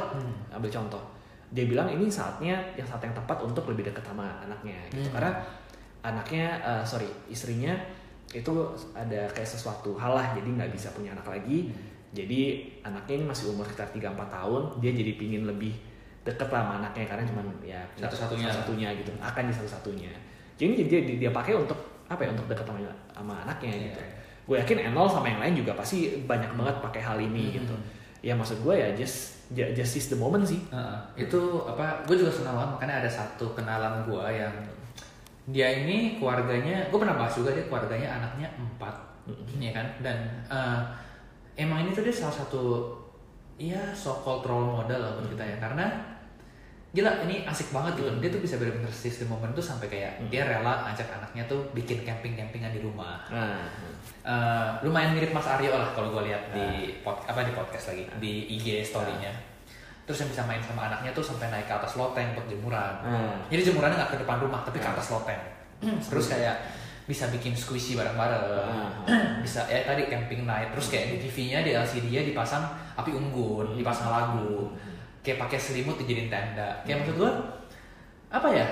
Ambil 0.51 0.71
contoh. 0.71 1.03
Dia 1.51 1.67
bilang 1.67 1.87
ini 1.87 2.07
saatnya 2.07 2.59
yang 2.75 2.87
saat 2.87 3.03
yang 3.03 3.15
tepat 3.15 3.39
untuk 3.39 3.67
lebih 3.67 3.87
dekat 3.87 4.03
sama 4.03 4.27
anaknya 4.43 4.79
gitu. 4.91 5.07
Hmm. 5.07 5.15
karena 5.15 5.31
anaknya 6.03 6.47
eh, 6.63 6.83
sorry 6.83 7.07
istrinya 7.27 7.75
itu 8.31 8.51
ada 8.91 9.27
kayak 9.31 9.47
sesuatu 9.47 9.95
hal 9.95 10.15
lah 10.15 10.35
jadi 10.35 10.47
nggak 10.47 10.71
bisa 10.75 10.91
punya 10.91 11.15
anak 11.15 11.27
lagi 11.27 11.71
jadi 12.17 12.41
anaknya 12.83 13.15
ini 13.15 13.27
masih 13.27 13.45
umur 13.49 13.65
sekitar 13.65 13.93
3-4 13.93 14.17
tahun 14.27 14.63
dia 14.79 14.91
jadi 14.91 15.13
pingin 15.15 15.45
lebih 15.45 15.77
deket 16.25 16.49
lah 16.49 16.65
sama 16.65 16.73
anaknya 16.81 17.05
karena 17.05 17.25
cuman 17.25 17.45
ya 17.63 17.81
Satu-satunya. 17.95 18.49
satunya 18.51 18.89
gitu 18.97 19.13
akan 19.15 19.43
jadi 19.45 19.55
satu-satunya 19.55 20.13
jadi 20.57 20.73
dia, 20.81 21.01
dia, 21.05 21.17
dia 21.21 21.31
pakai 21.31 21.53
untuk 21.55 21.77
apa 22.07 22.19
ya 22.19 22.33
untuk 22.33 22.49
dekat 22.49 22.65
sama, 22.65 22.81
sama 23.13 23.35
anaknya 23.45 23.71
Iya, 23.71 23.83
gitu 23.85 24.01
iya. 24.01 24.11
gue 24.43 24.57
yakin 24.57 24.79
Enol 24.89 25.07
sama 25.07 25.27
yang 25.27 25.39
lain 25.39 25.55
juga 25.55 25.75
pasti 25.75 25.97
banyak 26.23 26.51
banget 26.53 26.77
pakai 26.81 27.03
hal 27.03 27.19
ini 27.21 27.45
Hmm. 27.45 27.57
gitu 27.57 27.75
ya 28.23 28.33
maksud 28.33 28.59
gue 28.59 28.75
ya 28.75 28.89
just 28.93 29.47
ju- 29.49 29.71
just 29.71 29.93
seize 29.93 30.09
the 30.09 30.17
moment 30.17 30.43
sih 30.43 30.59
Heeh. 30.67 30.99
itu 31.21 31.39
apa 31.63 32.03
gue 32.03 32.17
juga 32.17 32.33
senang 32.33 32.57
banget 32.57 32.71
makanya 32.73 32.95
ada 33.01 33.11
satu 33.13 33.53
kenalan 33.53 34.03
gue 34.03 34.25
yang 34.33 34.55
dia 35.47 35.69
ini 35.77 36.17
keluarganya 36.17 36.91
gue 36.91 36.99
pernah 36.99 37.15
bahas 37.15 37.31
juga 37.33 37.55
dia 37.55 37.63
keluarganya 37.65 38.19
anaknya 38.19 38.51
empat 38.57 38.95
ya 39.57 39.71
kan 39.71 39.87
dan 40.01 40.17
eh, 40.47 40.81
emang 41.57 41.85
ini 41.85 41.91
tuh 41.97 42.05
dia 42.05 42.15
salah 42.15 42.37
satu 42.45 42.93
ya 43.57 43.81
so 43.97 44.21
called 44.21 44.45
role 44.45 44.69
model 44.69 45.01
lah 45.01 45.11
buat 45.17 45.29
kita 45.33 45.45
ya. 45.45 45.57
Karena 45.59 45.89
gila 46.93 47.25
ini 47.29 47.45
asik 47.45 47.73
banget 47.75 48.01
gitu. 48.01 48.09
Dia 48.23 48.31
tuh 48.31 48.41
bisa 48.41 48.55
benar-benar 48.61 48.93
seize 48.93 49.25
the 49.25 49.27
moment 49.29 49.53
tuh 49.53 49.65
sampai 49.65 49.89
kayak 49.89 50.21
dia 50.29 50.47
rela 50.47 50.87
ajak 50.93 51.09
anaknya 51.13 51.45
tuh 51.49 51.61
bikin 51.73 52.05
camping 52.05 52.37
campingan 52.37 52.73
di 52.73 52.81
rumah. 52.81 53.25
Nah 53.33 53.69
Eh, 54.27 54.69
lumayan 54.83 55.15
mirip 55.15 55.31
Mas 55.31 55.47
Aryo 55.47 55.71
lah 55.71 55.95
kalau 55.95 56.11
gue 56.11 56.27
lihat 56.27 56.51
di 56.51 56.99
pod, 57.07 57.15
apa 57.31 57.47
di 57.47 57.55
podcast 57.55 57.95
lagi 57.95 58.11
di 58.19 58.59
IG 58.59 58.83
story-nya. 58.83 59.31
Terus 60.03 60.27
yang 60.27 60.31
bisa 60.35 60.43
main 60.51 60.59
sama 60.59 60.91
anaknya 60.91 61.15
tuh 61.15 61.23
sampai 61.23 61.47
naik 61.47 61.71
ke 61.71 61.75
atas 61.79 61.95
loteng 61.95 62.35
buat 62.35 62.51
jemuran. 62.51 63.07
Hmm. 63.07 63.39
Jadi 63.47 63.71
jemurannya 63.71 63.95
nggak 63.95 64.11
ke 64.11 64.19
depan 64.27 64.43
rumah 64.43 64.67
tapi 64.67 64.83
ke 64.83 64.89
atas 64.91 65.15
loteng. 65.15 65.39
Terus 66.11 66.27
kayak 66.27 66.59
bisa 67.07 67.31
bikin 67.31 67.55
squishy 67.55 67.95
bareng-bareng. 67.95 69.07
bisa 69.41 69.63
ya 69.71 69.87
tadi 69.87 70.11
camping 70.11 70.43
night. 70.43 70.75
Terus 70.75 70.91
kayak 70.91 71.15
di 71.15 71.17
TV-nya 71.23 71.63
di 71.63 71.71
LCD-nya 71.73 72.27
dipasang 72.27 72.67
api 72.99 73.15
unggun, 73.15 73.79
dipasang 73.79 74.11
lagu. 74.11 74.75
Kayak 75.23 75.47
pakai 75.47 75.59
selimut 75.59 75.95
dijadiin 76.03 76.27
tenda. 76.27 76.83
Kayak 76.83 77.07
maksud 77.07 77.17
gue 77.23 77.33
apa 78.35 78.49
ya? 78.51 78.67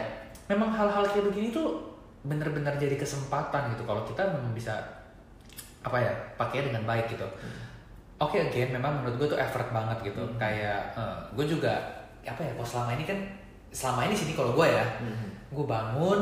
Memang 0.51 0.75
hal-hal 0.75 1.07
kayak 1.07 1.31
begini 1.31 1.55
tuh 1.55 1.95
bener-bener 2.27 2.75
jadi 2.75 2.97
kesempatan 2.99 3.77
gitu 3.77 3.85
kalau 3.87 4.03
kita 4.03 4.25
memang 4.35 4.57
bisa 4.57 4.81
apa 5.85 6.01
ya 6.01 6.13
pakai 6.35 6.67
dengan 6.67 6.83
baik 6.89 7.15
gitu. 7.15 7.29
Oke 8.19 8.41
again 8.41 8.73
memang 8.73 9.03
menurut 9.03 9.21
gue 9.21 9.29
tuh 9.31 9.39
effort 9.39 9.71
banget 9.71 10.11
gitu. 10.11 10.23
Kayak 10.41 10.91
gue 11.39 11.47
juga 11.47 11.79
apa 12.25 12.41
ya 12.43 12.51
kalau 12.57 12.67
selama 12.67 12.91
ini 12.97 13.05
kan 13.05 13.19
selama 13.71 14.09
ini 14.09 14.15
sini 14.17 14.33
kalau 14.33 14.57
gue 14.57 14.67
ya 14.67 14.87
gue 15.55 15.67
bangun 15.67 16.21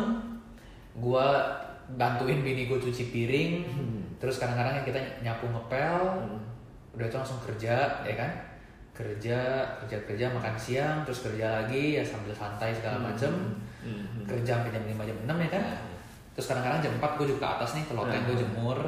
gue 0.92 1.29
bantuin 1.98 2.40
bini 2.40 2.68
gue 2.70 2.78
cuci 2.81 3.12
piring 3.12 3.52
terus 4.16 4.38
kadang-kadang 4.38 4.81
yang 4.81 4.87
kita 4.87 4.98
nyapu 5.20 5.50
ngepel 5.50 5.98
udah 6.92 7.07
itu 7.09 7.16
langsung 7.16 7.40
kerja 7.42 8.05
ya 8.05 8.14
kan? 8.14 8.33
Kerja 8.92 9.64
kerja 9.83 9.96
kerja 10.05 10.26
makan 10.37 10.55
siang 10.61 11.00
terus 11.09 11.24
kerja 11.24 11.64
lagi 11.64 11.96
ya 11.96 12.05
sambil 12.05 12.37
santai 12.37 12.76
segala 12.76 13.00
macem. 13.00 13.33
Kerja 14.28 14.61
sampai 14.61 14.70
jam 14.70 14.85
5 14.85 15.09
jam 15.09 15.18
6 15.26 15.44
ya 15.48 15.50
kan? 15.50 15.64
Terus 16.37 16.46
kadang-kadang 16.52 16.81
jam 16.85 16.92
4 17.00 17.18
gue 17.18 17.26
juga 17.33 17.40
ke 17.40 17.48
atas 17.57 17.70
nih 17.74 17.85
ke 17.88 17.92
loteng 17.96 18.22
gue 18.28 18.37
jemur. 18.37 18.78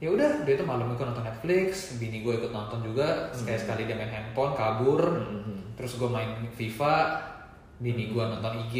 Ya 0.00 0.08
udah 0.10 0.42
dia 0.48 0.56
itu 0.56 0.64
malam 0.66 0.92
gue 0.92 1.06
nonton 1.06 1.24
Netflix 1.24 1.96
bini 2.00 2.24
gue 2.24 2.34
ikut 2.40 2.50
nonton 2.50 2.82
juga 2.82 3.30
sekali 3.30 3.60
sekali 3.60 3.82
dia 3.86 3.94
main 3.94 4.10
handphone 4.10 4.58
kabur. 4.58 5.00
Terus 5.78 5.96
gue 5.96 6.10
main 6.10 6.44
FIFA 6.52 6.96
bini 7.80 8.12
gue 8.12 8.24
nonton 8.26 8.68
IG 8.68 8.76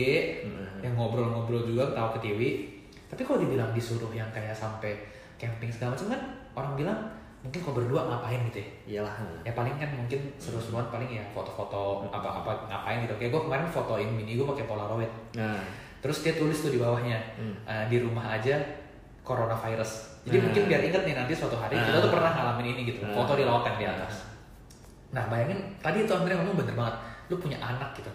yang 0.83 0.99
ngobrol-ngobrol 0.99 1.65
juga 1.65 1.97
tahu 1.97 2.19
ke 2.19 2.29
TV 2.29 2.41
tapi 3.11 3.21
kalau 3.21 3.39
dibilang 3.39 3.71
disuruh 3.71 4.09
yang 4.11 4.31
kayak 4.31 4.55
sampai 4.55 4.95
camping 5.35 5.69
segala 5.69 5.93
macam 5.93 6.07
kan 6.09 6.21
orang 6.55 6.73
bilang 6.77 6.99
mungkin 7.41 7.59
kalau 7.59 7.75
berdua 7.75 8.01
ngapain 8.07 8.41
gitu 8.47 8.59
ya 8.61 8.69
iyalah 8.87 9.15
ya 9.43 9.51
paling 9.51 9.73
kan 9.75 9.91
mungkin 9.91 10.21
seru-seruan 10.37 10.87
paling 10.87 11.09
ya 11.09 11.25
foto-foto 11.31 12.07
apa-apa 12.07 12.69
ngapain 12.69 13.03
gitu 13.03 13.15
kayak 13.17 13.31
gue 13.31 13.43
kemarin 13.43 13.67
fotoin 13.67 14.09
mini 14.09 14.37
gue 14.37 14.47
pakai 14.47 14.65
polaroid 14.65 15.09
nah 15.35 15.57
terus 15.99 16.21
dia 16.21 16.33
tulis 16.33 16.57
tuh 16.57 16.69
di 16.69 16.79
bawahnya 16.79 17.17
Hmm. 17.35 17.57
eh, 17.65 17.85
di 17.89 17.99
rumah 17.99 18.31
aja 18.31 18.57
coronavirus 19.23 20.23
jadi 20.23 20.37
Nah. 20.37 20.45
mungkin 20.47 20.63
biar 20.67 20.81
inget 20.83 21.03
nih 21.03 21.15
nanti 21.15 21.33
suatu 21.33 21.57
hari 21.57 21.75
kita 21.75 21.97
Nah. 21.97 22.03
tuh 22.03 22.13
pernah 22.13 22.31
ngalamin 22.31 22.67
ini 22.69 22.81
gitu 22.87 23.01
Nah. 23.03 23.15
foto 23.15 23.33
di 23.35 23.45
lawakan 23.45 23.75
di 23.75 23.87
atas 23.87 24.15
nah 25.11 25.27
bayangin 25.27 25.59
tadi 25.81 26.05
itu 26.05 26.13
Andre 26.13 26.37
ngomong 26.37 26.57
bener 26.57 26.75
banget 26.75 26.95
lu 27.27 27.37
punya 27.37 27.59
anak 27.59 27.91
gitu 27.95 28.13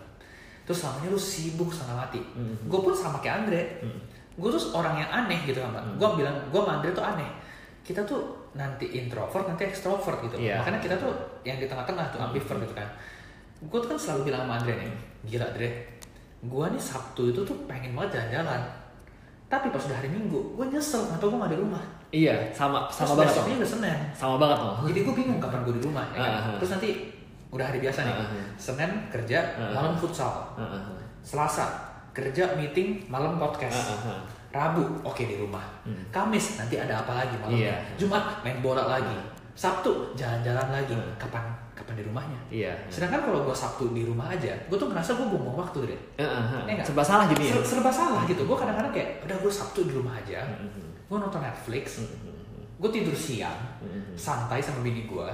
terus 0.63 0.77
selamanya 0.79 1.09
lu 1.09 1.19
sibuk 1.19 1.69
setengah 1.69 1.97
mati 1.99 2.21
Hmm. 2.33 2.55
gue 2.61 2.79
pun 2.79 2.93
sama 2.93 3.17
kayak 3.19 3.43
Andre 3.43 3.81
Hmm. 3.81 3.99
Gue 4.35 4.49
tuh 4.49 4.63
orang 4.71 4.95
yang 4.97 5.09
aneh 5.09 5.39
gitu 5.43 5.57
sama 5.57 5.79
Hmm. 5.79 5.95
gue 5.95 6.09
bilang 6.17 6.35
gue 6.45 6.59
sama 6.59 6.71
Andre 6.75 6.91
tuh 6.91 7.03
aneh 7.03 7.29
kita 7.81 8.01
tuh 8.01 8.21
nanti 8.51 8.85
introvert 8.93 9.45
nanti 9.45 9.63
extrovert 9.65 10.19
gitu 10.21 10.35
Iya. 10.37 10.59
makanya 10.59 10.79
kita 10.79 10.95
tuh 10.95 11.11
yang 11.41 11.55
di 11.55 11.65
tengah-tengah 11.65 12.05
tuh 12.09 12.19
ambivert 12.19 12.59
gitu 12.59 12.73
kan 12.73 12.87
gue 13.61 13.79
tuh 13.79 13.87
kan 13.87 13.97
selalu 13.97 14.21
bilang 14.25 14.43
sama 14.43 14.53
Andre 14.57 14.73
nih 14.77 14.91
gila 15.25 15.45
Andre 15.47 15.69
gue 16.41 16.65
nih 16.69 16.81
Sabtu 16.81 17.21
itu 17.27 17.41
tuh 17.41 17.57
pengen 17.65 17.93
banget 17.93 18.19
jalan-jalan 18.19 18.61
tapi 19.45 19.69
pas 19.69 19.79
udah 19.79 19.95
hari 19.95 20.09
Minggu 20.09 20.39
gue 20.53 20.65
nyesel 20.67 21.05
kenapa 21.05 21.23
gue 21.23 21.37
gak 21.37 21.51
di 21.51 21.59
rumah 21.59 21.83
iya 22.11 22.35
sama 22.51 22.85
terus 22.85 22.97
sama 23.01 23.13
banget 23.15 23.29
besoknya 23.31 23.55
Om. 23.55 23.59
udah 23.59 23.71
Senin 23.71 23.97
sama 24.11 24.35
banget 24.35 24.57
om 24.59 24.75
jadi 24.83 24.99
gue 25.01 25.13
bingung 25.15 25.39
kapan 25.39 25.59
gue 25.61 25.73
di 25.73 25.83
rumah 25.83 26.05
ya 26.11 26.17
kan? 26.17 26.31
Ah. 26.43 26.57
terus 26.57 26.71
nanti 26.71 26.89
udah 27.49 27.65
hari 27.65 27.79
biasa 27.79 27.99
nih 28.03 28.13
ah. 28.13 28.27
Senin 28.55 28.91
kerja 29.07 29.39
ah. 29.55 29.71
malam 29.71 29.93
futsal 29.95 30.33
Heeh. 30.55 30.81
Selasa 31.21 31.65
kerja 32.15 32.55
meeting 32.55 33.03
malam 33.05 33.35
podcast. 33.35 33.91
Ah, 33.91 34.15
ah. 34.15 34.21
Rabu 34.49 35.03
oke 35.03 35.19
di 35.19 35.35
rumah. 35.35 35.67
Hmm. 35.83 35.99
Kamis 36.09 36.55
nanti 36.55 36.79
ada 36.79 37.03
apa 37.03 37.11
lagi 37.13 37.35
malam 37.35 37.51
Iya. 37.53 37.75
Jumat 37.99 38.39
main 38.39 38.63
bola 38.63 38.87
lagi. 38.89 39.11
Sabtu 39.51 40.15
jalan-jalan 40.15 40.71
lagi. 40.71 40.95
Hmm. 40.95 41.11
kapan 41.19 41.43
kapan 41.75 41.99
di 41.99 42.03
rumahnya? 42.03 42.39
Iya. 42.47 42.71
Sedangkan 42.87 43.19
kalau 43.21 43.43
gue 43.43 43.51
Sabtu 43.51 43.91
di 43.91 44.07
rumah 44.07 44.31
aja 44.31 44.55
gue 44.55 44.73
tuh 44.73 44.87
ngerasa 44.87 45.11
gue 45.13 45.27
buang 45.27 45.59
waktu 45.59 45.91
deh 45.91 45.99
heeh. 46.15 46.43
Iya 46.65 46.73
nggak? 46.73 46.87
serba 46.87 47.03
salah 47.03 47.27
jadi 47.27 47.43
ya 47.45 47.53
Ser- 47.59 47.67
serba 47.75 47.91
salah 47.91 48.23
gitu. 48.23 48.47
Gue 48.47 48.55
kadang-kadang 48.55 48.95
kayak 48.95 49.27
udah 49.27 49.35
gue 49.35 49.51
Sabtu 49.51 49.83
di 49.83 49.91
rumah 49.91 50.15
aja. 50.15 50.39
Mhm. 50.55 50.87
gue 51.05 51.17
nonton 51.19 51.43
Netflix. 51.43 51.99
Gue 52.79 52.89
tidur 52.89 53.11
siang. 53.11 53.59
Santai 54.15 54.63
sama 54.63 54.79
bini 54.81 55.03
gue 55.03 55.27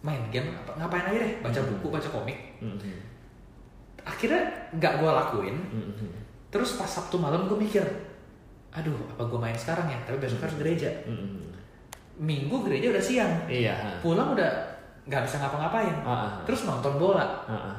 main 0.00 0.20
game 0.28 0.48
apa- 0.54 0.76
ngapain 0.76 1.04
aja 1.06 1.18
deh. 1.18 1.32
Baca 1.40 1.60
buku 1.60 1.86
baca 1.90 2.08
komik. 2.10 2.56
Mhm. 2.60 3.12
Akhirnya 4.04 4.42
nggak 4.72 4.92
gue 5.00 5.10
lakuin. 5.10 5.56
Mhm. 5.56 6.08
terus 6.54 6.78
pas 6.78 6.86
Sabtu 6.86 7.18
malam 7.18 7.50
gue 7.50 7.58
mikir 7.58 7.82
aduh 8.70 8.94
apa 9.10 9.26
gue 9.26 9.40
main 9.40 9.58
sekarang 9.58 9.90
ya? 9.90 9.98
Tapi 10.06 10.22
besok 10.22 10.44
harus 10.46 10.54
gereja. 10.54 10.86
Mhm. 11.06 11.50
minggu 12.14 12.62
gereja 12.62 12.94
udah 12.94 13.02
siang. 13.02 13.32
Iya. 13.50 13.98
Pulang 13.98 14.38
udah 14.38 14.50
nggak 15.04 15.22
bisa 15.26 15.36
ngapa-ngapain. 15.42 15.94
Ah. 16.06 16.38
terus 16.46 16.62
nonton 16.62 16.94
bola. 16.94 17.42
Ah. 17.44 17.74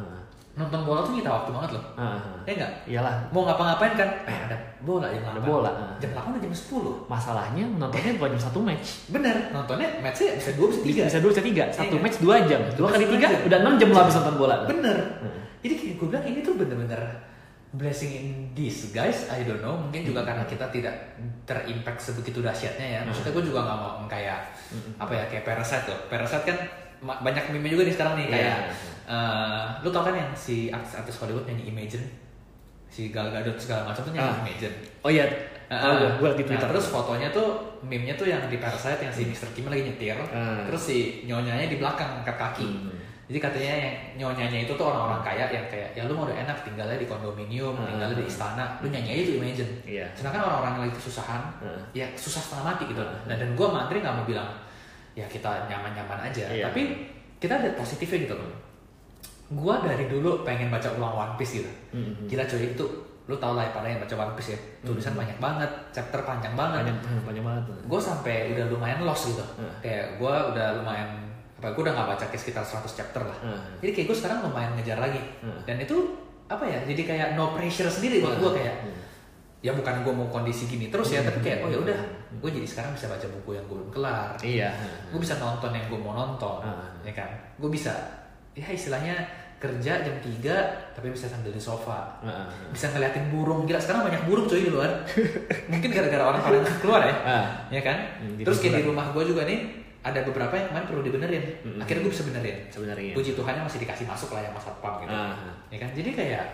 nonton 0.56 0.88
bola 0.88 1.04
tuh 1.04 1.12
nyita 1.16 1.32
waktu 1.32 1.52
banget 1.56 1.72
loh. 1.76 1.84
Ah. 1.96 2.20
ya 2.44 2.52
nggak? 2.56 2.72
Iyalah. 2.88 3.16
Mau 3.32 3.48
ngapa-ngapain 3.48 3.96
kan? 3.96 4.10
Eh 4.28 4.38
ada 4.48 4.56
bola 4.84 5.08
jam 5.08 5.24
Ada 5.24 5.40
8 5.40 5.48
bola, 5.48 5.72
ah. 5.72 5.96
jam 6.00 6.12
8 6.12 6.32
udah 6.36 6.42
jam 6.44 6.54
10 6.54 7.12
masalahnya 7.12 7.64
nontonnya 7.76 8.12
bukan 8.20 8.30
cuma 8.36 8.44
satu 8.44 8.60
match. 8.60 8.88
Bener 9.08 9.36
nontonnya 9.56 9.88
matchnya 10.04 10.36
bisa 10.36 10.52
dua 10.56 10.68
bisa 10.68 10.82
tiga. 10.84 11.04
Bisa 11.08 11.20
dua 11.24 11.32
bisa 11.32 11.44
tiga. 11.44 11.64
Satu 11.72 11.96
Iya. 11.96 12.04
match 12.04 12.18
dua 12.20 12.36
jam. 12.44 12.62
Dua 12.76 12.88
kali 12.92 13.06
tiga 13.08 13.28
jam. 13.32 13.40
udah 13.48 13.58
enam 13.64 13.74
jam 13.80 13.88
lo 13.92 13.98
habis 14.04 14.16
nonton 14.20 14.36
bola. 14.36 14.56
Bener. 14.68 14.98
Hmm. 15.24 15.44
Jadi 15.66 15.74
kayak 15.76 15.96
gue 15.96 16.08
bilang 16.08 16.26
ini 16.26 16.40
tuh 16.40 16.54
bener-bener 16.54 17.02
blessing 17.72 18.12
in 18.14 18.26
disguise 18.54 19.28
I 19.28 19.42
don't 19.42 19.60
know 19.60 19.76
mungkin 19.76 20.06
juga 20.06 20.22
Hmm. 20.22 20.30
karena 20.30 20.44
kita 20.46 20.66
tidak 20.70 20.96
terimpact 21.44 22.00
sebegitu 22.00 22.40
dahsyatnya 22.40 22.88
ya 22.88 23.00
maksudnya 23.02 23.34
gue 23.34 23.44
juga 23.44 23.60
nggak 23.62 23.78
mau 23.78 24.06
kayak 24.06 24.40
Hmm. 24.70 24.94
apa 24.98 25.12
ya 25.12 25.24
kayak 25.28 25.44
parasite 25.44 25.86
loh 25.86 26.00
parasite 26.08 26.46
kan 26.46 26.58
banyak 27.04 27.44
meme 27.52 27.68
juga 27.68 27.84
nih 27.84 27.94
sekarang 27.94 28.14
nih 28.16 28.26
Iya. 28.26 28.34
kayak 28.34 28.58
eh, 29.06 29.64
lu 29.82 29.90
tau 29.90 30.02
kan 30.02 30.16
yang 30.16 30.32
si 30.32 30.70
artis-artis 30.70 31.20
Hollywood 31.20 31.46
nyanyi 31.46 31.68
Imagine 31.68 32.06
si 32.88 33.12
Gal 33.12 33.28
Gadot 33.28 33.54
segala 33.56 33.92
macam 33.92 34.02
tuh 34.02 34.14
nyanyi 34.14 34.32
Ah. 34.32 34.40
Imagine 34.42 34.76
oh 35.02 35.12
iya 35.12 35.26
oh, 35.68 35.94
gue 35.96 36.10
gue 36.16 36.30
di 36.32 36.44
nah, 36.44 36.48
twitter 36.48 36.70
terus 36.72 36.88
fotonya 36.88 37.28
tuh 37.30 37.48
meme-nya 37.82 38.16
tuh 38.16 38.26
yang 38.26 38.42
di 38.46 38.56
Parasite 38.56 39.02
yang 39.02 39.12
si 39.12 39.26
Mr. 39.26 39.52
Kim 39.52 39.68
lagi 39.68 39.84
nyetir 39.84 40.16
Ah. 40.32 40.64
terus 40.64 40.82
si 40.86 40.98
nyonyanya 41.24 41.68
di 41.68 41.76
belakang 41.76 42.24
angkat 42.24 42.38
kaki 42.40 42.64
Hmm. 42.64 42.90
Jadi 43.26 43.40
katanya 43.42 43.74
yang 43.76 43.96
nyonyanya 44.16 44.60
itu 44.64 44.74
tuh 44.74 44.86
orang-orang 44.86 45.22
kaya 45.22 45.50
yang 45.50 45.66
kayak 45.66 45.90
ya 45.92 46.06
lu 46.06 46.14
mau 46.14 46.24
udah 46.24 46.38
enak 46.38 46.62
tinggalnya 46.62 46.94
di 46.96 47.06
kondominium 47.06 47.74
Ah. 47.74 47.90
tinggalnya 47.90 48.16
di 48.16 48.26
istana 48.26 48.78
lu 48.80 48.88
nyanyi 48.88 49.10
aja 49.12 49.24
tuh 49.26 49.36
Imagine 49.40 49.72
Iya. 49.84 50.06
sedangkan 50.14 50.42
orang-orang 50.44 50.72
yang 50.72 50.84
lagi 50.86 50.96
kesusahan 50.96 51.42
Ah. 51.60 51.82
ya 51.92 52.06
susah 52.14 52.38
setengah 52.40 52.66
mati 52.68 52.84
gitu 52.88 53.02
Ah. 53.02 53.18
nah 53.26 53.36
dan 53.36 53.50
gue 53.52 53.66
sama 53.66 53.80
Andre 53.84 53.98
nggak 54.00 54.16
mau 54.16 54.26
bilang 54.26 54.50
ya 55.14 55.26
kita 55.26 55.50
nyaman-nyaman 55.66 56.20
aja 56.24 56.44
Iya. 56.48 56.70
tapi 56.70 56.82
kita 57.36 57.54
ada 57.56 57.70
positifnya 57.74 58.20
gitu 58.24 58.36
loh 58.36 58.52
gue 59.48 59.76
dari 59.80 60.06
dulu 60.06 60.42
pengen 60.42 60.70
baca 60.70 60.90
ulang 60.92 61.14
One 61.16 61.34
Piece 61.36 61.60
gitu 61.60 61.72
Mhm. 61.92 62.26
gila 62.28 62.44
cuy 62.44 62.62
itu 62.68 62.86
lu 63.26 63.34
tau 63.36 63.54
lah 63.54 63.66
ya 63.66 63.72
pada 63.72 63.88
yang 63.88 63.98
baca 64.00 64.14
One 64.16 64.34
Piece 64.34 64.54
ya 64.54 64.60
tulisan 64.84 65.14
Hmm. 65.14 65.22
banyak 65.22 65.38
banget 65.40 65.72
chapter 65.92 66.22
panjang 66.22 66.54
banget 66.54 66.86
banyak 66.86 66.98
hmm, 67.00 67.22
banyak 67.26 67.42
banget 67.42 67.64
gue 67.84 68.00
sampai 68.00 68.54
udah 68.54 68.66
lumayan 68.70 69.02
lost 69.02 69.34
gitu 69.34 69.42
Hmm. 69.56 69.74
kayak 69.82 70.18
gue 70.18 70.34
udah 70.52 70.78
lumayan 70.78 71.10
gue 71.68 71.82
udah 71.82 71.94
nggak 71.94 72.08
baca 72.10 72.26
kayak 72.26 72.38
sekitar 72.38 72.62
100 72.62 72.86
chapter 72.92 73.22
lah 73.22 73.38
Hmm. 73.40 73.60
jadi 73.80 73.92
kayak 73.92 74.08
gue 74.08 74.18
sekarang 74.18 74.38
lumayan 74.42 74.72
ngejar 74.74 75.00
lagi 75.00 75.22
Hmm. 75.40 75.58
dan 75.64 75.78
itu 75.78 75.96
apa 76.46 76.62
ya 76.62 76.78
jadi 76.84 77.02
kayak 77.04 77.28
no 77.34 77.50
pressure 77.52 77.88
sendiri 77.88 78.20
buat 78.20 78.38
gue 78.38 78.52
kayak 78.54 78.76
Hmm. 78.82 78.94
ya 79.60 79.72
bukan 79.72 80.04
gue 80.04 80.14
mau 80.14 80.28
kondisi 80.28 80.68
gini 80.68 80.88
terus 80.88 81.10
ya 81.10 81.20
Hmm. 81.20 81.30
tapi 81.30 81.40
kayak 81.42 81.60
oh 81.62 81.70
ya 81.70 81.80
udah 81.80 82.00
gue 82.36 82.50
jadi 82.52 82.68
sekarang 82.68 82.92
bisa 82.92 83.08
baca 83.08 83.26
buku 83.32 83.50
yang 83.52 83.66
gue 83.66 83.76
belum 83.76 83.90
kelar 83.90 84.36
iya 84.40 84.70
gue 85.08 85.18
bisa 85.18 85.34
nonton 85.36 85.72
yang 85.72 85.86
gue 85.88 85.98
mau 85.98 86.14
nonton 86.14 86.62
Hmm. 86.62 87.02
ya 87.02 87.14
kan 87.14 87.30
gue 87.56 87.70
bisa 87.70 87.90
ya 88.52 88.68
istilahnya 88.68 89.16
kerja 89.56 89.98
jam 90.00 90.16
3 90.20 90.52
tapi 90.92 91.10
bisa 91.10 91.26
sambil 91.26 91.50
di 91.50 91.58
sofa 91.58 92.12
Ah, 92.20 92.44
ah. 92.44 92.48
bisa 92.70 92.92
ngeliatin 92.92 93.32
burung 93.32 93.64
gila 93.64 93.80
sekarang 93.80 94.06
banyak 94.06 94.22
burung 94.24 94.46
cuy 94.46 94.62
di 94.62 94.70
luar 94.70 94.92
mungkin 95.72 95.90
gara-gara 95.90 96.24
orang 96.24 96.40
nggak 96.44 96.80
keluar 96.80 97.02
ya 97.02 97.16
Ah. 97.18 97.46
ya 97.70 97.82
kan 97.82 97.98
Hmm, 98.20 98.36
di 98.36 98.44
terus 98.44 98.60
kayak 98.60 98.84
di 98.84 98.86
rumah 98.86 99.10
gue 99.10 99.24
juga 99.26 99.44
nih 99.44 99.85
ada 100.06 100.22
beberapa 100.22 100.54
yang 100.54 100.70
kemarin 100.70 100.86
perlu 100.86 101.02
dibenerin. 101.02 101.44
Mm-mm. 101.60 101.82
akhirnya 101.82 102.02
gue 102.04 102.14
bisa 102.14 102.24
benerin. 102.24 102.58
Sebenarnya 102.70 103.12
puji 103.12 103.34
Tuhannya 103.34 103.64
masih 103.64 103.80
dikasih 103.82 104.06
masuk 104.06 104.30
lah 104.30 104.42
yang 104.42 104.54
masa 104.54 104.70
pam 104.78 105.02
gitu. 105.02 105.10
Ah. 105.10 105.34
ya 105.68 105.82
kan? 105.82 105.90
Jadi 105.92 106.10
kayak 106.14 106.46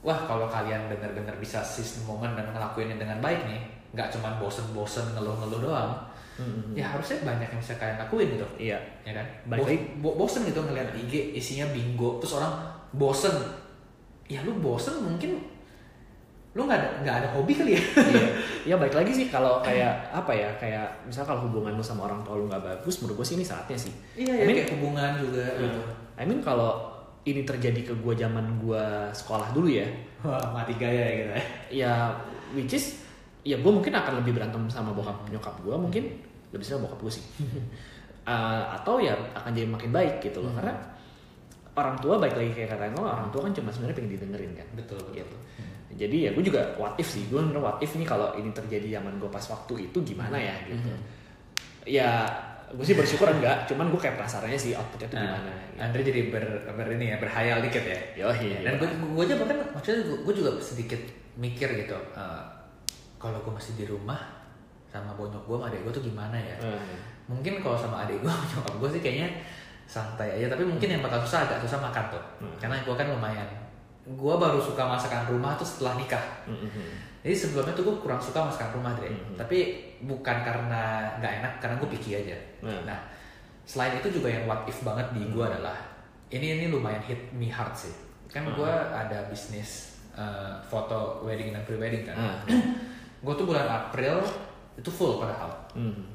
wah 0.00 0.22
kalau 0.22 0.46
kalian 0.46 0.86
bener-bener 0.86 1.34
bisa 1.36 1.58
seize 1.60 1.98
the 1.98 2.04
moment 2.04 2.32
dan 2.32 2.46
ngelakuinnya 2.48 2.94
dengan 2.94 3.18
baik 3.18 3.42
nih 3.42 3.58
nggak 3.90 4.06
cuman 4.08 4.38
bosen-bosen 4.38 5.02
ngeluh-ngeluh 5.12 5.60
doang 5.62 5.92
Mhm. 6.36 6.76
ya 6.76 6.84
harusnya 6.86 7.24
banyak 7.24 7.48
yang 7.48 7.58
bisa 7.58 7.74
kalian 7.74 7.96
lakuin 7.98 8.28
gitu. 8.30 8.46
Iya. 8.60 8.76
Ya 9.02 9.12
kan? 9.14 9.26
Bos- 9.48 9.66
bo- 9.98 10.14
bosen 10.14 10.44
gitu 10.44 10.60
ngeliat 10.60 10.92
IG 10.94 11.32
isinya 11.34 11.66
bingo 11.72 12.20
terus 12.20 12.36
orang 12.36 12.52
bosen. 12.92 13.32
Ya 14.26 14.42
lu 14.42 14.52
bosen 14.56 15.00
mungkin 15.00 15.40
lu 16.56 16.64
nggak 16.64 16.80
ada 16.80 16.88
nggak 17.04 17.16
ada 17.20 17.28
hobi 17.36 17.52
kali 17.52 17.76
ya? 17.76 17.82
Iya. 18.00 18.28
Ya 18.66 18.74
baik 18.74 18.98
lagi 18.98 19.14
sih 19.14 19.30
kalau 19.30 19.62
kayak 19.62 20.10
apa 20.10 20.32
ya 20.34 20.50
kayak 20.58 21.06
misal 21.06 21.22
kalau 21.22 21.46
hubungan 21.46 21.78
lu 21.78 21.84
sama 21.84 22.10
orang 22.10 22.18
tua 22.26 22.34
lu 22.34 22.50
nggak 22.50 22.64
bagus 22.64 22.98
menurut 22.98 23.22
gue 23.22 23.26
sih 23.28 23.36
ini 23.38 23.46
saatnya 23.46 23.78
sih. 23.78 23.92
Iya 24.18 24.32
I 24.32 24.38
ya 24.42 24.44
mean, 24.48 24.56
kayak 24.58 24.72
hubungan 24.74 25.10
juga 25.22 25.44
gitu. 25.54 25.80
I 26.18 26.24
mean 26.26 26.40
kalau 26.42 26.96
ini 27.22 27.46
terjadi 27.46 27.92
ke 27.92 27.94
gue 27.94 28.14
zaman 28.18 28.58
gue 28.58 28.84
sekolah 29.14 29.54
dulu 29.54 29.70
ya. 29.70 29.86
Wah 30.26 30.50
mati 30.50 30.74
gaya 30.74 30.98
ya 30.98 31.12
gitu 31.14 31.30
ya. 31.30 31.44
Ya 31.70 31.92
which 32.58 32.74
is 32.74 33.04
ya 33.46 33.54
gue 33.60 33.70
mungkin 33.70 33.94
akan 33.94 34.24
lebih 34.24 34.34
berantem 34.34 34.66
sama 34.66 34.90
bokap 34.90 35.28
nyokap 35.30 35.54
gue 35.62 35.76
mungkin 35.78 36.10
lebih 36.50 36.64
sering 36.66 36.82
bokap 36.82 36.98
gue 37.06 37.12
sih. 37.22 37.24
Uh, 38.26 38.66
atau 38.80 38.98
ya 38.98 39.14
akan 39.36 39.54
jadi 39.54 39.68
makin 39.70 39.94
baik 39.94 40.18
gitu 40.18 40.42
loh 40.42 40.50
karena 40.58 40.74
orang 41.78 41.94
tua 42.02 42.18
baik 42.18 42.34
lagi 42.34 42.50
kayak 42.50 42.74
kata 42.74 42.98
lo 42.98 43.06
orang 43.06 43.30
tua 43.30 43.46
kan 43.46 43.52
cuma 43.54 43.70
sebenarnya 43.70 43.94
pengen 43.94 44.10
didengerin 44.18 44.52
kan. 44.58 44.66
Betul 44.74 44.98
betul. 45.06 45.22
Gitu 45.22 45.36
jadi 45.96 46.16
ya 46.28 46.30
gue 46.36 46.44
juga 46.44 46.60
what 46.76 46.94
if 47.00 47.08
sih 47.08 47.24
gue 47.26 47.40
bener 47.40 47.58
what 47.58 47.80
if 47.80 47.90
nih 47.96 48.04
kalau 48.04 48.36
ini 48.36 48.52
terjadi 48.52 49.00
zaman 49.00 49.16
gue 49.16 49.30
pas 49.32 49.42
waktu 49.42 49.88
itu 49.88 49.98
gimana 50.04 50.36
ya 50.36 50.54
gitu. 50.68 50.92
Ya 51.88 52.28
gue 52.66 52.84
sih 52.84 52.98
bersyukur 52.98 53.30
enggak 53.30 53.64
cuman 53.70 53.88
gue 53.88 54.00
kayak 54.00 54.18
penasarannya 54.20 54.58
sih 54.58 54.74
outputnya 54.74 55.08
tuh 55.08 55.16
Nah, 55.16 55.24
gimana 55.24 55.50
gitu. 55.54 55.78
Andre 55.80 56.00
jadi 56.02 56.20
ber, 56.34 56.44
ber 56.66 56.88
ini 56.98 57.06
ya 57.14 57.16
berhayal 57.16 57.58
dikit 57.62 57.84
ya. 57.86 57.98
Yo, 58.18 58.26
iya, 58.42 58.58
dan 58.66 58.76
gue 58.76 58.88
gue 58.90 59.22
aja 59.24 59.34
bahkan 59.38 59.56
maksudnya 59.72 60.02
gue 60.04 60.34
juga 60.34 60.50
sedikit 60.60 60.98
mikir 61.38 61.68
gitu 61.78 61.94
eh, 61.94 62.42
kalau 63.16 63.38
gue 63.40 63.52
masih 63.54 63.72
di 63.78 63.84
rumah 63.88 64.18
sama 64.86 65.12
bonyok 65.14 65.42
gue 65.44 65.56
sama 65.56 65.66
adek 65.68 65.80
gue 65.84 65.92
tuh 65.92 66.04
gimana 66.08 66.36
ya? 66.36 66.56
Hmm. 66.60 66.96
mungkin 67.26 67.58
kalau 67.58 67.74
sama 67.76 68.06
adik 68.06 68.22
gue 68.22 68.30
nyokap 68.54 68.74
gue 68.78 68.88
sih 68.96 69.00
kayaknya 69.02 69.28
santai 69.86 70.34
aja 70.34 70.50
tapi 70.50 70.66
mungkin 70.66 70.88
yang 70.90 71.02
bakal 71.02 71.22
susah 71.22 71.46
agak 71.46 71.62
susah 71.62 71.78
makan 71.78 72.04
tuh. 72.10 72.22
Hmm. 72.42 72.56
karena 72.58 72.76
gue 72.82 72.94
kan 72.94 73.06
lumayan 73.06 73.46
gue 74.08 74.34
baru 74.36 74.58
suka 74.58 74.82
masakan 74.84 75.26
rumah 75.26 75.54
tuh 75.54 75.66
setelah 75.66 75.94
nikah 75.94 76.22
Hmm, 76.44 76.54
hmm, 76.56 76.70
hmm. 76.70 76.90
jadi 77.20 77.34
sebelumnya 77.36 77.72
tuh 77.72 77.84
gue 77.84 77.96
kurang 77.98 78.18
suka 78.18 78.38
masakan 78.40 78.70
rumah 78.72 78.94
deh 78.94 79.06
Mhm. 79.06 79.34
tapi 79.34 79.58
bukan 80.00 80.36
karena 80.40 80.82
nggak 81.16 81.32
enak 81.36 81.52
karena 81.58 81.74
gue 81.76 81.88
picky 81.90 82.10
aja 82.16 82.38
Hmm. 82.60 82.82
nah 82.84 82.98
selain 83.62 83.98
itu 83.98 84.08
juga 84.12 84.28
yang 84.28 84.46
what 84.46 84.62
if 84.64 84.78
banget 84.80 85.10
di 85.10 85.26
gue 85.26 85.42
adalah 85.42 85.74
ini 86.28 86.46
ini 86.56 86.66
lumayan 86.68 87.02
hit 87.02 87.18
me 87.32 87.48
hard 87.48 87.74
sih 87.74 87.90
kan 88.28 88.42
Hmm. 88.42 88.54
gue 88.54 88.72
ada 88.92 89.26
bisnis 89.26 89.98
eh, 90.12 90.54
foto 90.64 91.20
wedding 91.20 91.50
dan 91.50 91.60
pre 91.62 91.74
wedding 91.74 92.00
kan 92.02 92.14
Ah. 92.16 92.38
gue 93.20 93.34
tuh 93.34 93.44
bulan 93.44 93.66
April 93.66 94.22
itu 94.74 94.88
full 94.88 95.18
padahal 95.18 95.50
Hmm. 95.72 96.06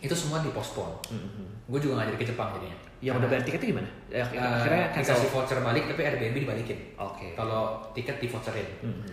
itu 0.00 0.10
semua 0.10 0.40
dipospon 0.40 0.88
Mhm. 1.06 1.44
gue 1.66 1.78
juga 1.78 1.94
ngajari 1.98 2.16
ke 2.16 2.26
Jepang 2.26 2.50
jadinya 2.50 2.78
Yang 3.04 3.14
udah 3.16 3.28
bayar 3.28 3.42
tiketnya 3.42 3.68
gimana? 3.70 3.90
Ya, 4.08 4.24
Eh, 4.24 4.40
akhirnya 4.40 4.84
cancel. 4.88 5.12
dikasih 5.12 5.28
voucher 5.30 5.58
balik 5.60 5.84
tapi 5.86 6.00
Airbnb 6.02 6.36
dibalikin. 6.38 6.78
Oke. 6.96 7.26
kalau 7.34 7.62
tiket 7.92 8.16
di 8.16 8.26
voucherin 8.26 8.68
Mhm. 8.80 9.04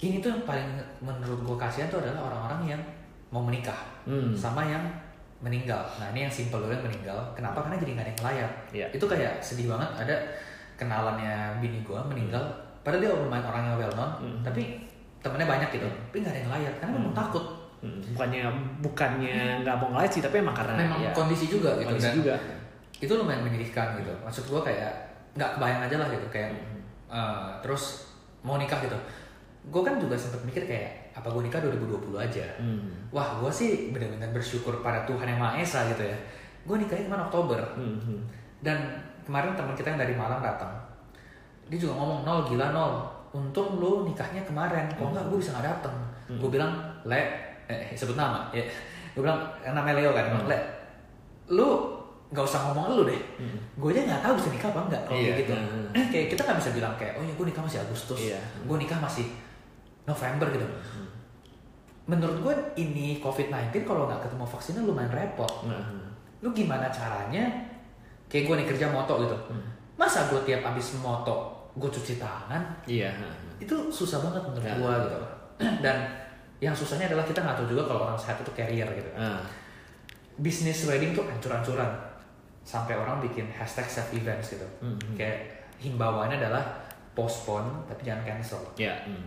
ini 0.00 0.16
tuh 0.18 0.30
yang 0.30 0.42
paling 0.42 0.66
menurut 0.98 1.40
gue 1.42 1.56
kasihan 1.56 1.86
tuh 1.86 2.00
adalah 2.00 2.26
orang-orang 2.26 2.72
yang 2.72 2.80
mau 3.28 3.40
menikah 3.40 3.76
Hmm. 4.02 4.34
sama 4.34 4.64
yang 4.64 4.82
meninggal. 5.38 5.78
Nah 5.96 6.10
ini 6.10 6.22
yang 6.22 6.32
simple 6.32 6.58
dulu 6.58 6.70
yang 6.70 6.82
meninggal. 6.82 7.18
Kenapa? 7.32 7.60
Karena 7.60 7.76
jadi 7.76 7.90
nggak 7.92 8.04
ada 8.04 8.12
yang 8.12 8.24
layak 8.24 8.52
Iya. 8.72 8.86
itu 8.90 9.04
kayak 9.04 9.32
sedih 9.38 9.66
banget. 9.68 9.90
Ada 10.00 10.16
kenalannya 10.76 11.34
bini 11.58 11.82
gue 11.82 12.00
meninggal. 12.04 12.42
Padahal 12.80 12.98
dia 13.00 13.10
lumayan 13.12 13.44
orang 13.44 13.62
yang 13.64 13.76
well 13.78 13.92
known 13.92 14.12
Hmm. 14.18 14.38
tapi 14.40 14.62
temennya 15.18 15.46
banyak 15.48 15.68
gitu. 15.70 15.86
Tapi 15.86 16.16
nggak 16.18 16.32
ada 16.32 16.40
yang 16.40 16.52
layak 16.52 16.74
karena 16.76 16.92
memang 16.96 17.14
takut. 17.16 17.44
Hmm, 17.78 17.98
bukannya 18.08 18.46
bukannya 18.78 19.34
nggak 19.60 19.74
mau 19.76 19.90
ngeliat 19.90 20.06
sih 20.08 20.22
tapi 20.22 20.38
emang 20.38 20.54
karena 20.54 20.78
memang 20.78 20.98
ya, 21.00 21.10
kondisi 21.12 21.46
juga 21.48 21.74
gitu. 21.76 21.90
Kondisi 21.90 22.14
juga 22.16 22.34
itu 23.02 23.12
lumayan 23.18 23.42
menyedihkan 23.42 23.98
gitu. 23.98 24.14
Maksud 24.22 24.46
gue 24.46 24.60
kayak 24.62 24.92
nggak 25.34 25.58
kebayang 25.58 25.82
aja 25.90 25.96
lah 25.98 26.08
gitu 26.14 26.26
kayak 26.30 26.54
eh, 27.10 27.50
terus 27.58 28.14
mau 28.46 28.54
nikah 28.54 28.78
gitu. 28.78 28.94
Gue 29.66 29.82
kan 29.82 29.98
juga 29.98 30.14
sempet 30.14 30.42
mikir 30.46 30.62
kayak 30.70 31.10
apa 31.18 31.26
gue 31.28 31.42
nikah 31.44 31.60
2020 31.60 32.16
aja? 32.16 32.46
Hmm. 32.56 32.88
wah 33.12 33.36
gue 33.42 33.52
sih 33.52 33.92
benar-benar 33.92 34.32
bersyukur 34.32 34.80
pada 34.80 35.04
Tuhan 35.04 35.28
yang 35.28 35.36
Maha 35.42 35.60
Esa 35.60 35.90
gitu 35.90 36.06
ya. 36.06 36.16
Gue 36.64 36.78
nikahnya 36.78 37.10
kemarin 37.10 37.26
Oktober. 37.26 37.58
Mhm. 37.74 38.40
dan 38.62 38.78
kemarin 39.26 39.58
teman 39.58 39.74
kita 39.74 39.90
yang 39.90 39.98
dari 39.98 40.14
Malang 40.14 40.38
datang 40.38 40.70
dia 41.66 41.78
juga 41.82 41.98
ngomong 41.98 42.22
nol 42.22 42.46
gila 42.46 42.70
nol. 42.70 42.94
Untung 43.32 43.80
lu 43.80 44.04
nikahnya 44.06 44.44
kemarin. 44.46 44.86
Kalau 44.92 45.10
nggak 45.10 45.26
gue 45.32 45.38
bisa 45.42 45.56
nggak 45.56 45.66
datang 45.66 45.96
gue 46.28 46.48
bilang 46.48 46.72
le 47.04 47.20
eh, 47.68 47.92
sebut 47.96 48.16
nama 48.16 48.48
ya. 48.54 48.62
Gue 49.12 49.24
bilang 49.24 49.40
namanya 49.64 50.00
Leo 50.00 50.10
kan? 50.16 50.24
Bilang, 50.32 50.46
le 50.48 50.58
lu 51.52 51.68
nggak 52.32 52.42
usah 52.42 52.60
ngomong 52.64 52.84
lu 52.90 53.02
deh 53.04 53.20
gue 53.74 53.88
aja 53.90 54.02
nggak 54.02 54.22
tahu 54.22 54.32
bisa 54.34 54.48
nikah 54.50 54.68
apa 54.70 54.80
enggak 54.82 55.02
kalau 55.04 55.14
Iya. 55.14 55.28
kayak 55.28 55.38
gitu 55.38 55.52
Hmm. 55.52 56.06
kayak 56.08 56.26
kita 56.28 56.40
nggak 56.42 56.58
bisa 56.58 56.70
bilang 56.72 56.94
kayak 56.96 57.12
oh 57.14 57.22
ya 57.22 57.32
gue 57.32 57.46
nikah 57.46 57.62
masih 57.62 57.78
Agustus 57.78 58.18
Iya. 58.18 58.40
gue 58.62 58.76
nikah 58.78 58.98
masih 58.98 59.26
November 60.02 60.46
gitu 60.50 60.66
menurut 62.02 62.38
gue 62.40 62.54
ini 62.76 63.08
COVID-19 63.18 63.70
kalau 63.82 64.10
nggak 64.10 64.20
ketemu 64.22 64.44
vaksinnya 64.44 64.82
lumayan 64.82 65.10
repot 65.10 65.52
Mhm. 65.62 66.00
lu 66.40 66.48
gimana 66.50 66.88
caranya 66.88 67.44
kayak 68.26 68.44
gue 68.44 68.54
nih 68.56 68.66
kerja 68.66 68.86
moto 68.88 69.20
gitu 69.20 69.36
masa 69.94 70.26
gue 70.26 70.40
tiap 70.42 70.66
abis 70.66 70.98
moto 70.98 71.52
gue 71.72 71.88
cuci 71.88 72.16
tangan 72.16 72.64
Iya. 72.84 73.12
itu 73.58 73.74
susah 73.88 74.18
banget 74.20 74.42
menurut 74.42 74.64
Ya. 74.64 74.74
gue 74.74 74.94
gitu 75.04 75.18
dan 75.84 75.96
yang 76.58 76.72
susahnya 76.72 77.06
adalah 77.06 77.22
kita 77.22 77.38
nggak 77.38 77.56
tahu 77.56 77.68
juga 77.68 77.82
kalau 77.84 78.00
orang 78.04 78.16
sehat 78.16 78.38
itu 78.38 78.50
carrier 78.52 78.88
gitu 78.90 79.10
Ah. 79.14 79.38
bisnis 80.34 80.82
wedding 80.82 81.12
tuh 81.12 81.22
ancur-ancuran 81.22 81.86
sampai 82.62 82.94
orang 82.94 83.18
bikin 83.20 83.46
hashtag 83.48 83.84
self 83.84 84.10
events 84.10 84.50
gitu 84.50 84.66
Mhm. 84.80 85.14
kayak 85.14 85.38
himbauannya 85.76 86.38
adalah 86.38 86.62
postpone 87.12 87.66
tapi 87.84 88.02
jangan 88.02 88.22
cancel 88.24 88.62
Ya. 88.74 88.94
hmm. 89.02 89.26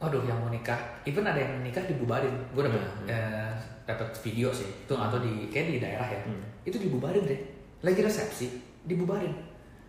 Waduh, 0.00 0.24
yang 0.24 0.40
mau 0.40 0.48
nikah, 0.48 0.80
even 1.04 1.20
ada 1.20 1.36
yang 1.36 1.60
nikah 1.60 1.84
dibubarin. 1.84 2.32
Gue 2.56 2.64
dapet 2.64 2.80
Hmm. 2.80 3.04
eh, 3.04 3.52
dapet 3.84 4.08
video 4.24 4.48
sih, 4.48 4.64
itu 4.64 4.88
nggak 4.88 5.12
tahu 5.12 5.20
di 5.20 5.52
kayak 5.52 5.66
di 5.66 5.78
daerah 5.78 6.08
ya. 6.08 6.20
Hmm. 6.24 6.40
Itu 6.64 6.80
dibubarin 6.80 7.20
deh. 7.20 7.36
Lagi 7.82 8.00
resepsi, 8.00 8.48
dibubarin. 8.80 9.36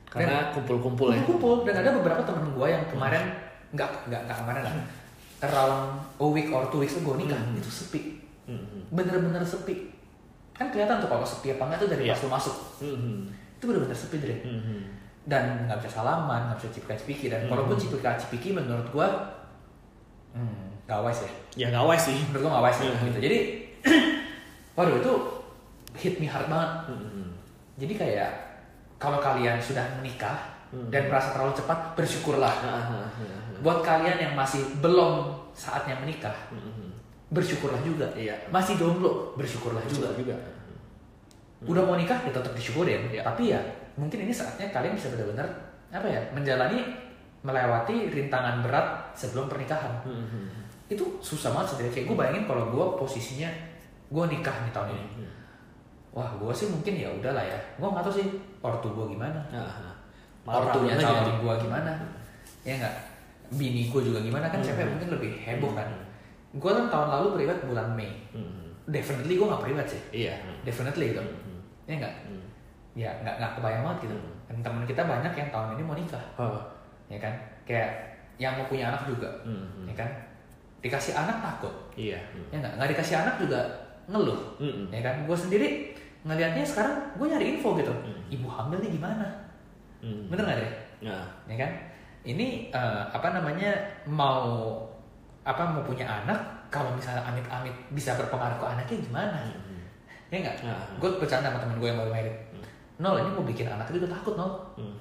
Karena 0.03 0.51
kumpul-kumpul 0.51 1.15
ya. 1.15 1.23
kumpul 1.23 1.63
dan 1.63 1.79
ada 1.79 1.95
beberapa 1.95 2.19
temen 2.21 2.51
gue 2.51 2.67
yang 2.67 2.83
kemarin 2.85 3.23
nggak 3.71 4.11
nggak 4.11 4.21
nggak 4.27 4.37
kemarin 4.37 4.61
lah. 4.61 4.75
Around 5.41 5.79
a 6.19 6.27
week 6.27 6.51
or 6.51 6.67
two 6.67 6.83
weeks 6.83 6.99
gue 6.99 7.15
nikah, 7.15 7.39
Hmm. 7.39 7.55
itu 7.55 7.71
sepi, 7.71 8.19
Mhm. 8.51 8.91
bener-bener 8.91 9.39
sepi. 9.39 9.90
Kan 10.51 10.67
kelihatan 10.69 10.97
tuh 10.97 11.07
kalau 11.07 11.23
sepi 11.23 11.51
apa 11.51 11.63
enggak 11.65 11.79
tuh 11.79 11.89
dari 11.89 12.03
Iya. 12.05 12.13
pas 12.13 12.21
lu 12.21 12.29
masuk. 12.29 12.55
Mhm. 12.79 13.15
Itu 13.55 13.63
bener-bener 13.65 13.93
sepi 13.93 14.15
deh. 14.17 14.39
Mhm. 14.41 14.79
Dan 15.21 15.43
nggak 15.65 15.77
bisa 15.79 15.89
salaman, 15.97 16.47
nggak 16.47 16.57
bisa 16.57 16.69
cipika 16.71 16.95
cipiki 16.95 17.25
dan 17.27 17.41
Hmm. 17.41 17.51
walaupun 17.51 17.75
cipika 17.75 18.15
cipiki 18.15 18.51
menurut 18.51 18.87
gue, 18.87 19.07
hmm, 20.31 20.85
gak 20.85 21.01
wise 21.01 21.23
ya. 21.55 21.69
Ya 21.69 21.81
wise 21.81 22.07
sih. 22.07 22.17
menurut 22.25 22.41
gue 22.41 22.51
gak 22.51 22.65
wise 22.65 22.79
Hmm. 22.81 23.05
gitu 23.05 23.19
jadi 23.21 23.39
waduh 24.73 24.97
itu 24.97 25.13
hit 25.93 26.15
me 26.17 26.25
hard 26.25 26.47
banget 26.47 26.71
Mhm. 26.89 27.25
jadi 27.77 27.93
kayak 27.95 28.31
kalau 28.97 29.19
kalian 29.19 29.57
sudah 29.57 29.83
menikah 29.97 30.37
Hmm. 30.69 30.87
dan 30.87 31.05
merasa 31.05 31.31
terlalu 31.31 31.51
cepat 31.53 31.79
bersyukurlah 31.93 32.47
Ah, 32.47 32.79
ah, 32.79 33.03
ah, 33.03 33.07
buat 33.59 33.81
kalian 33.81 34.17
yang 34.17 34.33
masih 34.33 34.63
belum 34.79 35.27
saatnya 35.51 35.95
menikah 35.95 36.33
Mhm. 36.49 36.90
Bersyukurlah 37.31 37.79
juga 37.79 38.07
Iya. 38.11 38.35
masih 38.47 38.75
jomblo 38.75 39.31
bersyukurlah 39.33 39.81
juga 39.85 40.11
juga. 40.13 40.35
udah 41.63 41.79
mau 41.81 41.95
nikah 41.95 42.17
ya 42.19 42.31
tetap 42.31 42.51
disyukurin 42.51 43.07
Iya. 43.07 43.21
tapi 43.23 43.49
ya 43.49 43.61
mungkin 43.93 44.19
ini 44.21 44.31
saatnya 44.31 44.67
kalian 44.67 44.91
bisa 44.91 45.07
benar-benar 45.09 45.45
apa 45.89 46.05
ya 46.05 46.19
menjalani 46.31 46.81
melewati 47.41 48.07
rintangan 48.07 48.61
berat 48.61 48.85
sebelum 49.13 49.45
pernikahan 49.45 49.93
Mhm. 50.01 50.49
itu 50.87 51.03
susah 51.19 51.49
banget 51.51 51.67
sendiri 51.71 51.89
kayak 51.91 52.05
gue 52.07 52.17
bayangin 52.17 52.43
kalau 52.45 52.67
gue 52.67 52.85
posisinya 52.97 53.49
gue 54.07 54.25
nikah 54.27 54.55
nih 54.61 54.71
tahun 54.71 54.89
ini 54.91 55.05
Mhm. 55.17 55.27
wah 56.11 56.29
gue 56.33 56.51
sih 56.51 56.67
mungkin 56.67 56.93
ya 56.95 57.09
udahlah 57.09 57.41
ya 57.41 57.57
gue 57.73 57.87
nggak 57.87 58.03
tahu 58.03 58.13
sih 58.13 58.27
ortu 58.59 58.87
gue 58.89 59.05
gimana 59.09 59.39
Ah, 59.49 59.63
ah. 59.63 59.95
Malah 60.41 60.73
ortunya 60.73 60.97
calon 60.97 61.37
gue 61.39 61.53
gimana 61.61 61.91
ya 62.61 62.73
nggak 62.75 62.95
bini 63.51 63.87
gue 63.87 64.01
juga 64.01 64.19
gimana 64.19 64.45
kan 64.47 64.59
cewek 64.59 64.81
Hmm. 64.81 64.91
mungkin 64.97 65.09
lebih 65.13 65.31
heboh 65.39 65.71
kan 65.71 65.85
Hmm. 65.87 66.09
Gue 66.51 66.71
kan 66.71 66.85
tahun 66.87 67.09
lalu 67.09 67.27
privat 67.37 67.57
bulan 67.63 67.87
Mei 67.91 68.11
Mhm. 68.31 68.87
definitely 68.87 69.35
gue 69.35 69.47
nggak 69.47 69.63
privat 69.63 69.87
sih 69.87 70.01
Iya. 70.11 70.35
definitely 70.61 71.11
gitu 71.11 71.21
Mhm. 71.21 71.59
ya 71.85 71.93
nggak 71.97 72.13
Mhm. 72.25 72.43
ya 72.93 73.09
nggak 73.21 73.35
nggak 73.37 73.51
kebayang 73.55 73.83
banget 73.83 73.99
gitu 74.03 74.15
Hmm. 74.15 74.33
dan 74.47 74.57
teman 74.61 74.83
kita 74.83 75.01
banyak 75.01 75.33
yang 75.33 75.49
tahun 75.49 75.67
ini 75.73 75.83
mau 75.83 75.95
nikah 75.95 76.25
Oh. 76.35 76.59
ya 77.07 77.17
kan 77.17 77.33
kayak 77.63 77.91
yang 78.35 78.51
mau 78.53 78.65
punya 78.65 78.89
anak 78.89 79.07
juga 79.07 79.29
Mhm. 79.43 79.87
ya 79.87 79.95
kan 79.95 80.09
dikasih 80.81 81.13
anak 81.13 81.37
takut 81.39 81.71
Iya. 81.95 82.19
Mhm. 82.33 82.47
ya 82.49 82.57
nggak 82.59 82.73
nggak 82.75 82.89
dikasih 82.91 83.15
anak 83.17 83.35
juga 83.37 83.59
ngeluh 84.05 84.41
Mhm. 84.57 84.91
ya 84.91 84.99
kan 84.99 85.15
gue 85.23 85.37
sendiri 85.37 85.67
ngelihatnya 86.21 86.61
sekarang 86.61 86.93
gue 87.15 87.25
nyari 87.27 87.45
info 87.55 87.73
gitu 87.75 87.93
Hmm. 87.93 88.21
ibu 88.27 88.45
hamil 88.45 88.77
nih 88.77 88.91
gimana 88.91 89.25
Mhm. 90.01 90.27
bener 90.27 90.43
nggak 90.43 90.59
deh 90.59 90.73
Nah. 91.01 91.25
ya 91.47 91.55
kan 91.57 91.71
ini 92.21 92.69
eh, 92.69 93.03
apa 93.07 93.27
namanya 93.31 93.71
mau 94.05 94.77
apa 95.41 95.61
mau 95.67 95.81
punya 95.81 96.05
anak 96.05 96.37
kalau 96.67 96.91
misalnya 96.91 97.21
amit-amit 97.23 97.73
bisa 97.89 98.13
berpengaruh 98.13 98.55
ke 98.55 98.65
anaknya 98.67 98.97
gimana 99.01 99.37
Mhm. 99.41 99.79
ya 100.29 100.37
nggak 100.39 100.55
Nah. 100.63 100.85
gue 100.95 101.09
bercanda 101.17 101.47
sama 101.47 101.59
temen 101.59 101.75
gue 101.75 101.87
yang 101.87 101.97
baru 101.97 102.11
married 102.11 102.37
Hmm. 102.51 102.63
nol 102.99 103.17
ini 103.17 103.29
mau 103.29 103.41
bikin 103.41 103.65
anak 103.65 103.89
juga 103.89 104.07
takut 104.07 104.35
nol 104.35 104.51
Mhm. 104.75 104.95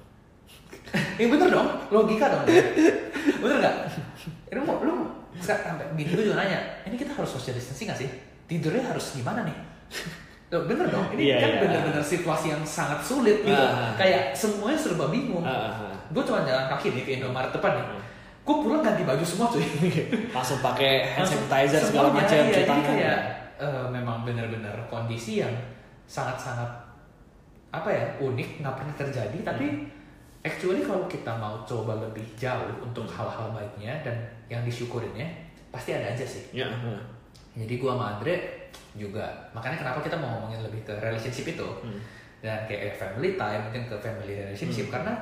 ya 1.19 1.25
bener 1.27 1.47
dong 1.47 1.67
logika 1.89 2.25
dong 2.27 2.43
bener 3.37 3.57
nggak 3.57 3.75
ini 4.47 4.59
mau 4.59 4.77
lu 4.79 5.07
sampai 5.37 5.71
bini 5.91 6.11
gue 6.11 6.25
juga 6.25 6.37
nanya 6.37 6.59
ini 6.83 6.95
kita 6.95 7.13
harus 7.13 7.31
social 7.31 7.53
distancing 7.53 7.87
nggak 7.87 7.99
sih 7.99 8.09
tidurnya 8.45 8.83
harus 8.83 9.15
gimana 9.15 9.43
nih 9.43 9.57
Loh, 10.51 10.67
bener 10.67 10.83
dong 10.85 11.07
ini 11.15 11.31
Iya, 11.31 11.39
kan 11.39 11.47
iya. 11.49 11.59
bener-bener 11.63 12.03
situasi 12.03 12.51
yang 12.51 12.59
sangat 12.61 12.99
sulit 12.99 13.39
gitu 13.39 13.55
Ah. 13.55 13.95
kayak 13.95 14.35
semuanya 14.35 14.75
serba 14.75 15.07
bingung 15.07 15.39
Ah, 15.41 15.71
ah, 15.71 15.87
ah. 15.87 15.95
gue 16.11 16.19
cuma 16.19 16.43
jalan 16.43 16.67
kaki 16.67 16.91
nih 16.91 17.03
ke 17.05 17.11
Indomaret 17.15 17.55
depan 17.55 17.71
nih 17.73 17.85
Hmm. 17.87 18.03
Gue 18.41 18.55
pulang 18.57 18.81
ganti 18.81 19.03
baju 19.03 19.21
semua 19.21 19.47
cuy 19.47 19.61
Langsung 20.35 20.59
pakai 20.59 21.05
hand 21.07 21.23
sanitizer 21.23 21.77
segala 21.79 22.09
macam 22.09 22.33
iya, 22.33 22.45
cuci 22.47 22.63
tangan. 22.63 22.85
kayak 22.87 23.19
eh, 23.55 23.85
memang 23.87 24.21
benar-benar 24.21 24.73
kondisi 24.87 25.39
yang 25.39 25.53
sangat-sangat 26.05 26.67
apa 27.69 27.87
ya 27.87 28.03
unik 28.19 28.59
nggak 28.59 28.75
pernah 28.75 28.95
terjadi 28.95 29.37
tapi 29.41 29.67
Hmm. 29.67 29.87
actually 30.43 30.81
kalau 30.81 31.05
kita 31.05 31.29
mau 31.31 31.61
coba 31.61 32.01
lebih 32.01 32.25
jauh 32.33 32.65
untuk 32.81 33.05
hal-hal 33.05 33.53
baiknya 33.53 33.93
dan 34.01 34.17
yang 34.47 34.59
disyukurinnya 34.61 35.29
pasti 35.69 35.93
ada 35.93 36.09
aja 36.09 36.25
sih 36.25 36.49
Ya. 36.51 36.65
ah. 36.65 36.97
jadi 37.53 37.77
gua 37.77 37.93
sama 37.93 38.05
Andre 38.11 38.35
juga 38.91 39.21
makanya 39.51 39.77
kenapa 39.79 40.01
kita 40.01 40.17
mau 40.17 40.27
ngomongin 40.35 40.65
lebih 40.65 40.81
ke 40.81 40.93
relationship 40.97 41.45
itu 41.47 41.67
Hmm. 41.79 42.01
dan 42.41 42.65
kayak 42.65 42.97
family 42.97 43.37
time 43.37 43.61
mungkin 43.63 43.85
ke 43.85 43.95
family 43.95 44.33
relationship 44.35 44.89
Hmm. 44.89 44.93
karena 44.97 45.13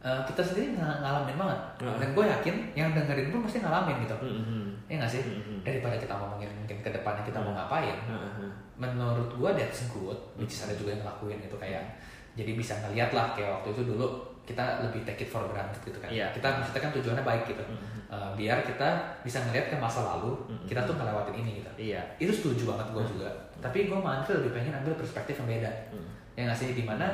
eh, 0.00 0.20
kita 0.24 0.40
sendiri 0.40 0.72
ng- 0.74 1.00
ngalamin 1.00 1.36
banget 1.36 1.60
Hmm. 1.78 1.92
dan 1.94 2.08
gue 2.10 2.24
yakin 2.26 2.54
yang 2.72 2.88
dengerin 2.90 3.28
pun 3.28 3.44
pasti 3.44 3.58
ngalamin 3.58 4.00
gitu 4.00 4.16
Mhm. 4.16 4.64
ya 4.86 4.96
nggak 4.96 5.10
sih 5.10 5.20
Mhm. 5.20 5.60
daripada 5.60 5.94
kita 5.94 6.14
ngomongin 6.14 6.48
mungkin 6.54 6.76
ke 6.78 6.90
depannya 6.90 7.20
kita 7.20 7.36
mau 7.36 7.52
ngapain 7.52 7.96
ah, 8.02 8.16
ah. 8.16 8.52
menurut 8.74 9.28
gua 9.30 9.52
that's 9.52 9.86
good 9.88 10.16
which 10.34 10.50
is 10.50 10.64
ada 10.64 10.72
juga 10.72 10.90
yang 10.90 11.02
ngelakuin 11.02 11.36
itu 11.38 11.52
kayak 11.54 11.84
jadi 12.32 12.52
bisa 12.54 12.72
ngeliat 12.80 13.10
lah 13.10 13.34
kayak 13.34 13.52
waktu 13.52 13.68
itu 13.70 13.82
dulu 13.86 14.08
kita 14.42 14.64
lebih 14.80 15.04
take 15.04 15.20
it 15.20 15.28
for 15.28 15.44
granted 15.46 15.78
gitu 15.84 15.98
kan 15.98 16.08
Iya. 16.08 16.32
kita 16.32 16.48
maksudnya 16.50 16.80
kan 16.80 16.92
tujuannya 16.92 17.22
baik 17.22 17.44
gitu 17.46 17.60
Mhm. 17.62 17.88
Eh, 18.10 18.30
biar 18.34 18.58
kita 18.60 18.88
bisa 19.20 19.38
ngeliat 19.40 19.68
ke 19.68 19.76
masa 19.76 20.02
lalu 20.02 20.34
Mhm. 20.48 20.66
kita 20.66 20.82
tuh 20.82 20.96
ngelewatin 20.96 21.36
ini 21.36 21.60
gitu 21.60 21.70
Iya. 21.78 22.02
itu 22.18 22.32
setuju 22.32 22.62
banget 22.66 22.90
gua 22.90 23.04
juga 23.04 23.28
tapi 23.58 23.86
sama 23.86 24.18
Andre 24.18 24.40
lebih 24.40 24.52
pengen 24.52 24.74
ambil 24.74 24.96
perspektif 24.96 25.36
yang 25.36 25.48
beda 25.50 25.70
Mhm. 25.92 26.08
yang 26.34 26.46
ngasih 26.48 26.72
di 26.72 26.82
mana 26.82 27.06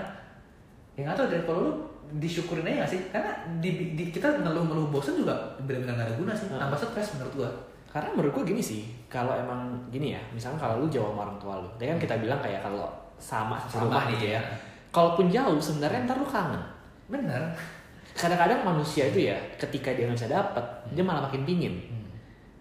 ya 0.94 1.04
nggak 1.04 1.12
tahu 1.14 1.28
dari 1.28 1.42
kalau 1.42 1.60
lu 1.60 1.72
disyukurin 2.14 2.62
aja 2.62 2.74
nggak 2.80 2.90
sih 2.90 3.00
karena 3.10 3.30
di, 3.58 3.70
di- 3.92 4.08
kita 4.08 4.40
ngeluh-ngeluh 4.40 4.88
bosan 4.88 5.18
juga 5.18 5.34
benar-benar 5.60 5.94
nggak 5.94 6.06
ada 6.06 6.16
guna 6.16 6.32
sih 6.32 6.46
Hmm. 6.46 6.58
tambah 6.58 6.78
stres 6.78 7.18
menurut 7.18 7.34
gua 7.36 7.50
Karena 7.86 8.12
menurut 8.12 8.32
gue 8.34 8.52
gini 8.52 8.60
sih, 8.60 8.82
kalau 9.08 9.32
emang 9.32 9.72
gini 9.88 10.12
ya, 10.12 10.20
misalnya 10.28 10.60
kalau 10.60 10.84
lu 10.84 10.86
jauh 10.86 11.16
sama 11.16 11.24
orang 11.24 11.38
tua 11.40 11.54
lu, 11.56 11.68
tadi 11.74 11.88
kan 11.88 11.96
kita 11.96 12.14
bilang 12.20 12.36
kayak 12.44 12.60
kalau 12.60 12.84
sama 13.16 13.56
Sama 13.64 13.88
rumah 13.88 14.04
nih, 14.04 14.12
gitu 14.12 14.26
ya. 14.28 14.32
ya. 14.36 14.40
Kalaupun 14.92 15.32
jauh, 15.32 15.56
sebenarnya 15.56 16.04
ntar 16.04 16.20
lu 16.20 16.28
kangen. 16.28 16.60
Bener. 17.08 17.40
Kadang-kadang 18.12 18.60
manusia 18.60 19.08
itu 19.08 19.24
ya, 19.24 19.36
ketika 19.56 19.96
dia 19.96 20.04
nggak 20.04 20.18
bisa 20.18 20.28
dapet, 20.28 20.60
dia 20.92 21.00
malah 21.00 21.24
makin 21.24 21.48
pingin. 21.48 21.72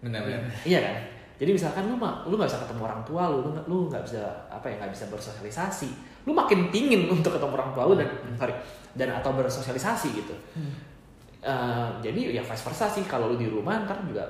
Bener 0.00 0.24
bener. 0.24 0.40
Iya 0.64 0.80
kan? 0.80 0.96
Jadi 1.36 1.50
misalkan 1.52 1.84
lu 1.84 2.00
lu 2.00 2.32
nggak 2.32 2.48
bisa 2.48 2.60
ketemu 2.64 2.80
orang 2.88 3.02
tua 3.04 3.22
lu, 3.28 3.38
lu 3.68 3.76
nggak 3.92 4.02
bisa 4.08 4.24
apa 4.48 4.64
ya 4.72 4.80
nggak 4.80 4.92
bisa 4.96 5.04
bersosialisasi, 5.12 5.90
lu 6.26 6.34
makin 6.34 6.68
pingin 6.74 7.06
untuk 7.14 7.38
ketemu 7.38 7.54
orang 7.54 7.70
tua 7.72 7.82
lu 7.88 7.94
dan 7.94 8.10
sorry 8.34 8.52
dan 8.98 9.14
atau 9.14 9.30
bersosialisasi 9.32 10.08
gitu. 10.12 10.34
Eh, 11.46 11.88
jadi 12.02 12.34
ya 12.34 12.42
vice 12.42 12.64
versa 12.66 12.90
sih 12.90 13.06
kalau 13.06 13.30
lu 13.30 13.36
di 13.38 13.46
rumah 13.46 13.86
ntar 13.86 14.02
juga 14.02 14.26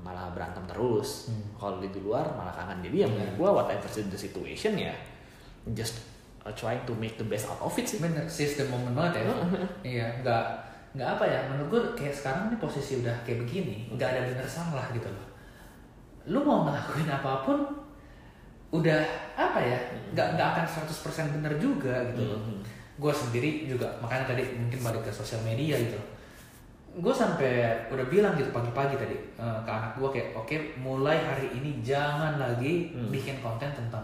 malah 0.00 0.30
berantem 0.30 0.62
terus. 0.70 1.34
Kalau 1.58 1.82
lu 1.82 1.90
di 1.90 1.98
luar 1.98 2.24
malah 2.38 2.54
kangen. 2.54 2.78
Jadi 2.86 2.96
yang 3.02 3.10
menurut 3.10 3.34
gua 3.34 3.50
whatever 3.64 3.90
the 3.90 4.18
situation 4.18 4.78
ya 4.78 4.94
just 5.76 6.00
uh, 6.46 6.52
trying 6.52 6.80
to 6.86 6.94
make 6.96 7.18
the 7.18 7.24
best 7.24 7.48
out 7.48 7.60
of 7.60 7.74
it 7.76 7.84
sih. 7.84 8.00
Bener, 8.00 8.24
the 8.24 8.64
moment 8.68 8.96
banget 8.96 9.20
ya. 9.20 9.34
iya, 9.98 10.06
nggak 10.24 10.44
nggak 10.96 11.08
apa 11.18 11.24
ya. 11.28 11.40
Menurut 11.52 11.68
gue 11.68 11.82
kayak 12.04 12.14
sekarang 12.14 12.50
nih 12.50 12.58
posisi 12.58 13.02
udah 13.04 13.14
kayak 13.22 13.44
begini, 13.44 13.90
nggak 13.92 14.08
ada 14.08 14.20
bener 14.26 14.46
salah 14.48 14.86
gitu 14.94 15.06
loh. 15.06 15.26
Lu 16.30 16.40
mau 16.44 16.64
ngelakuin 16.68 17.08
apa 17.08 17.44
pun, 17.44 17.58
udah 18.70 19.00
apa 19.34 19.58
ya? 19.58 19.78
Nggak 20.10 20.26
nggak 20.34 20.48
akan 20.48 20.64
100% 20.66 21.34
bener 21.34 21.52
juga 21.56 21.94
gitu 22.08 22.22
loh. 22.24 22.38
Mhm. 22.38 22.58
Gue 22.96 23.10
sendiri 23.10 23.64
juga 23.64 23.88
makanya 23.98 24.28
tadi 24.28 24.44
mungkin 24.52 24.78
balik 24.80 25.02
ke 25.02 25.10
sosial 25.10 25.40
media 25.40 25.74
gitu. 25.74 25.98
Gue 26.92 27.10
sampai 27.10 27.70
udah 27.86 28.06
bilang 28.06 28.34
gitu 28.34 28.50
pagi-pagi 28.50 28.94
tadi 28.94 29.14
eh, 29.14 29.58
ke 29.60 29.70
anak 29.70 29.94
gue 29.94 30.08
kayak 30.10 30.28
oke 30.34 30.56
mulai 30.76 31.16
hari 31.16 31.46
ini 31.52 31.80
jangan 31.80 32.36
lagi 32.36 32.90
Hmm. 32.90 33.08
bikin 33.08 33.38
konten 33.38 33.70
tentang 33.70 34.02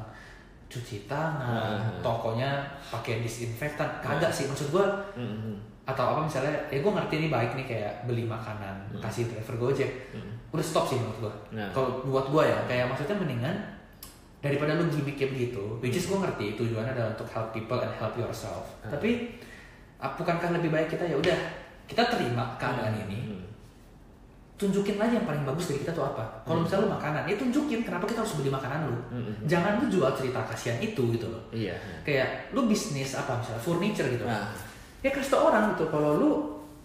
cuci 0.66 1.06
tangan, 1.06 1.78
Hmm. 1.78 1.98
tokonya 2.00 2.58
pakai 2.88 3.20
disinfektan. 3.20 3.86
Kagak 4.00 4.30
sih 4.30 4.46
maksud 4.46 4.70
gue 4.70 4.86
Mhm. 5.14 5.54
atau 5.84 6.02
apa 6.08 6.26
misalnya 6.26 6.50
ya 6.66 6.78
gue 6.78 6.90
ngerti 6.90 7.14
ini 7.16 7.28
baik 7.28 7.54
nih 7.54 7.66
kayak 7.68 7.92
beli 8.02 8.26
makanan 8.26 8.74
kasih 8.98 9.30
driver 9.30 9.54
gojek 9.56 9.86
udah 10.50 10.58
stop 10.60 10.82
sih 10.82 10.98
menurut 10.98 11.22
gue 11.22 11.34
Nah. 11.54 11.70
kalau 11.70 12.02
buat 12.02 12.26
gue 12.26 12.42
ya 12.42 12.58
kayak 12.66 12.90
maksudnya 12.90 13.14
mendingan 13.14 13.54
daripada 14.46 14.72
lu 14.74 14.86
gimmick 14.86 15.14
kayak 15.14 15.32
begitu 15.32 15.62
which 15.78 15.94
is 15.94 16.04
gue 16.04 16.16
ngerti 16.16 16.54
tujuannya 16.54 16.90
adalah 16.90 17.10
untuk 17.10 17.28
help 17.28 17.50
people 17.50 17.76
and 17.76 17.92
help 17.92 18.14
yourself. 18.14 18.64
Tapi 18.80 19.36
ah, 19.96 20.12
bukankah 20.12 20.50
lebih 20.52 20.70
baik 20.70 20.88
kita 20.88 21.02
ya 21.02 21.14
udah 21.14 21.38
kita 21.84 22.02
terima 22.06 22.54
keadaan 22.56 22.94
ini 23.00 23.18
Mhm. 23.26 23.42
tunjukin 24.56 24.96
aja 24.96 25.14
yang 25.14 25.24
paling 25.24 25.44
bagus 25.44 25.68
dari 25.68 25.80
kita 25.80 25.92
tuh 25.92 26.06
apa. 26.06 26.24
Kalau 26.42 26.64
misalnya 26.64 26.84
lu 26.84 26.92
makanan 26.92 27.22
ya 27.24 27.36
tunjukin 27.36 27.80
kenapa 27.82 28.04
kita 28.04 28.20
harus 28.20 28.34
beli 28.34 28.48
makanan 28.48 28.80
lu. 28.84 28.96
Mhm. 29.10 29.32
jangan 29.44 29.76
lu 29.76 29.86
jual 29.86 30.08
cerita 30.10 30.40
kasihan 30.42 30.80
itu 30.80 31.02
gitu 31.12 31.28
loh. 31.28 31.42
Iya. 31.50 31.76
kayak 32.02 32.50
lu 32.50 32.64
bisnis 32.64 33.12
apa 33.12 33.36
misalnya 33.36 33.60
furniture 33.60 34.08
gitu. 34.08 34.24
Nah. 34.24 34.48
ya 34.98 35.12
kasih 35.12 35.28
tau 35.30 35.52
orang 35.52 35.70
gitu 35.70 35.86
kalau 35.86 36.16
lu 36.16 36.30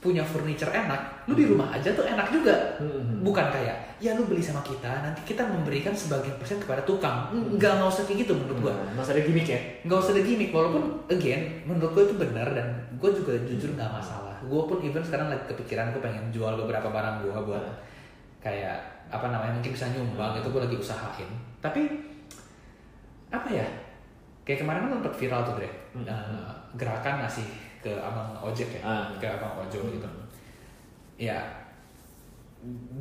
punya 0.02 0.26
furniture 0.26 0.74
enak 0.74 1.30
lu 1.30 1.38
di 1.38 1.46
rumah 1.46 1.70
aja 1.70 1.94
tuh 1.94 2.02
enak 2.02 2.34
juga. 2.34 2.52
Mhm. 2.82 3.22
bukan 3.22 3.54
kayak 3.54 3.78
ya 4.02 4.18
lu 4.18 4.26
beli 4.26 4.42
sama 4.42 4.66
kita 4.66 4.90
nanti 5.06 5.22
kita 5.22 5.46
memberikan 5.46 5.94
sebagian 5.94 6.34
persen 6.42 6.58
kepada 6.58 6.82
tukang. 6.82 7.30
Nggak 7.30 7.78
nggak 7.78 7.86
usah 7.86 8.04
kayak 8.10 8.26
gitu 8.26 8.34
menurut 8.34 8.58
gua. 8.66 8.74
Nah, 8.74 8.98
Mas 8.98 9.14
ada 9.14 9.22
gimmick 9.22 9.46
ya? 9.46 9.62
nggak 9.86 9.98
usah 10.02 10.18
ada 10.18 10.26
gimmick 10.26 10.50
walaupun 10.50 11.06
again 11.06 11.62
menurut 11.70 11.94
gua 11.94 12.04
itu 12.10 12.16
benar 12.18 12.50
dan 12.58 12.68
gua 12.98 13.14
juga 13.14 13.38
jujur 13.46 13.78
nggak 13.78 13.94
masalah. 13.94 14.34
Gua 14.50 14.66
pun 14.66 14.82
even 14.82 15.06
sekarang 15.06 15.30
lagi 15.30 15.46
kepikiran 15.54 15.94
gua 15.94 16.02
pengen 16.02 16.34
jual 16.34 16.58
beberapa 16.58 16.90
barang 16.90 17.22
gua 17.22 17.38
buat 17.46 17.66
kayak 18.42 19.06
apa 19.14 19.30
namanya 19.30 19.54
mungkin 19.62 19.70
bisa 19.78 19.86
nyumbang 19.94 20.42
itu 20.42 20.50
gua 20.50 20.66
lagi 20.66 20.82
usahain. 20.82 21.30
Tapi 21.62 21.86
apa 23.30 23.48
ya 23.54 23.68
kayak 24.42 24.66
kemarin 24.66 24.90
kan 24.90 24.98
sempat 24.98 25.14
viral 25.14 25.42
tuh 25.46 25.54
Dre. 25.62 25.70
Hmm. 25.94 26.10
Eh, 26.10 26.50
gerakan 26.74 27.22
ngasih 27.22 27.71
ke 27.82 27.92
abang 27.98 28.38
ojek 28.40 28.78
ya? 28.78 28.82
Ah. 28.86 29.06
ke 29.18 29.28
abang 29.28 29.58
ojol 29.66 29.90
gitu. 29.92 30.08
Ya 31.18 31.38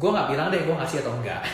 gue 0.01 0.11
nggak 0.11 0.29
bilang 0.33 0.49
deh 0.49 0.65
gue 0.65 0.73
ngasih 0.73 1.05
atau 1.05 1.21
enggak 1.21 1.45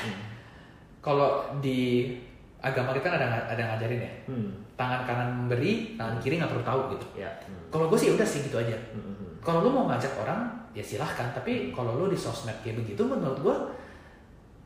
kalau 1.07 1.43
di 1.59 2.15
agama 2.63 2.95
kita 2.95 3.11
kan 3.11 3.19
ada 3.19 3.27
ada 3.51 3.63
ngajarin 3.75 4.07
ya. 4.07 4.13
Hmm. 4.31 4.51
tangan 4.77 5.09
kanan 5.09 5.29
memberi 5.33 5.97
tangan 5.99 6.21
kiri 6.23 6.39
nggak 6.39 6.53
perlu 6.53 6.65
tahu 6.67 6.81
gitu. 6.95 7.07
Ya. 7.19 7.31
kalau 7.71 7.91
gue 7.91 7.99
sih 7.99 8.15
udah 8.15 8.27
sih 8.27 8.47
gitu 8.47 8.57
aja. 8.59 8.79
Mhm. 8.95 9.43
kalau 9.43 9.67
lu 9.67 9.71
mau 9.71 9.91
ngajak 9.91 10.15
orang 10.19 10.47
ya 10.75 10.83
silahkan. 10.83 11.31
Tapi 11.35 11.75
kalau 11.75 11.99
lu 11.99 12.07
di 12.11 12.19
sosmed 12.19 12.55
kayak 12.63 12.79
begitu 12.83 13.03
menurut 13.03 13.39
gue 13.43 13.57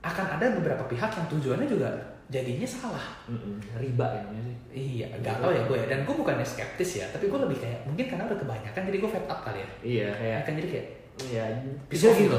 akan 0.00 0.26
ada 0.40 0.46
beberapa 0.56 0.84
pihak 0.88 1.12
yang 1.12 1.26
tujuannya 1.28 1.68
juga 1.68 1.92
jadinya 2.30 2.62
salah 2.64 3.06
Mhm. 3.26 3.58
Riba 3.76 4.06
ya 4.08 4.20
namanya 4.22 4.42
sih. 4.46 4.56
iya 4.70 5.06
gak 5.18 5.36
tau 5.36 5.50
ya 5.50 5.62
gue 5.62 5.76
ya 5.76 5.86
dan 5.86 6.00
gue 6.02 6.14
bukannya 6.14 6.42
skeptis 6.42 6.90
ya 6.96 7.06
tapi 7.08 7.26
gue 7.26 7.38
lebih 7.40 7.58
kayak 7.58 7.82
mungkin 7.84 8.06
karena 8.06 8.24
udah 8.24 8.38
kebanyakan 8.38 8.82
jadi 8.86 8.96
gue 8.96 9.10
fed 9.10 9.26
up 9.26 9.40
kali 9.42 9.58
ya 9.58 9.68
Iya 9.82 10.08
kayak 10.14 10.36
akan 10.40 10.52
jadi 10.56 10.68
kayak 10.68 10.86
ya 11.26 11.44
Bisa 11.86 12.06
bisa 12.08 12.08
gitu. 12.16 12.38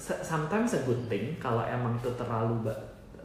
Sometimes 0.00 0.70
a 0.72 0.80
good 0.80 1.02
thing 1.06 1.36
kalau 1.36 1.60
emang 1.62 1.92
itu 1.94 2.08
terlalu 2.14 2.64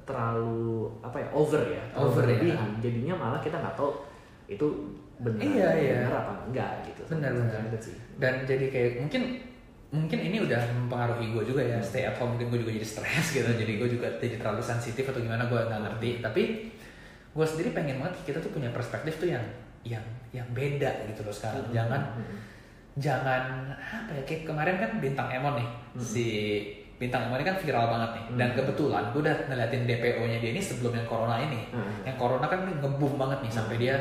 terlalu 0.03 0.85
apa 0.99 1.17
ya 1.17 1.27
over 1.31 1.61
ya 1.63 1.83
Over 1.93 2.21
ya. 2.21 2.35
berlebihan, 2.35 2.69
jadinya 2.77 3.15
malah 3.15 3.39
kita 3.39 3.55
nggak 3.55 3.73
tahu 3.73 3.89
itu 4.45 4.67
benar 5.15 5.41
Iya, 5.41 5.69
iya. 5.75 5.95
benar 6.03 6.13
apa 6.19 6.33
enggak 6.45 6.71
gitu 6.85 7.01
Benar, 7.07 7.31
benar. 7.31 7.61
Sih 7.79 7.95
dan 8.15 8.43
jadi 8.43 8.65
kayak 8.67 8.89
mungkin 8.99 9.21
mungkin 9.95 10.19
ini 10.19 10.37
udah 10.43 10.61
mempengaruhi 10.75 11.31
gue 11.31 11.43
juga 11.47 11.61
ya 11.63 11.79
stay 11.79 12.03
at 12.03 12.19
home 12.19 12.35
mungkin 12.35 12.51
gue 12.51 12.59
juga 12.67 12.75
jadi 12.75 12.87
stres 12.87 13.31
gitu 13.31 13.47
jadi 13.47 13.73
gue 13.79 13.89
juga 13.95 14.07
jadi 14.19 14.35
terlalu 14.35 14.59
sensitif 14.59 15.07
atau 15.07 15.23
gimana 15.23 15.47
gue 15.47 15.55
nggak 15.57 15.81
ngerti. 15.87 16.09
Tapi 16.19 16.43
gue 17.35 17.45
sendiri 17.47 17.71
pengen 17.71 18.03
banget 18.03 18.19
kita 18.27 18.39
tuh 18.43 18.51
punya 18.51 18.69
perspektif 18.75 19.15
tuh 19.17 19.31
yang 19.31 19.43
yang 19.87 20.03
yang 20.35 20.47
beda 20.51 21.07
gitu 21.07 21.23
loh 21.23 21.31
sekarang. 21.31 21.63
Jangan 21.71 22.01
jangan 22.95 23.75
apa 23.75 24.11
ya 24.15 24.23
kayak 24.23 24.47
kemarin 24.47 24.75
kan 24.79 24.91
bintang 25.03 25.27
Emon 25.27 25.59
nih 25.59 25.67
si 25.99 26.25
bintang 26.95 27.27
Emon 27.27 27.39
ini 27.39 27.47
kan 27.47 27.57
viral 27.59 27.85
banget 27.87 28.11
nih. 28.19 28.25
Dan 28.35 28.49
kebetulan 28.53 29.03
gue 29.15 29.21
udah 29.23 29.35
ngeliatin 29.47 29.83
DPO-nya 29.87 30.37
dia 30.43 30.51
ini 30.51 30.61
sebelum 30.61 30.91
yang 30.91 31.07
corona 31.07 31.39
ini. 31.39 31.71
Hmm. 31.71 32.03
yang 32.03 32.15
corona 32.19 32.45
kan 32.51 32.67
ngebum 32.67 33.15
banget 33.15 33.39
nih 33.47 33.51
sampai 33.51 33.75
dia 33.79 33.95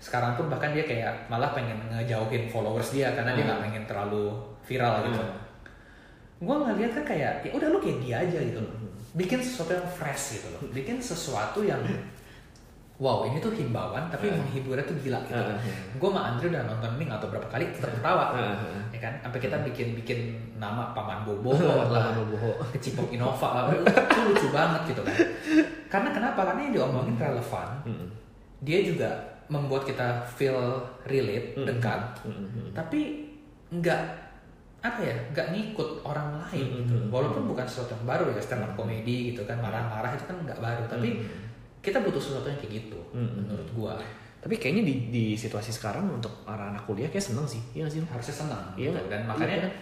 sekarang 0.00 0.32
pun 0.32 0.48
bahkan 0.48 0.72
dia 0.72 0.88
kayak 0.88 1.28
malah 1.28 1.52
pengen 1.52 1.76
ngejauhin 1.92 2.48
followers 2.48 2.88
dia 2.88 3.12
karena 3.12 3.36
dia 3.36 3.44
nggak 3.44 3.62
pengen 3.68 3.84
terlalu 3.84 4.32
viral 4.70 4.94
gitu. 5.10 5.22
Gue 6.40 6.54
ngeliat 6.54 6.92
kan 6.94 7.04
kayak 7.04 7.32
ya 7.42 7.50
udah 7.50 7.68
lu 7.74 7.78
kayak 7.82 7.98
dia 8.06 8.16
aja 8.22 8.38
gitu 8.38 8.62
loh. 8.62 8.72
Bikin 9.18 9.42
sesuatu 9.42 9.74
yang 9.74 9.88
fresh 9.90 10.38
gitu 10.38 10.48
loh. 10.54 10.62
Bikin 10.70 11.02
sesuatu 11.02 11.66
yang 11.66 11.82
wow 13.00 13.24
ini 13.24 13.40
tuh 13.40 13.48
himbauan 13.56 14.12
tapi 14.12 14.28
menghiburnya 14.28 14.84
tuh 14.84 14.92
gila 15.00 15.18
gitu. 15.24 15.40
Hmm. 15.40 15.96
gue 15.96 16.08
sama 16.12 16.20
Andre 16.20 16.52
udah 16.52 16.62
nonton 16.68 16.90
ini 17.00 17.08
nggak 17.08 17.20
tahu 17.24 17.32
berapa 17.32 17.48
kali 17.48 17.64
tetap 17.74 17.90
ketawa. 17.96 18.24
Hmm. 18.36 18.86
ya 18.94 19.00
kan? 19.02 19.12
Sampai 19.26 19.40
kita 19.42 19.56
bikin 19.66 19.98
bikin 19.98 20.18
nama 20.60 20.94
paman 20.94 21.26
bobo 21.26 21.56
Paman 21.56 21.88
lah. 21.90 22.12
Bobo. 22.14 22.62
kecipok 22.76 23.10
Innova 23.10 23.48
lah. 23.56 23.64
Itu 23.74 24.20
lucu 24.30 24.48
banget 24.54 24.94
gitu 24.94 25.02
kan. 25.02 25.16
Karena 25.90 26.08
kenapa? 26.14 26.40
Karena 26.46 26.60
yang 26.70 26.72
diomongin 26.78 27.16
relevan. 27.18 27.68
Dia 28.60 28.78
juga 28.84 29.10
membuat 29.50 29.82
kita 29.82 30.22
feel 30.30 30.56
relate 31.08 31.58
dekat. 31.58 32.00
Tapi 32.70 33.26
nggak 33.74 34.29
apa 34.80 35.00
ya 35.00 35.12
nggak 35.30 35.46
ngikut 35.52 36.00
orang 36.02 36.40
lain 36.40 36.66
Mm-mm. 36.66 36.78
gitu 36.82 36.94
walaupun 37.08 37.44
bukan 37.46 37.64
sesuatu 37.64 37.92
yang 37.92 38.06
baru 38.08 38.24
ya 38.30 38.40
stand 38.40 38.64
up 38.64 38.72
comedy 38.72 39.30
gitu 39.30 39.44
kan 39.44 39.60
marah-marah 39.60 40.10
itu 40.10 40.24
kan 40.24 40.36
nggak 40.40 40.56
baru 40.56 40.84
tapi 40.88 41.20
Mm-mm. 41.20 41.40
kita 41.80 42.00
butuh 42.00 42.16
sesuatu 42.18 42.48
yang 42.48 42.56
kayak 42.56 42.72
gitu 42.80 42.98
Mm-mm. 43.12 43.44
menurut 43.44 43.68
gua 43.72 43.94
tapi 44.40 44.56
kayaknya 44.56 44.88
di, 44.88 44.94
di 45.12 45.24
situasi 45.36 45.68
sekarang 45.68 46.08
untuk 46.08 46.32
para 46.48 46.72
anak 46.72 46.88
kuliah 46.88 47.04
kayak 47.06 47.20
seneng 47.20 47.44
sih 47.44 47.60
iya 47.76 47.84
sih 47.84 48.00
harusnya 48.00 48.32
senang 48.34 48.72
Iya 48.72 48.88
gitu. 48.88 49.12
dan 49.12 49.20
Iya 49.20 49.28
makanya 49.28 49.56
kan? 49.60 49.72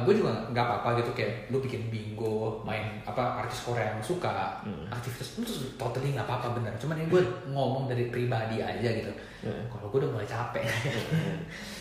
gue 0.00 0.14
juga 0.16 0.32
nggak 0.48 0.64
apa-apa 0.64 0.88
gitu 0.96 1.12
kayak 1.12 1.52
lu 1.52 1.60
bikin 1.60 1.92
bingo 1.92 2.64
main 2.64 3.04
apa 3.04 3.44
artis 3.44 3.60
Korea 3.60 3.92
yang 3.92 4.00
suka 4.00 4.64
Hmm. 4.64 4.88
aktivitas 4.88 5.36
itu 5.36 5.44
totally 5.76 6.16
nggak 6.16 6.24
apa-apa 6.24 6.56
bener 6.56 6.72
cuman 6.80 6.96
ini 6.96 7.12
gue 7.12 7.20
ngomong 7.52 7.84
dari 7.84 8.08
pribadi 8.08 8.64
aja 8.64 8.88
gitu 8.88 9.12
Hmm. 9.44 9.68
kalau 9.68 9.92
gue 9.92 10.00
udah 10.00 10.10
mulai 10.10 10.24
capek 10.26 10.64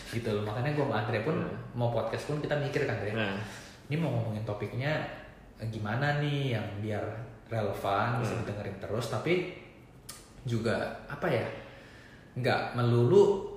gitu 0.09 0.29
loh. 0.31 0.43
Makanya 0.43 0.71
gue 0.71 0.83
sama 0.83 0.95
Andre 1.01 1.19
pun 1.21 1.35
Hmm. 1.35 1.55
mau 1.73 1.89
podcast 1.89 2.23
pun 2.25 2.37
kita 2.37 2.55
mikir 2.55 2.83
kan 2.83 2.95
Andre. 2.95 3.11
Nah 3.11 3.35
ini 3.87 3.95
mau 3.95 4.11
ngomongin 4.11 4.43
topiknya 4.43 5.03
eh, 5.57 5.67
gimana 5.67 6.19
nih 6.19 6.53
yang 6.53 6.67
biar 6.79 7.01
relevan 7.47 8.19
bisa 8.19 8.33
Hmm. 8.33 8.41
didengerin 8.43 8.77
terus 8.77 9.07
tapi 9.07 9.55
juga 10.43 10.75
apa 11.05 11.27
ya 11.27 11.43
nggak 12.35 12.75
melulu 12.75 13.55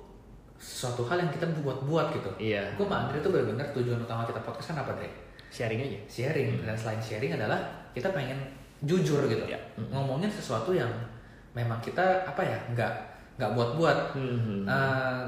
suatu 0.57 1.05
hal 1.05 1.17
yang 1.17 1.29
kita 1.29 1.45
buat-buat 1.57 2.13
gitu. 2.13 2.29
Iya. 2.37 2.73
Gue 2.75 2.85
sama 2.85 3.05
Andre 3.05 3.17
tuh 3.19 3.29
benar-benar 3.29 3.67
tujuan 3.71 3.99
utama 3.99 4.23
kita 4.23 4.39
podcast 4.39 4.73
kan 4.73 4.81
apa 4.81 4.93
Dre? 4.93 5.09
sharing 5.51 5.83
aja. 5.83 5.99
Sharing. 6.07 6.63
Dan 6.63 6.71
selain 6.73 7.01
sharing 7.03 7.35
adalah 7.35 7.59
kita 7.91 8.07
pengen 8.09 8.39
jujur 8.79 9.27
gitu. 9.27 9.43
Ya. 9.45 9.59
ngomongin 9.91 10.31
sesuatu 10.31 10.71
yang 10.71 10.87
memang 11.51 11.83
kita 11.83 12.23
apa 12.23 12.39
ya 12.39 12.55
nggak 12.71 12.93
nggak 13.41 13.57
buat-buat 13.57 14.13
Mhm. 14.13 14.69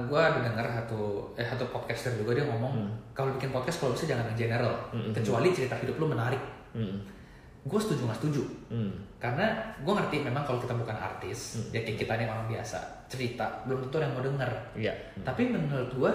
gue 0.05 0.19
ada 0.21 0.39
dengar 0.39 0.61
satu 0.69 1.25
eh 1.33 1.41
satu 1.41 1.65
podcaster 1.67 2.13
juga 2.13 2.37
dia 2.37 2.45
ngomong 2.45 2.73
Hmm. 2.77 2.93
kalau 3.11 3.33
bikin 3.33 3.49
podcast 3.49 3.81
kalau 3.81 3.91
bisa 3.91 4.05
jangan 4.05 4.29
yang 4.29 4.45
general 4.45 4.75
Hmm. 4.93 5.09
kecuali 5.09 5.49
cerita 5.49 5.73
hidup 5.75 5.97
lu 5.97 6.05
menarik 6.05 6.37
Mhm. 6.71 6.97
gue 7.63 7.79
setuju 7.79 8.05
nggak 8.05 8.19
setuju 8.19 8.43
Hmm. 8.69 8.93
karena 9.17 9.49
gue 9.81 9.89
ngerti 9.89 10.21
memang 10.21 10.43
kalau 10.43 10.61
kita 10.61 10.75
bukan 10.75 10.93
artis 10.93 11.57
Hmm. 11.57 11.73
ya 11.73 11.81
kayak 11.81 11.97
kita 11.97 12.13
nih 12.13 12.27
orang 12.27 12.45
biasa 12.45 12.77
cerita 13.07 13.45
belum 13.65 13.81
tentu 13.81 13.97
yang 13.97 14.13
mau 14.13 14.21
denger 14.21 14.51
Iya. 14.75 14.93
tapi 15.25 15.49
menurut 15.49 15.89
gue 15.89 16.11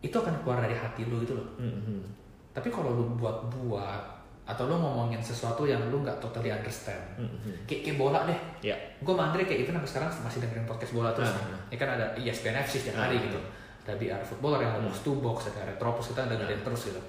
itu 0.00 0.14
akan 0.14 0.34
keluar 0.42 0.58
dari 0.58 0.74
hati 0.74 1.06
lu 1.06 1.22
gitu 1.22 1.34
loh 1.34 1.46
Hmm, 1.54 1.78
hmm. 1.78 2.02
tapi 2.50 2.66
kalau 2.68 2.90
lu 2.92 3.04
buat-buat 3.14 4.17
atau 4.48 4.64
lu 4.64 4.74
ngomongin 4.74 5.20
sesuatu 5.20 5.62
yang 5.62 5.76
lu 5.86 6.00
nggak 6.00 6.16
totally 6.18 6.48
understand 6.48 6.96
Hmm, 7.14 7.28
hmm. 7.28 7.68
kayak, 7.68 7.84
kayak 7.84 7.96
bola 7.96 8.24
deh 8.24 8.38
Iya. 8.64 8.76
gue 8.98 9.12
sama 9.12 9.28
Andre 9.28 9.44
kayak 9.44 9.60
even 9.62 9.76
sampai 9.76 9.90
sekarang 9.90 10.08
masih 10.24 10.38
dengerin 10.40 10.64
podcast 10.64 10.92
bola 10.92 11.10
terus 11.12 11.28
Ah. 11.28 11.52
ya 11.68 11.76
kan 11.76 11.88
ada 11.92 12.06
ESPN 12.16 12.56
FC 12.58 12.80
setiap 12.80 12.96
hari 12.98 13.20
Ah. 13.20 13.24
gitu 13.28 13.38
ada 13.84 13.92
BR 13.94 14.20
Footballer 14.20 14.60
yang 14.60 14.72
ada 14.74 14.82
box 14.82 14.96
to 15.00 15.12
box 15.18 15.38
ada 15.46 15.64
Retropus 15.64 16.10
kita 16.10 16.24
dengerin 16.26 16.60
terus 16.62 16.80
gitu 16.88 17.00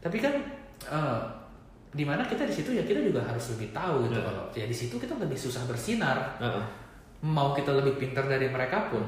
tapi 0.00 0.16
kan 0.18 0.32
eh, 0.88 1.20
di 1.90 2.02
mana 2.02 2.24
kita 2.24 2.42
di 2.42 2.50
situ 2.50 2.72
ya 2.72 2.82
kita 2.82 2.98
juga 2.98 3.20
harus 3.22 3.54
lebih 3.54 3.68
tahu 3.70 4.08
gitu 4.08 4.18
Ah. 4.18 4.24
kalau 4.24 4.44
ya 4.50 4.64
di 4.64 4.72
situ 4.72 4.96
kita 4.96 5.12
lebih 5.14 5.36
susah 5.36 5.62
bersinar 5.64 6.40
Heeh. 6.40 6.64
mau 7.22 7.52
kita 7.52 7.70
lebih 7.70 7.96
pintar 7.98 8.24
dari 8.24 8.48
mereka 8.48 8.88
pun 8.88 9.04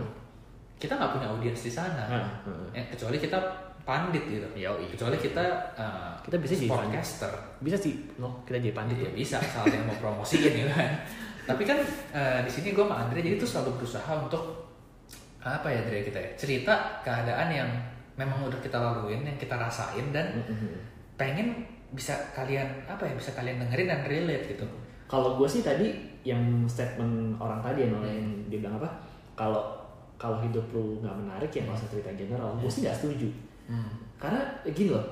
kita 0.77 0.93
nggak 0.93 1.09
punya 1.11 1.27
audiens 1.27 1.57
di 1.59 1.73
sana 1.73 2.05
Ah, 2.07 2.29
ah. 2.45 2.69
Ya, 2.71 2.85
kecuali 2.87 3.17
kita 3.17 3.41
pandit 3.87 4.25
gitu 4.27 4.43
Yoi. 4.53 4.91
kecuali 4.91 5.15
kita 5.17 5.45
eh, 5.73 6.13
Kita 6.21 6.37
bisa 6.37 6.53
jadi 6.53 6.67
podcaster 6.69 7.33
Bisa 7.63 7.79
sih, 7.79 7.95
no, 8.19 8.43
kita 8.43 8.59
jadi 8.59 8.75
pandit. 8.75 8.99
ya 8.99 9.11
bisa 9.15 9.39
asal 9.39 9.63
yang 9.71 9.87
mau 9.87 9.95
promosiin 9.97 10.51
gitu 10.53 10.69
kan 10.69 10.91
tapi 11.47 11.63
kan 11.63 11.79
eh, 12.11 12.43
di 12.43 12.51
sini 12.51 12.75
gue 12.75 12.83
sama 12.83 13.07
Andre 13.07 13.23
jadi 13.23 13.39
tuh 13.39 13.47
selalu 13.47 13.79
berusaha 13.79 14.11
untuk 14.19 14.43
apa 15.39 15.71
ya 15.71 15.87
Andre 15.87 16.03
kita 16.03 16.19
ya 16.19 16.31
cerita 16.35 16.75
keadaan 17.01 17.47
yang 17.49 17.71
memang 18.15 18.43
udah 18.43 18.59
kita 18.59 18.75
laluin 18.75 19.23
yang 19.23 19.39
kita 19.39 19.55
rasain 19.55 20.11
dan 20.11 20.35
Hmm, 20.35 20.43
hmm, 20.43 20.59
hmm. 20.59 20.81
pengen 21.15 21.49
bisa 21.95 22.19
kalian 22.35 22.67
apa 22.85 23.07
ya 23.07 23.15
bisa 23.15 23.31
kalian 23.31 23.63
dengerin 23.63 23.87
dan 23.87 24.03
relate 24.05 24.51
gitu 24.51 24.67
Kalau 25.07 25.39
gue 25.39 25.47
sih 25.47 25.63
tadi 25.63 25.95
yang 26.27 26.43
statement 26.67 27.39
orang 27.39 27.63
tadi 27.63 27.87
yang 27.87 27.95
yang 28.03 28.27
dia 28.51 28.59
bilang 28.59 28.83
apa? 28.83 28.91
Kalau 29.39 29.63
kalau 30.19 30.43
hidup 30.43 30.67
lu 30.75 30.99
nggak 30.99 31.15
menarik 31.15 31.47
ya 31.47 31.63
nggak 31.63 31.79
usah 31.79 31.87
cerita 31.87 32.11
general. 32.19 32.59
Gue 32.59 32.67
sih 32.67 32.83
nggak 32.83 32.99
setuju. 32.99 33.31
Karena 34.17 34.41
gini 34.65 34.91
loh, 34.91 35.05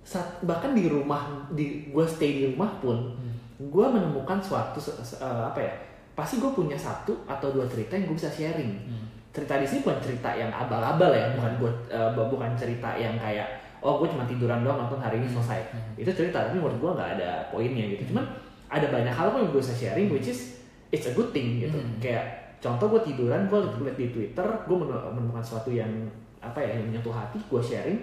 saat, 0.00 0.38
bahkan 0.42 0.70
di 0.70 0.86
rumah 0.86 1.48
di 1.50 1.88
gue 1.88 2.06
stay 2.06 2.30
di 2.38 2.44
rumah 2.52 2.70
pun, 2.78 3.10
gue 3.58 3.86
menemukan 3.88 4.38
suatu 4.38 4.78
se- 4.78 4.94
se- 5.00 5.18
eh, 5.18 5.42
apa 5.44 5.58
ya? 5.58 5.72
Pasti 6.14 6.38
gue 6.38 6.46
punya 6.48 6.76
satu 6.76 7.10
atau 7.24 7.50
dua 7.50 7.66
cerita 7.66 7.96
yang 7.96 8.06
gue 8.06 8.16
bisa 8.16 8.30
sharing. 8.30 8.70
Cerita 9.34 9.58
di 9.58 9.66
sini 9.66 9.82
bukan 9.82 9.98
cerita 9.98 10.30
yang 10.30 10.46
abal-abal 10.48 11.10
ya, 11.10 11.34
bukan 11.34 11.52
gue 11.58 11.72
bukan 12.30 12.50
cerita 12.54 12.94
yang 12.94 13.18
kayak 13.18 13.48
oh 13.82 13.98
gue 13.98 14.08
cuma 14.08 14.22
tiduran 14.24 14.62
doang 14.62 14.78
nonton 14.78 14.96
hari 14.96 15.18
ini 15.18 15.26
selesai. 15.26 15.58
Itu 15.98 16.10
cerita 16.14 16.46
tapi 16.46 16.56
menurut 16.56 16.78
gue 16.78 16.90
nggak 16.94 17.10
ada 17.18 17.30
poinnya 17.50 17.84
gitu. 17.92 18.14
Cuman 18.14 18.24
ada 18.70 18.86
banyak 18.88 19.10
hal 19.10 19.34
yang 19.34 19.50
gue 19.50 19.58
bisa 19.58 19.74
sharing 19.74 20.06
which 20.08 20.30
is 20.30 20.62
it's 20.88 21.04
a 21.04 21.12
good 21.12 21.34
thing 21.34 21.58
gitu. 21.60 21.74
Hmm. 21.76 21.98
Kayak 21.98 22.24
contoh 22.62 22.86
gue 22.88 23.02
tiduran 23.04 23.50
gue 23.50 23.58
liat 23.82 23.98
di 23.98 24.08
Twitter 24.08 24.46
gue 24.46 24.76
menemukan 24.78 25.42
sesuatu 25.42 25.74
yang 25.74 25.90
apa 26.44 26.58
ya 26.58 26.74
yang 26.74 26.84
menyentuh 26.86 27.10
hati 27.10 27.38
gue 27.40 27.60
sharing 27.60 28.00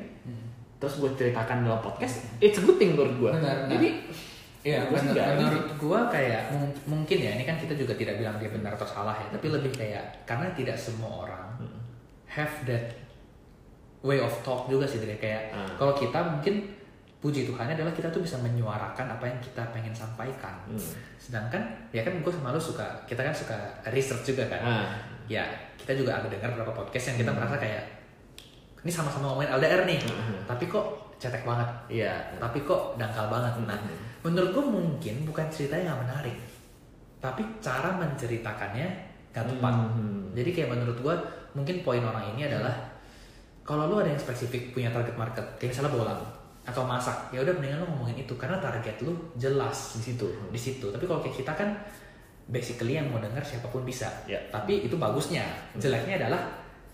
terus 0.77 0.97
gue 0.97 1.09
ceritakan 1.13 1.61
dalam 1.61 1.77
podcast 1.77 2.25
it's 2.37 2.57
a 2.57 2.63
good 2.63 2.75
thing 2.75 2.93
menurut 2.93 3.13
gue 3.15 3.31
Benar, 3.31 3.55
benar. 3.61 3.71
jadi 3.71 3.89
Iya, 4.61 4.77
menur- 4.85 5.09
nggak 5.11 5.27
menurut 5.41 5.65
gua 5.75 6.05
kayak 6.05 6.53
mung- 6.53 6.77
mungkin 6.85 7.17
ya 7.17 7.33
ini 7.33 7.41
kan 7.41 7.57
kita 7.57 7.73
juga 7.73 7.97
tidak 7.97 8.21
bilang 8.21 8.37
dia 8.37 8.45
benar 8.45 8.69
atau 8.71 8.85
salah 8.85 9.17
ya, 9.17 9.25
tapi 9.33 9.49
lebih 9.49 9.73
kayak 9.73 10.05
karena 10.21 10.53
tidak 10.53 10.77
semua 10.77 11.25
orang 11.25 11.49
have 12.27 12.53
that 12.61 12.93
way 14.01 14.17
of 14.17 14.29
talk 14.41 14.65
juga 14.67 14.85
sih 14.85 14.97
Dre. 14.97 15.17
kayak 15.17 15.49
Ah. 15.49 15.65
kalau 15.75 15.93
kita 15.93 16.13
mungkin 16.21 16.69
puji 17.17 17.45
Tuhannya 17.45 17.73
adalah 17.73 17.89
kita 17.89 18.09
tuh 18.09 18.21
bisa 18.21 18.37
menyuarakan 18.37 19.05
apa 19.07 19.25
yang 19.25 19.37
kita 19.39 19.65
pengen 19.69 19.93
sampaikan. 19.93 20.53
Hmm. 20.65 20.77
Sedangkan 21.17 21.61
ya 21.89 22.01
kan 22.01 22.13
gue 22.15 22.29
sama 22.31 22.49
lu 22.49 22.57
suka 22.57 22.85
kita 23.05 23.21
kan 23.21 23.33
suka 23.33 23.57
research 23.87 24.25
juga 24.27 24.45
kan. 24.45 24.61
Ah. 24.61 24.93
Ya 25.25 25.41
kita 25.73 25.93
juga 25.95 26.17
ada 26.17 26.25
dengar 26.25 26.49
beberapa 26.51 26.73
podcast 26.75 27.09
yang 27.09 27.17
kita 27.19 27.31
merasa 27.31 27.57
kayak 27.57 27.81
ini 28.81 28.91
sama-sama 28.91 29.29
ngomongin 29.29 29.53
LDR 29.55 29.85
nih, 29.85 29.99
Hmm. 30.01 30.41
tapi 30.49 30.65
kok 30.65 31.13
cetek 31.21 31.45
banget 31.45 31.69
iya 31.85 32.17
tapi 32.41 32.65
kok 32.65 32.97
dangkal 32.97 33.29
banget. 33.29 33.53
Nah, 33.69 33.77
menurut 34.25 34.49
gue 34.51 34.63
mungkin 34.65 35.15
bukan 35.21 35.45
ceritanya 35.53 35.93
nggak 35.93 36.01
menarik, 36.09 36.37
tapi 37.21 37.45
cara 37.61 37.93
menceritakannya 37.93 38.87
nggak 39.29 39.45
tepat. 39.45 39.73
Hmm. 39.93 40.33
Jadi 40.33 40.49
kayak 40.49 40.69
menurut 40.73 40.97
gue 40.97 41.15
mungkin 41.53 41.75
poin 41.85 42.01
orang 42.01 42.33
ini 42.33 42.49
adalah 42.49 42.73
kalau 43.61 43.85
lu 43.85 44.01
ada 44.01 44.09
yang 44.09 44.17
spesifik 44.17 44.73
punya 44.73 44.89
target 44.89 45.13
market, 45.13 45.45
kayak 45.61 45.77
misalnya 45.77 45.93
bola 45.93 46.15
atau 46.61 46.85
masak, 46.85 47.29
ya 47.29 47.41
udah 47.41 47.53
mendingan 47.57 47.81
lu 47.81 47.87
ngomongin 47.89 48.21
itu 48.21 48.33
karena 48.37 48.57
target 48.57 48.97
lu 49.05 49.13
jelas 49.37 49.97
di 49.97 50.01
situ 50.09 50.25
di 50.49 50.57
situ. 50.57 50.89
Tapi 50.89 51.05
kalau 51.05 51.21
kayak 51.21 51.37
kita 51.37 51.53
kan 51.53 51.69
basically 52.49 52.97
yang 52.97 53.07
mau 53.13 53.21
denger 53.21 53.41
siapa 53.45 53.69
pun 53.69 53.85
bisa. 53.85 54.09
Ya. 54.25 54.41
Tapi 54.49 54.85
itu 54.89 54.97
bagusnya. 54.97 55.45
Jeleknya 55.77 56.25
adalah 56.25 56.41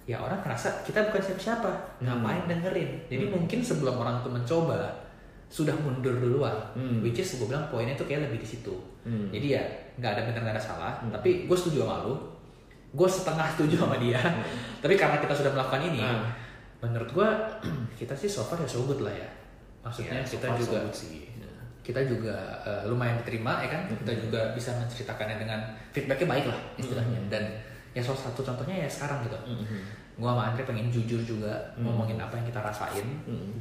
ya 0.08 0.18
orang 0.18 0.40
ngerasa 0.40 0.82
kita 0.82 1.12
bukan 1.12 1.20
siapa-siapa, 1.20 1.72
ngapain 2.00 2.48
dengerin. 2.48 2.90
Jadi 3.06 3.26
mungkin 3.28 3.60
sebelum 3.60 4.00
orang 4.00 4.24
itu 4.24 4.30
mencoba 4.32 4.88
sudah 5.48 5.76
mundur 5.76 6.16
duluan. 6.16 6.56
Hmm. 6.74 7.04
Which 7.04 7.20
is 7.20 7.36
gue 7.36 7.46
bilang 7.46 7.68
poinnya 7.68 7.94
tuh 7.94 8.08
kayak 8.08 8.32
lebih 8.32 8.40
di 8.40 8.48
situ. 8.48 8.72
Hmm. 9.04 9.28
Jadi 9.30 9.54
ya 9.54 9.64
nggak 9.96 10.12
ada 10.16 10.22
benar 10.26 10.42
nggak 10.48 10.56
ada 10.56 10.64
salah. 10.64 10.94
Tapi 11.12 11.44
gue 11.46 11.58
setuju 11.60 11.84
sama 11.84 12.08
lu. 12.08 12.16
Gue 12.96 13.04
setengah 13.06 13.48
setuju 13.52 13.76
sama 13.84 14.00
dia. 14.00 14.16
Tapi 14.84 14.96
karena 14.96 15.20
kita 15.20 15.36
sudah 15.36 15.52
melakukan 15.52 15.84
ini, 15.86 16.00
Hmm. 16.00 16.32
menurut 16.80 17.12
gue 17.12 17.28
kita 18.00 18.16
sih 18.16 18.28
so 18.28 18.48
far 18.48 18.56
ya 18.58 18.68
so 18.68 18.88
good 18.88 19.04
lah 19.04 19.12
ya. 19.12 19.28
Maksudnya 19.84 20.20
Ya, 20.20 20.24
so 20.24 20.40
kita 20.40 20.48
far 20.48 20.56
so 20.56 20.64
juga 20.64 20.80
good 20.88 20.96
sih. 20.96 21.28
Ya. 21.36 21.52
kita 21.84 22.04
juga 22.04 22.36
eh, 22.64 22.84
lumayan 22.84 23.16
diterima 23.20 23.64
ya 23.64 23.72
kan 23.72 23.88
kita 23.88 24.12
juga 24.20 24.52
bisa 24.52 24.76
menceritakannya 24.76 25.40
dengan 25.40 25.60
feedbacknya 25.92 26.28
baik 26.28 26.46
lah 26.52 26.60
istilahnya 26.76 27.20
dan 27.32 27.44
ya 27.96 28.02
salah 28.02 28.28
satu 28.28 28.42
contohnya 28.44 28.86
ya 28.86 28.90
sekarang 28.90 29.24
gitu. 29.28 29.38
Gua 30.18 30.34
sama 30.34 30.50
Andre 30.50 30.66
pengen 30.66 30.90
jujur 30.90 31.22
juga 31.22 31.54
ngomongin 31.78 32.18
apa 32.18 32.34
yang 32.42 32.48
kita 32.50 32.60
rasain 32.60 33.08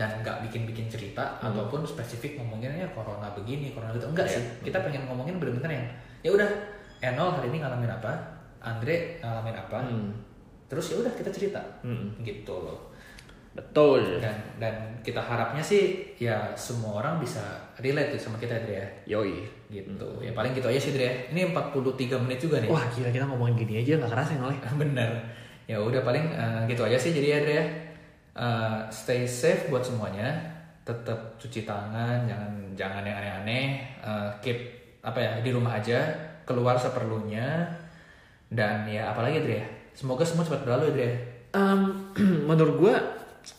dan 0.01 0.25
nggak 0.25 0.49
bikin-bikin 0.49 0.89
cerita 0.89 1.37
ataupun 1.39 1.85
spesifik 1.85 2.41
ngomonginnya 2.41 2.89
corona 2.97 3.29
begini 3.37 3.77
corona 3.77 3.93
gitu. 3.93 4.09
Enggak 4.09 4.27
sih. 4.27 4.43
Kita 4.65 4.81
pengen 4.81 5.05
ngomongin 5.05 5.37
bener-bener 5.37 5.71
yang 5.77 5.87
ya 6.25 6.31
udah 6.33 6.49
Enol 6.97 7.29
hari 7.29 7.53
ini 7.53 7.61
ngalamin 7.61 7.93
apa? 7.93 8.13
Andre 8.65 9.21
ngalamin 9.21 9.57
apa? 9.57 9.79
Hmm. 9.85 10.11
terus 10.67 10.91
ya 10.91 10.99
udah 10.99 11.13
kita 11.15 11.31
cerita. 11.31 11.63
Hmm. 11.87 12.11
gitu 12.27 12.51
loh 12.51 12.96
betul. 13.57 14.21
Dan 14.21 14.37
dan 14.61 14.75
kita 15.01 15.19
harapnya 15.19 15.65
sih 15.65 16.13
ya 16.21 16.53
semua 16.53 17.01
orang 17.01 17.17
bisa 17.17 17.41
relate 17.81 18.17
tuh 18.17 18.29
sama 18.29 18.37
kita 18.37 18.61
Dre 18.63 18.77
ya. 18.77 18.89
Yoi. 19.17 19.49
Gitu. 19.73 20.09
Ya 20.21 20.31
paling 20.37 20.53
gitu 20.53 20.69
aja 20.69 20.77
sih 20.77 20.93
Dre. 20.93 21.33
Ini 21.33 21.51
43 21.57 22.21
menit 22.21 22.39
juga 22.39 22.61
nih. 22.61 22.69
Wah 22.69 22.85
gila 22.93 23.09
kita 23.09 23.25
ngomongin 23.25 23.57
gini 23.65 23.81
aja 23.81 23.97
nggak 23.97 24.13
kerasa 24.13 24.37
ya 24.37 24.43
oleh 24.45 24.59
bener. 24.85 25.11
Ya 25.67 25.77
udah 25.81 26.05
paling 26.05 26.25
eh, 26.37 26.61
gitu 26.69 26.85
aja 26.85 26.99
sih 27.01 27.17
jadi 27.17 27.29
ya 27.33 27.39
Dre 27.41 27.55
ya. 27.57 27.67
Eh, 28.37 28.79
stay 28.93 29.25
safe 29.25 29.73
buat 29.73 29.83
semuanya. 29.83 30.29
Tetap 30.87 31.41
cuci 31.41 31.67
tangan 31.67 32.29
jangan 32.29 32.53
jangan 32.77 33.03
yang 33.03 33.17
aneh-aneh. 33.17 33.67
Eh, 34.05 34.31
keep 34.45 34.59
apa 35.01 35.17
ya 35.17 35.33
di 35.41 35.51
rumah 35.51 35.81
aja. 35.81 36.05
Keluar 36.45 36.77
seperlunya. 36.77 37.65
Dan 38.53 38.87
ya 38.87 39.11
apalagi 39.11 39.41
Dre 39.43 39.57
ya. 39.65 39.69
Semoga 39.97 40.29
semua 40.29 40.45
cepat 40.45 40.69
berlalu 40.69 40.93
ya 40.93 40.93
Dre. 40.93 41.11
Em, 41.57 41.81
menurut 42.49 42.77
gue 42.77 42.95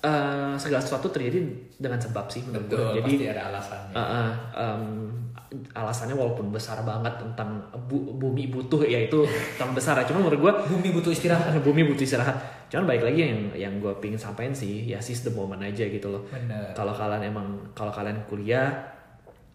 eh, 0.03 0.55
segala 0.59 0.81
sesuatu 0.83 1.07
terjadi 1.09 1.39
dengan 1.79 1.99
sebab 1.99 2.25
sih 2.27 2.43
menurut 2.43 2.67
gue 2.67 2.77
betul 2.77 2.93
jadi 2.99 3.11
pasti 3.11 3.25
ada 3.31 3.43
alasannya. 3.53 3.93
Uh, 3.95 4.01
uh, 4.01 4.29
um, 4.59 4.85
alasannya 5.71 6.15
walaupun 6.15 6.51
besar 6.51 6.83
banget 6.83 7.23
tentang 7.23 7.63
bu- 7.87 8.11
bumi 8.19 8.51
butuh 8.51 8.83
ya 8.83 9.07
itu 9.07 9.23
tentang 9.55 9.71
besar 9.71 9.95
ya. 9.95 10.03
Cuma 10.03 10.19
menurut 10.19 10.39
gue 10.43 10.53
bumi 10.75 10.91
butuh 10.91 11.11
istirahat. 11.11 11.55
Bumi 11.67 11.87
butuh 11.87 12.03
istirahat. 12.03 12.35
Cuman 12.67 12.83
baik 12.83 13.07
lagi 13.07 13.19
yang 13.23 13.39
yang 13.55 13.73
gue 13.79 13.93
pingin 14.03 14.19
sampaikan 14.19 14.51
sih 14.51 14.91
ya 14.91 14.99
seize 14.99 15.23
the 15.23 15.31
moment 15.31 15.63
aja 15.63 15.87
gitu 15.87 16.11
loh. 16.11 16.27
Kalau 16.75 16.91
kalian 16.91 17.31
emang 17.31 17.47
kalau 17.71 17.95
kalian 17.95 18.19
kuliah 18.27 18.67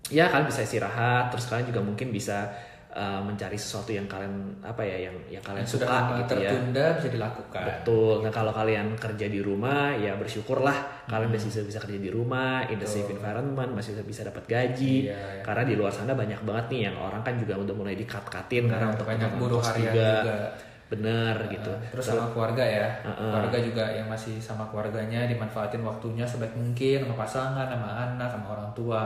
ya 0.09 0.33
kalian 0.33 0.49
bisa 0.49 0.64
istirahat. 0.64 1.28
Terus 1.28 1.45
kalian 1.53 1.68
juga 1.68 1.80
mungkin 1.85 2.09
bisa 2.09 2.49
uh, 2.93 3.20
mencari 3.24 3.57
sesuatu 3.57 3.90
yang 3.90 4.05
kalian 4.05 4.61
apa 4.62 4.84
ya 4.84 5.11
yang 5.11 5.16
yang 5.28 5.43
kalian 5.45 5.64
yang 5.64 5.72
sudah 5.72 5.88
suka 5.88 5.97
lama 5.97 6.14
gitu 6.22 6.34
ya 6.38 6.51
tertunda 6.53 6.86
bisa 7.01 7.09
dilakukan 7.09 7.64
Betul. 7.64 8.14
Nah 8.22 8.32
kalau 8.32 8.53
kalian 8.53 8.86
kerja 8.97 9.26
di 9.26 9.40
rumah 9.40 9.97
ya 9.97 10.12
bersyukurlah 10.16 11.09
kalian 11.09 11.30
masih 11.32 11.49
bisa 11.51 11.61
bisa 11.66 11.78
kerja 11.82 11.99
di 11.99 12.11
rumah 12.12 12.68
in 12.68 12.78
the 12.78 12.88
safe 12.88 13.11
environment 13.11 13.70
masih 13.72 13.97
bisa 13.99 14.05
bisa 14.05 14.20
dapat 14.28 14.45
gaji. 14.47 15.11
Iya, 15.11 15.16
iya. 15.16 15.43
Karena 15.43 15.62
di 15.66 15.74
luar 15.74 15.93
sana 15.93 16.12
banyak 16.12 16.40
banget 16.47 16.66
nih 16.70 16.80
yang 16.93 16.97
orang 17.01 17.22
kan 17.24 17.34
juga 17.40 17.59
udah 17.59 17.74
mulai 17.74 17.95
dikat-katin 17.99 18.68
karena 18.70 18.86
untuk 18.93 19.09
banyak 19.09 19.30
buruh 19.40 19.62
harian 19.64 19.93
juga. 19.93 20.53
Bener 20.93 21.36
gitu. 21.49 21.72
Terus 21.97 22.05
sama 22.05 22.28
keluarga 22.36 22.61
ya, 22.61 22.86
Uh-uh. 23.01 23.32
keluarga 23.32 23.59
juga 23.64 23.84
yang 23.97 24.12
masih 24.12 24.36
sama 24.36 24.68
keluarganya 24.68 25.24
dimanfaatin 25.24 25.80
waktunya 25.80 26.28
sebaik 26.28 26.53
mungkin 26.53 27.09
sama 27.09 27.16
pasangan, 27.16 27.64
sama 27.64 27.88
anak, 27.97 28.28
sama 28.28 28.47
orang 28.53 28.70
tua. 28.76 29.03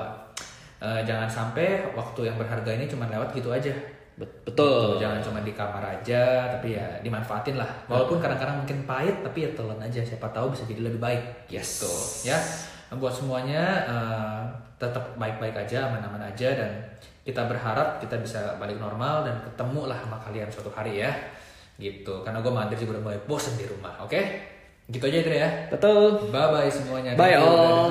Eh, 0.77 1.01
jangan 1.03 1.25
sampai 1.25 1.89
waktu 1.93 2.29
yang 2.29 2.37
berharga 2.37 2.69
ini 2.69 2.85
cuma 2.85 3.09
lewat 3.09 3.33
gitu 3.33 3.49
aja. 3.49 3.73
Bet- 4.17 4.45
Betul. 4.45 4.97
Jangan 4.97 5.21
cuma 5.21 5.41
di 5.41 5.53
kamar 5.53 5.81
aja, 5.83 6.53
tapi 6.53 6.77
ya 6.77 7.01
dimanfaatin 7.01 7.57
lah. 7.57 7.69
Walaupun 7.85 8.21
kadang-kadang 8.21 8.61
mungkin 8.61 8.85
pahit, 8.85 9.21
tapi 9.21 9.45
ya 9.45 9.51
telan 9.53 9.77
aja. 9.77 10.01
Siapa 10.01 10.29
tahu 10.33 10.53
bisa 10.53 10.65
jadi 10.65 10.85
lebih 10.85 11.01
baik. 11.01 11.23
Yes. 11.49 11.81
Gitu. 11.81 11.93
Ya. 12.29 12.39
buat 12.87 13.11
semuanya 13.11 13.83
eh, 13.85 14.41
tetap 14.79 15.19
baik-baik 15.19 15.59
aja 15.59 15.91
aman-aman 15.91 16.23
aja 16.23 16.55
dan 16.55 16.71
kita 17.27 17.43
berharap 17.51 17.99
kita 17.99 18.15
bisa 18.23 18.55
balik 18.63 18.79
normal 18.79 19.27
dan 19.27 19.43
ketemu 19.43 19.91
lah 19.91 19.99
sama 19.99 20.15
kalian 20.23 20.47
suatu 20.47 20.71
hari 20.71 21.03
ya 21.03 21.11
gitu 21.77 22.23
karena 22.23 22.39
gue 22.39 22.53
Andre 22.55 22.79
juga 22.79 22.95
udah 22.95 23.05
mulai 23.11 23.21
bosen 23.27 23.59
di 23.59 23.67
rumah 23.67 23.99
oke 23.99 24.21
gitu 24.87 25.03
aja 25.03 25.19
Andre 25.19 25.37
ya 25.43 25.51
Betul. 25.67 26.31
bye 26.31 26.47
bye 26.55 26.71
semuanya 26.71 27.19
Bye, 27.19 27.35
all. 27.35 27.91